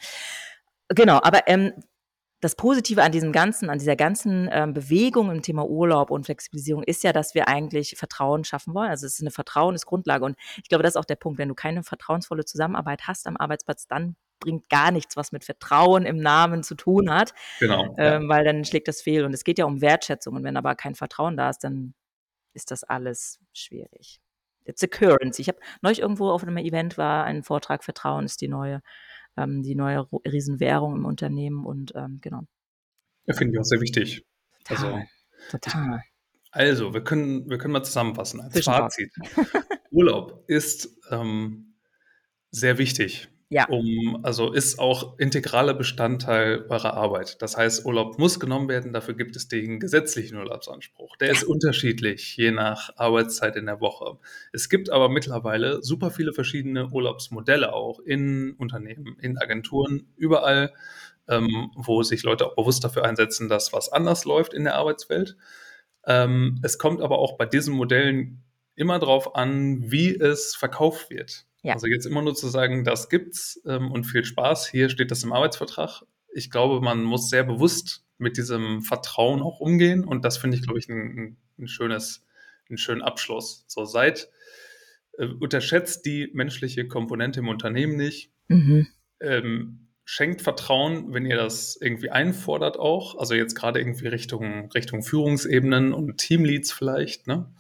Genau, 0.88 1.20
aber 1.22 1.46
ähm, 1.46 1.72
das 2.40 2.56
Positive 2.56 3.02
an 3.02 3.12
diesem 3.12 3.32
ganzen, 3.32 3.68
an 3.68 3.78
dieser 3.78 3.96
ganzen 3.96 4.48
ähm, 4.50 4.72
Bewegung 4.72 5.30
im 5.30 5.42
Thema 5.42 5.66
Urlaub 5.66 6.10
und 6.10 6.24
Flexibilisierung 6.24 6.82
ist 6.82 7.04
ja, 7.04 7.12
dass 7.12 7.34
wir 7.34 7.48
eigentlich 7.48 7.96
Vertrauen 7.96 8.44
schaffen 8.44 8.74
wollen. 8.74 8.88
Also 8.88 9.06
es 9.06 9.14
ist 9.14 9.20
eine 9.20 9.30
Vertrauen 9.30 9.74
ist 9.74 9.84
Grundlage 9.84 10.24
und 10.24 10.36
ich 10.56 10.68
glaube, 10.68 10.82
das 10.82 10.94
ist 10.94 10.96
auch 10.96 11.04
der 11.04 11.16
Punkt. 11.16 11.38
Wenn 11.38 11.48
du 11.48 11.54
keine 11.54 11.82
vertrauensvolle 11.82 12.44
Zusammenarbeit 12.44 13.02
hast 13.06 13.26
am 13.26 13.36
Arbeitsplatz, 13.36 13.86
dann 13.86 14.16
bringt 14.40 14.70
gar 14.70 14.90
nichts, 14.90 15.16
was 15.16 15.32
mit 15.32 15.44
Vertrauen 15.44 16.06
im 16.06 16.16
Namen 16.16 16.62
zu 16.62 16.74
tun 16.74 17.12
hat. 17.12 17.34
Genau. 17.60 17.94
Ähm, 17.98 18.28
weil 18.28 18.44
dann 18.44 18.64
schlägt 18.64 18.88
das 18.88 19.02
fehl. 19.02 19.24
Und 19.24 19.34
es 19.34 19.44
geht 19.44 19.58
ja 19.58 19.66
um 19.66 19.82
Wertschätzung. 19.82 20.34
Und 20.34 20.44
wenn 20.44 20.56
aber 20.56 20.74
kein 20.74 20.94
Vertrauen 20.94 21.36
da 21.36 21.50
ist, 21.50 21.62
dann 21.62 21.92
ist 22.54 22.70
das 22.70 22.82
alles 22.82 23.38
schwierig. 23.52 24.20
It's 24.64 24.82
a 24.82 24.86
currency. 24.86 25.42
Ich 25.42 25.48
habe 25.48 25.58
neulich 25.82 26.00
irgendwo 26.00 26.30
auf 26.30 26.42
einem 26.42 26.56
Event 26.56 26.96
war 26.98 27.24
ein 27.24 27.42
Vortrag, 27.42 27.84
Vertrauen 27.84 28.24
ist 28.24 28.40
die 28.40 28.48
neue 28.48 28.82
ähm, 29.40 29.62
die 29.62 29.74
neue 29.74 30.06
Riesenwährung 30.26 30.96
im 30.96 31.04
Unternehmen 31.04 31.64
und 31.64 31.92
ähm, 31.94 32.18
genau. 32.20 32.42
Ja, 33.26 33.34
finde 33.34 33.54
ich 33.54 33.60
auch 33.60 33.64
sehr 33.64 33.80
wichtig. 33.80 34.24
Total. 34.64 34.92
Also, 34.92 35.06
total. 35.50 36.02
Also, 36.52 36.94
wir 36.94 37.04
können, 37.04 37.48
wir 37.48 37.58
können 37.58 37.72
mal 37.72 37.84
zusammenfassen 37.84 38.40
als 38.40 38.64
Fazit. 38.64 39.12
Urlaub 39.90 40.44
ist 40.48 40.98
ähm, 41.10 41.74
sehr 42.50 42.78
wichtig. 42.78 43.28
Ja. 43.52 43.66
Um, 43.68 44.20
also 44.22 44.52
ist 44.52 44.78
auch 44.78 45.18
integraler 45.18 45.74
Bestandteil 45.74 46.66
eurer 46.68 46.94
Arbeit. 46.94 47.42
Das 47.42 47.56
heißt, 47.56 47.84
Urlaub 47.84 48.16
muss 48.16 48.38
genommen 48.38 48.68
werden, 48.68 48.92
dafür 48.92 49.14
gibt 49.14 49.34
es 49.34 49.48
den 49.48 49.80
gesetzlichen 49.80 50.36
Urlaubsanspruch. 50.36 51.16
Der 51.16 51.30
ist 51.30 51.42
unterschiedlich, 51.42 52.36
je 52.36 52.52
nach 52.52 52.90
Arbeitszeit 52.96 53.56
in 53.56 53.66
der 53.66 53.80
Woche. 53.80 54.18
Es 54.52 54.68
gibt 54.68 54.88
aber 54.90 55.08
mittlerweile 55.08 55.82
super 55.82 56.12
viele 56.12 56.32
verschiedene 56.32 56.90
Urlaubsmodelle 56.90 57.72
auch 57.72 57.98
in 57.98 58.52
Unternehmen, 58.52 59.16
in 59.20 59.36
Agenturen, 59.36 60.06
überall, 60.16 60.72
ähm, 61.26 61.72
wo 61.74 62.04
sich 62.04 62.22
Leute 62.22 62.46
auch 62.46 62.54
bewusst 62.54 62.84
dafür 62.84 63.04
einsetzen, 63.04 63.48
dass 63.48 63.72
was 63.72 63.88
anders 63.92 64.24
läuft 64.24 64.54
in 64.54 64.62
der 64.62 64.76
Arbeitswelt. 64.76 65.36
Ähm, 66.06 66.60
es 66.62 66.78
kommt 66.78 67.00
aber 67.00 67.18
auch 67.18 67.36
bei 67.36 67.46
diesen 67.46 67.74
Modellen 67.74 68.44
immer 68.76 69.00
darauf 69.00 69.34
an, 69.34 69.90
wie 69.90 70.14
es 70.14 70.54
verkauft 70.54 71.10
wird. 71.10 71.46
Ja. 71.62 71.74
Also 71.74 71.86
jetzt 71.86 72.06
immer 72.06 72.22
nur 72.22 72.34
zu 72.34 72.48
sagen, 72.48 72.84
das 72.84 73.08
gibt's 73.08 73.60
ähm, 73.66 73.90
und 73.90 74.04
viel 74.04 74.24
Spaß, 74.24 74.68
hier 74.68 74.88
steht 74.88 75.10
das 75.10 75.22
im 75.22 75.32
Arbeitsvertrag. 75.32 76.02
Ich 76.32 76.50
glaube, 76.50 76.80
man 76.80 77.02
muss 77.02 77.28
sehr 77.28 77.44
bewusst 77.44 78.04
mit 78.18 78.36
diesem 78.36 78.82
Vertrauen 78.82 79.42
auch 79.42 79.60
umgehen 79.60 80.04
und 80.04 80.24
das 80.24 80.38
finde 80.38 80.56
ich, 80.56 80.62
glaube 80.62 80.78
ich, 80.78 80.88
ein, 80.88 81.36
ein, 81.58 81.68
schönes, 81.68 82.24
einen 82.68 82.78
schönen 82.78 83.02
Abschluss. 83.02 83.64
So 83.66 83.84
seid, 83.84 84.30
äh, 85.18 85.26
unterschätzt 85.26 86.06
die 86.06 86.30
menschliche 86.32 86.86
Komponente 86.88 87.40
im 87.40 87.48
Unternehmen 87.48 87.96
nicht. 87.96 88.32
Mhm. 88.48 88.86
Ähm, 89.20 89.88
schenkt 90.04 90.42
Vertrauen, 90.42 91.12
wenn 91.12 91.24
ihr 91.24 91.36
das 91.36 91.78
irgendwie 91.80 92.10
einfordert 92.10 92.78
auch. 92.78 93.18
Also 93.18 93.34
jetzt 93.34 93.54
gerade 93.54 93.78
irgendwie 93.78 94.08
Richtung, 94.08 94.70
Richtung 94.72 95.02
Führungsebenen 95.02 95.92
und 95.92 96.16
Teamleads 96.18 96.72
vielleicht, 96.72 97.26
ne? 97.26 97.52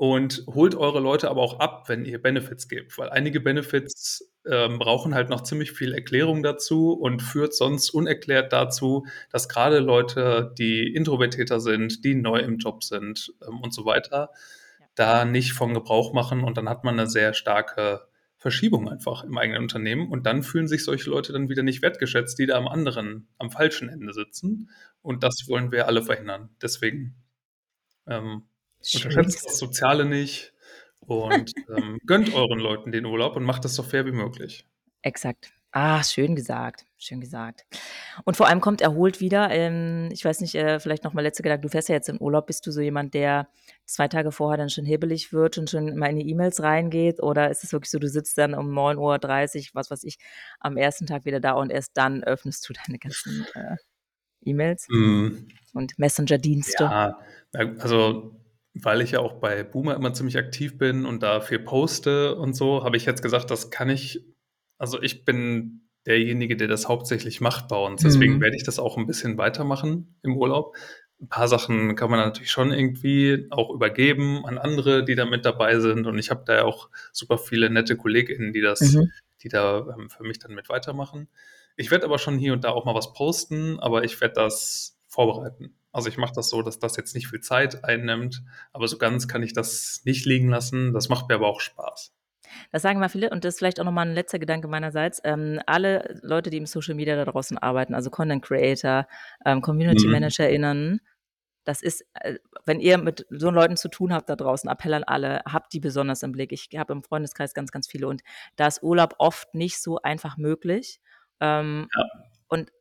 Und 0.00 0.44
holt 0.46 0.74
eure 0.74 0.98
Leute 0.98 1.28
aber 1.28 1.42
auch 1.42 1.60
ab, 1.60 1.90
wenn 1.90 2.06
ihr 2.06 2.22
Benefits 2.22 2.68
gebt, 2.68 2.96
weil 2.96 3.10
einige 3.10 3.38
Benefits 3.38 4.32
ähm, 4.46 4.78
brauchen 4.78 5.14
halt 5.14 5.28
noch 5.28 5.42
ziemlich 5.42 5.72
viel 5.72 5.92
Erklärung 5.92 6.42
dazu 6.42 6.94
und 6.94 7.20
führt 7.20 7.54
sonst 7.54 7.90
unerklärt 7.90 8.50
dazu, 8.50 9.04
dass 9.30 9.46
gerade 9.46 9.78
Leute, 9.78 10.54
die 10.56 10.90
introvertierter 10.90 11.60
sind, 11.60 12.02
die 12.02 12.14
neu 12.14 12.38
im 12.38 12.56
Job 12.56 12.82
sind 12.82 13.34
ähm, 13.46 13.60
und 13.60 13.74
so 13.74 13.84
weiter, 13.84 14.30
ja. 14.80 14.86
da 14.94 15.24
nicht 15.26 15.52
von 15.52 15.74
Gebrauch 15.74 16.14
machen 16.14 16.44
und 16.44 16.56
dann 16.56 16.70
hat 16.70 16.82
man 16.82 16.98
eine 16.98 17.06
sehr 17.06 17.34
starke 17.34 18.08
Verschiebung 18.38 18.88
einfach 18.88 19.22
im 19.22 19.36
eigenen 19.36 19.64
Unternehmen 19.64 20.08
und 20.08 20.24
dann 20.24 20.42
fühlen 20.42 20.66
sich 20.66 20.82
solche 20.82 21.10
Leute 21.10 21.34
dann 21.34 21.50
wieder 21.50 21.62
nicht 21.62 21.82
wertgeschätzt, 21.82 22.38
die 22.38 22.46
da 22.46 22.56
am 22.56 22.68
anderen, 22.68 23.28
am 23.36 23.50
falschen 23.50 23.90
Ende 23.90 24.14
sitzen 24.14 24.70
und 25.02 25.22
das 25.24 25.44
wollen 25.46 25.72
wir 25.72 25.88
alle 25.88 26.02
verhindern. 26.02 26.48
Deswegen 26.62 27.16
ähm, 28.06 28.44
Unterschätzt 28.94 29.44
das 29.46 29.58
Soziale 29.58 30.04
nicht 30.04 30.52
und 31.00 31.52
ähm, 31.68 31.98
gönnt 32.06 32.32
euren 32.32 32.58
Leuten 32.58 32.92
den 32.92 33.04
Urlaub 33.06 33.36
und 33.36 33.44
macht 33.44 33.64
das 33.64 33.74
so 33.74 33.82
fair 33.82 34.06
wie 34.06 34.12
möglich. 34.12 34.66
Exakt. 35.02 35.52
Ah, 35.72 36.02
schön 36.02 36.34
gesagt, 36.34 36.84
schön 36.98 37.20
gesagt. 37.20 37.64
Und 38.24 38.36
vor 38.36 38.48
allem 38.48 38.60
kommt 38.60 38.80
erholt 38.80 39.20
wieder. 39.20 39.50
Ähm, 39.52 40.08
ich 40.10 40.24
weiß 40.24 40.40
nicht, 40.40 40.56
äh, 40.56 40.80
vielleicht 40.80 41.04
noch 41.04 41.12
mal 41.12 41.20
letzter 41.20 41.44
Gedanke, 41.44 41.62
du 41.62 41.68
fährst 41.68 41.88
ja 41.88 41.94
jetzt 41.94 42.08
in 42.08 42.20
Urlaub. 42.20 42.48
Bist 42.48 42.66
du 42.66 42.72
so 42.72 42.80
jemand, 42.80 43.14
der 43.14 43.48
2 43.86 44.08
Tage 44.08 44.32
vorher 44.32 44.58
dann 44.58 44.68
schon 44.68 44.84
hibbelig 44.84 45.32
wird 45.32 45.58
und 45.58 45.70
schon 45.70 45.96
mal 45.96 46.10
in 46.10 46.16
die 46.16 46.28
E-Mails 46.28 46.60
reingeht? 46.62 47.22
Oder 47.22 47.50
ist 47.52 47.62
es 47.62 47.72
wirklich 47.72 47.90
so, 47.90 48.00
du 48.00 48.08
sitzt 48.08 48.36
dann 48.36 48.54
um 48.54 48.72
9:30 48.72 49.68
Uhr, 49.68 49.74
was 49.74 49.92
weiß 49.92 50.02
ich, 50.02 50.18
am 50.58 50.76
ersten 50.76 51.06
Tag 51.06 51.24
wieder 51.24 51.38
da 51.38 51.52
und 51.52 51.70
erst 51.70 51.96
dann 51.96 52.24
öffnest 52.24 52.68
du 52.68 52.72
deine 52.72 52.98
ganzen, 52.98 53.46
äh, 53.54 53.76
E-Mails 54.44 54.88
Mhm. 54.90 55.48
und 55.74 55.98
Messenger-Dienste? 55.98 56.84
Ja, 56.84 57.18
also, 57.78 58.39
weil 58.82 59.00
ich 59.02 59.12
ja 59.12 59.20
auch 59.20 59.34
bei 59.40 59.62
Boomer 59.64 59.94
immer 59.96 60.12
ziemlich 60.14 60.36
aktiv 60.38 60.78
bin 60.78 61.06
und 61.06 61.22
da 61.22 61.40
viel 61.40 61.58
poste 61.60 62.36
und 62.36 62.54
so, 62.54 62.84
habe 62.84 62.96
ich 62.96 63.06
jetzt 63.06 63.22
gesagt, 63.22 63.50
das 63.50 63.70
kann 63.70 63.90
ich 63.90 64.24
also, 64.78 65.00
ich 65.02 65.24
bin 65.26 65.88
derjenige, 66.06 66.56
der 66.56 66.66
das 66.68 66.88
hauptsächlich 66.88 67.40
macht 67.42 67.68
bei 67.68 67.76
uns. 67.76 68.02
Deswegen 68.02 68.34
Mhm. 68.34 68.40
werde 68.40 68.56
ich 68.56 68.64
das 68.64 68.78
auch 68.78 68.96
'n 68.98 69.06
bisschen 69.06 69.36
weitermachen 69.38 70.16
im 70.22 70.36
Urlaub. 70.38 70.74
'N 71.20 71.28
paar 71.28 71.48
Sachen 71.48 71.96
kann 71.96 72.10
man 72.10 72.18
natürlich 72.20 72.50
schon 72.50 72.72
irgendwie 72.72 73.46
auch 73.50 73.70
übergeben 73.70 74.44
an 74.46 74.56
andere, 74.58 75.04
die 75.04 75.14
da 75.16 75.26
mit 75.26 75.44
dabei 75.44 75.78
sind. 75.80 76.06
Und 76.06 76.18
ich 76.18 76.30
habe 76.30 76.44
da 76.46 76.54
ja 76.56 76.64
auch 76.64 76.88
super 77.12 77.36
viele 77.38 77.68
nette 77.70 77.96
KollegInnen, 77.96 78.52
die 78.54 78.62
das 78.62 78.80
Mhm. 78.80 79.10
die 79.42 79.48
da, 79.50 79.86
ähm, 79.98 80.08
für 80.10 80.22
mich 80.24 80.38
dann 80.38 80.54
mit 80.54 80.68
weitermachen. 80.70 81.28
Ich 81.76 81.90
werde 81.90 82.04
aber 82.06 82.18
schon 82.18 82.38
hier 82.38 82.52
und 82.54 82.64
da 82.64 82.70
auch 82.70 82.84
mal 82.86 82.94
was 82.94 83.12
posten, 83.14 83.78
aber 83.80 84.04
ich 84.04 84.20
werde 84.20 84.34
das 84.34 84.98
vorbereiten. 85.08 85.74
Also, 85.94 86.08
ich 86.08 86.18
mache 86.18 86.32
das 86.34 86.48
so, 86.50 86.62
dass 86.62 86.78
das 86.78 86.96
jetzt 86.96 87.14
nicht 87.14 87.28
viel 87.28 87.40
Zeit 87.40 87.84
einnimmt, 87.84 88.42
aber 88.72 88.86
so 88.88 88.98
ganz 88.98 89.26
kann 89.28 89.42
ich 89.42 89.52
das 89.52 90.02
nicht 90.04 90.24
liegen 90.26 90.48
lassen. 90.48 90.92
Das 90.92 91.08
macht 91.08 91.28
mir 91.28 91.34
aber 91.36 91.48
auch 91.48 91.60
Spaß. 91.60 92.10
Das 92.72 92.82
sagen 92.82 92.98
immer 92.98 93.08
viele 93.08 93.30
und 93.30 93.44
das 93.44 93.54
ist 93.54 93.58
vielleicht 93.58 93.80
auch 93.80 93.84
noch 93.84 93.92
mal 93.92 94.06
'n 94.06 94.14
letzter 94.14 94.38
Gedanke 94.38 94.68
meinerseits. 94.68 95.20
Ähm, 95.24 95.60
alle 95.66 96.20
Leute, 96.22 96.50
die 96.50 96.56
im 96.58 96.66
Social 96.66 96.94
Media 96.94 97.16
da 97.16 97.24
draußen 97.24 97.58
arbeiten, 97.58 97.94
also 97.94 98.10
Content 98.10 98.44
Creator, 98.44 99.06
ähm, 99.44 99.60
Community 99.60 100.06
Mhm. 100.06 100.12
ManagerInnen, 100.12 101.00
das 101.64 101.82
ist 101.82 102.04
äh, 102.14 102.36
wenn 102.66 102.80
ihr 102.80 102.98
mit 102.98 103.26
so 103.30 103.50
Leuten 103.50 103.76
zu 103.76 103.88
tun 103.88 104.12
habt 104.14 104.28
da 104.30 104.36
draußen, 104.36 104.70
Appell 104.70 104.94
an 104.94 105.04
alle, 105.04 105.42
habt 105.46 105.72
die 105.72 105.80
besonders 105.80 106.22
im 106.22 106.32
Blick. 106.32 106.52
Ich 106.52 106.68
habe 106.78 106.92
im 106.92 107.02
Freundeskreis 107.04 107.54
ganz, 107.54 107.72
ganz 107.72 107.88
viele 107.88 108.08
und 108.08 108.22
da 108.56 108.66
ist 108.68 108.82
Urlaub 108.82 109.14
oft 109.18 109.54
nicht 109.54 109.80
so 109.82 110.00
einfach 110.02 110.36
möglich. 110.38 111.00
Ähm, 111.40 111.88
Ja. 111.96 112.04
und 112.48 112.72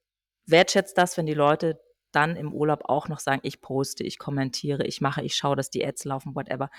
wertschätzt 0.48 0.98
das, 0.98 1.18
wenn 1.18 1.28
die 1.28 1.34
Leute 1.36 1.80
dann 2.12 2.36
im 2.36 2.54
Urlaub 2.54 2.82
auch 2.86 3.08
noch 3.10 3.20
sagen: 3.20 3.42
„Ich 3.44 3.62
poste, 3.62 4.04
ich 4.04 4.20
kommentiere, 4.20 4.86
ich 4.86 5.02
mache, 5.02 5.22
ich 5.24 5.36
schaue, 5.36 5.56
dass 5.56 5.70
die 5.70 5.86
Ads 5.86 6.06
laufen“, 6.06 6.36
whatever. 6.36 6.70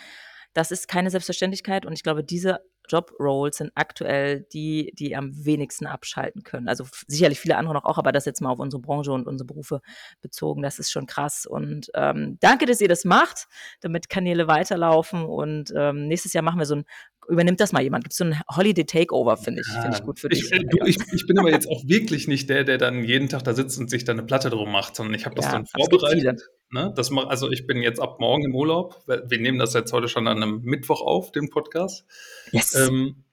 Das 0.54 0.70
ist 0.72 0.88
keine 0.88 1.10
Selbstverständlichkeit 1.10 1.86
und 1.86 1.92
ich 1.92 2.02
glaube, 2.02 2.24
diese 2.24 2.60
Jobroles 2.88 3.58
sind 3.58 3.70
aktuell 3.76 4.46
die, 4.52 4.92
die 4.98 5.14
am 5.16 5.32
wenigsten 5.46 5.86
abschalten 5.86 6.42
können. 6.42 6.68
Also, 6.68 6.86
sicherlich 7.06 7.38
viele 7.40 7.56
andere 7.56 7.74
noch 7.74 7.84
auch, 7.84 7.98
aber 7.98 8.10
das 8.12 8.24
jetzt 8.24 8.40
mal 8.40 8.50
auf 8.50 8.58
unsere 8.58 8.82
Branche 8.82 9.12
und 9.12 9.28
unsere 9.28 9.46
Berufe 9.46 9.80
bezogen, 10.22 10.62
das 10.62 10.78
ist 10.80 10.90
schon 10.90 11.06
krass. 11.06 11.46
Und, 11.46 11.90
ähm, 11.94 12.38
danke, 12.40 12.66
dass 12.66 12.80
ihr 12.80 12.88
das 12.88 13.04
macht, 13.04 13.46
damit 13.80 14.08
Kanäle 14.08 14.48
weiterlaufen 14.48 15.24
und, 15.24 15.72
ähm, 15.76 16.08
nächstes 16.08 16.32
Jahr 16.32 16.42
machen 16.42 16.58
wir 16.58 16.66
so 16.66 16.74
'n 16.76 16.84
übernimmt 17.30 17.60
das 17.60 17.72
mal 17.72 17.82
jemand. 17.82 18.04
Gibt's 18.04 18.18
so 18.18 18.24
'n 18.24 18.40
Holiday 18.54 18.84
Takeover, 18.84 19.36
finde 19.38 19.62
ich 19.62 19.78
finde 19.80 19.96
ich 19.96 20.02
Ja, 20.02 20.04
gut 20.04 20.20
für 20.20 20.28
ich 20.28 20.50
dich. 20.50 20.52
äh, 20.52 20.60
du, 20.68 20.78
ich 20.84 20.98
ich 21.10 21.26
bin 21.26 21.38
aber 21.38 21.50
jetzt 21.50 21.68
auch 21.68 21.82
wirklich 21.86 22.28
nicht 22.28 22.48
der, 22.48 22.64
der 22.64 22.78
dann 22.78 23.04
jeden 23.04 23.28
Tag 23.28 23.44
da 23.44 23.52
sitzt 23.54 23.78
und 23.78 23.90
sich 23.90 24.04
da 24.04 24.14
'ne 24.14 24.22
Platte 24.22 24.48
drum 24.50 24.70
macht, 24.72 24.96
sondern 24.96 25.14
ich 25.14 25.26
habe 25.26 25.34
das 25.34 25.48
Ja, 25.48 25.50
dann 25.50 25.66
es 25.76 25.88
gibt 25.88 26.02
vorbereitet, 26.02 26.50
ne? 26.70 26.92
Das 26.96 27.10
also, 27.12 27.50
ich 27.50 27.66
bin 27.66 27.82
jetzt 27.82 28.00
ab 28.00 28.20
morgen 28.20 28.44
im 28.44 28.54
Urlaub. 28.54 29.02
Wir 29.06 29.38
nehmen 29.40 29.58
das 29.58 29.74
jetzt 29.74 29.92
heute 29.92 30.08
schon 30.08 30.26
an 30.28 30.38
'nem 30.38 30.62
Mittwoch 30.62 31.02
auf, 31.02 31.32
den 31.32 31.50
Podcast. 31.50 32.04
Yes. 32.52 32.90
Ähm 32.90 33.24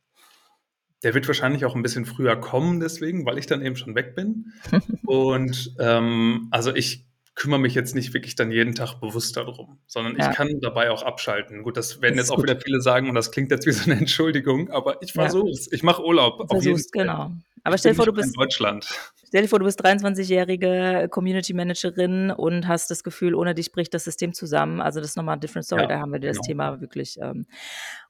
der 1.03 1.13
wird 1.13 1.27
wahrscheinlich 1.27 1.65
auch 1.65 1.75
'n 1.75 1.83
bisschen 1.83 2.05
früher 2.05 2.35
kommen 2.37 2.79
deswegen, 2.79 3.25
weil 3.25 3.37
ich 3.37 3.45
dann 3.45 3.61
eben 3.61 3.75
schon 3.75 3.95
weg 3.95 4.15
bin. 4.15 4.53
Und, 5.05 5.73
ähm, 5.79 6.47
also, 6.51 6.73
ich 6.75 7.06
kümmere 7.37 7.59
mich 7.61 7.75
jetzt 7.75 7.95
nicht 7.95 8.13
wirklich 8.15 8.35
dann 8.35 8.51
jeden 8.51 8.75
Tag 8.75 8.95
bewusst 9.01 9.37
da 9.37 9.45
drum, 9.45 9.79
sondern 9.87 10.17
ich 10.17 10.25
Ja. 10.25 10.31
kann 10.31 10.49
dabei 10.61 10.91
auch 10.91 11.03
abschalten. 11.03 11.63
Gut, 11.63 11.77
das 11.77 12.01
werden 12.01 12.17
Das 12.17 12.25
jetzt 12.25 12.31
auch 12.31 12.37
gut. 12.37 12.43
wieder 12.43 12.59
viele 12.59 12.81
sagen 12.81 13.09
und 13.09 13.15
das 13.15 13.31
klingt 13.31 13.51
jetzt 13.51 13.65
wie 13.67 13.71
so 13.73 13.89
'ne 13.89 13.97
Entschuldigung, 14.09 14.69
aber 14.71 15.01
ich 15.03 15.13
versuche 15.13 15.51
es. 15.51 15.71
Ich 15.71 15.83
mache 15.83 16.03
Urlaub, 16.03 16.41
auf 16.49 16.63
jeden 16.63 16.83
Versuch's, 16.83 16.89
Fall. 16.97 17.05
genau. 17.05 17.31
Aber 17.63 17.75
Ich 17.75 17.81
stell 17.81 17.91
dir 17.91 17.95
vor, 17.95 18.05
du 18.05 18.13
mehr 18.13 18.23
in 18.23 18.31
bist 18.31 18.33
Deutschland. 18.33 18.87
stell 19.25 19.41
dir 19.43 19.47
vor, 19.49 19.59
du 19.59 19.65
bist 19.65 19.83
23-jährige 19.83 21.07
Community 21.11 21.53
Managerin 21.53 22.31
und 22.31 22.67
hast 22.67 22.89
das 22.91 23.03
Gefühl, 23.03 23.35
ohne 23.35 23.53
dich 23.55 23.71
bricht 23.73 23.93
das 23.93 24.05
System 24.05 24.33
zusammen. 24.33 24.81
Also, 24.81 24.99
das 25.01 25.09
ist 25.11 25.15
noch 25.17 25.23
mal 25.23 25.37
different 25.37 25.65
story. 25.65 25.81
Ja, 25.83 25.87
Da 25.87 25.99
haben 25.99 26.11
wir 26.13 26.19
das 26.19 26.37
genau. 26.37 26.41
Thema 26.41 26.79
wirklich, 26.81 27.17
ähm 27.21 27.45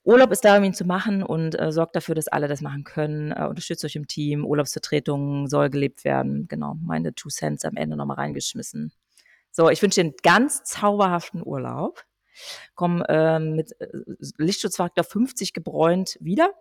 Urlaub 0.04 0.32
ist 0.32 0.46
da, 0.46 0.58
um 0.58 0.64
ihn 0.64 0.74
zu 0.74 0.86
machen 0.86 1.24
und, 1.24 1.60
äh, 1.60 1.72
sorgt 1.72 1.96
dafür, 1.96 2.16
dass 2.16 2.28
alle 2.30 2.48
das 2.48 2.62
machen 2.62 2.84
können. 2.86 3.32
Äh, 3.34 3.48
unterstützt 3.48 3.84
euch 3.86 3.96
im 3.98 4.08
Team. 4.08 4.46
Urlaubsvertretung 4.46 5.48
soll 5.48 5.70
gelebt 5.70 6.06
werden. 6.06 6.48
Genau, 6.48 6.76
meine 6.82 7.14
2 7.16 7.30
Cents 7.32 7.66
am 7.66 7.76
Ende 7.78 7.98
noch 7.98 8.06
mal 8.06 8.16
reingeschmissen. 8.16 8.92
So, 9.58 9.72
ich 9.72 9.82
wünsche 9.82 10.02
dir 10.04 10.10
'n 10.12 10.14
ganz 10.22 10.64
zauberhaften 10.66 11.42
Urlaub. 11.44 12.04
Komm, 12.76 13.04
ähm, 13.10 13.56
mit, 13.56 13.72
äh, 13.82 13.88
Lichtschutzfaktor 14.38 15.04
50 15.04 15.52
gebräunt 15.54 16.16
wieder. 16.22 16.52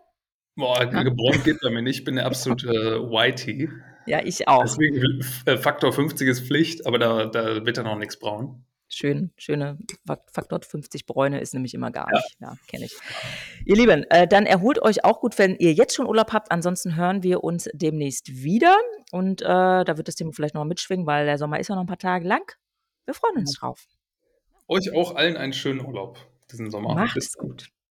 Boah, 0.56 0.87
ge 0.87 0.94
Ja. 0.96 1.02
gebräunt 1.02 1.44
geht 1.44 1.61
bei 1.61 1.68
mir 1.70 1.82
nicht. 1.82 1.98
Ich 1.98 2.04
bin 2.04 2.16
der 2.16 2.24
absolute 2.24 2.68
Whitey. 3.11 3.68
Ja, 4.06 4.22
ich 4.24 4.48
auch. 4.48 4.62
Deswegen 4.62 5.20
äh, 5.44 5.59
Faktor 5.59 5.92
50 5.92 6.26
ist 6.26 6.46
Pflicht, 6.46 6.87
aber 6.87 6.98
da 6.98 7.26
da 7.26 7.66
wird 7.66 7.76
dann 7.76 7.87
auch 7.87 7.98
nix 7.98 8.18
braun. 8.18 8.64
Schön, 8.90 9.32
schöne 9.37 9.78
Fak 10.06 10.22
Faktor 10.32 10.61
50 10.62 11.06
Bräune 11.06 11.40
ist 11.40 11.52
nämlich 11.54 11.74
immer 11.74 11.90
gar 11.90 12.06
Ja. 12.06 12.12
nicht. 12.12 12.37
Ja, 12.40 12.56
kenne 12.68 12.87
ich. 12.87 12.96
Ihr 13.64 13.76
Lieben, 13.76 14.04
äh, 14.11 14.28
dann 14.28 14.46
erholt 14.46 14.80
euch 14.80 15.04
auch 15.04 15.20
gut, 15.20 15.38
wenn 15.38 15.56
ihr 15.56 15.72
jetzt 15.72 15.94
schon 15.96 16.06
Urlaub 16.06 16.32
habt. 16.32 16.52
Ansonsten 16.52 16.94
hören 16.96 17.22
wir 17.24 17.42
uns 17.42 17.68
demnächst 17.74 18.28
wieder 18.44 18.76
und, 19.11 19.42
äh, 19.42 19.46
da 19.46 19.96
wird 19.96 20.06
das 20.09 20.14
Thema 20.14 20.32
vielleicht 20.32 20.54
noch 20.54 20.61
mal 20.62 20.68
mitschwingen, 20.68 21.06
weil 21.06 21.26
der 21.26 21.37
Sommer 21.38 21.59
ist 21.59 21.68
ja 21.68 21.74
noch 21.74 21.82
'n 21.82 21.87
paar 21.88 21.98
Tage 21.98 22.26
lang. 22.28 22.52
Wir 23.06 23.14
freuen 23.14 23.38
uns 23.38 23.54
drauf. 23.58 23.86
Euch 24.68 24.92
auch 24.92 25.14
allen 25.14 25.36
einen 25.36 25.52
schönen 25.52 25.80
Urlaub 25.80 26.18
diesen 26.50 26.70
Sommer. 26.70 26.94
Macht 26.94 27.14
Bis 27.14 27.26
es 27.26 27.32
dann. 27.32 27.48
gut. 27.48 27.70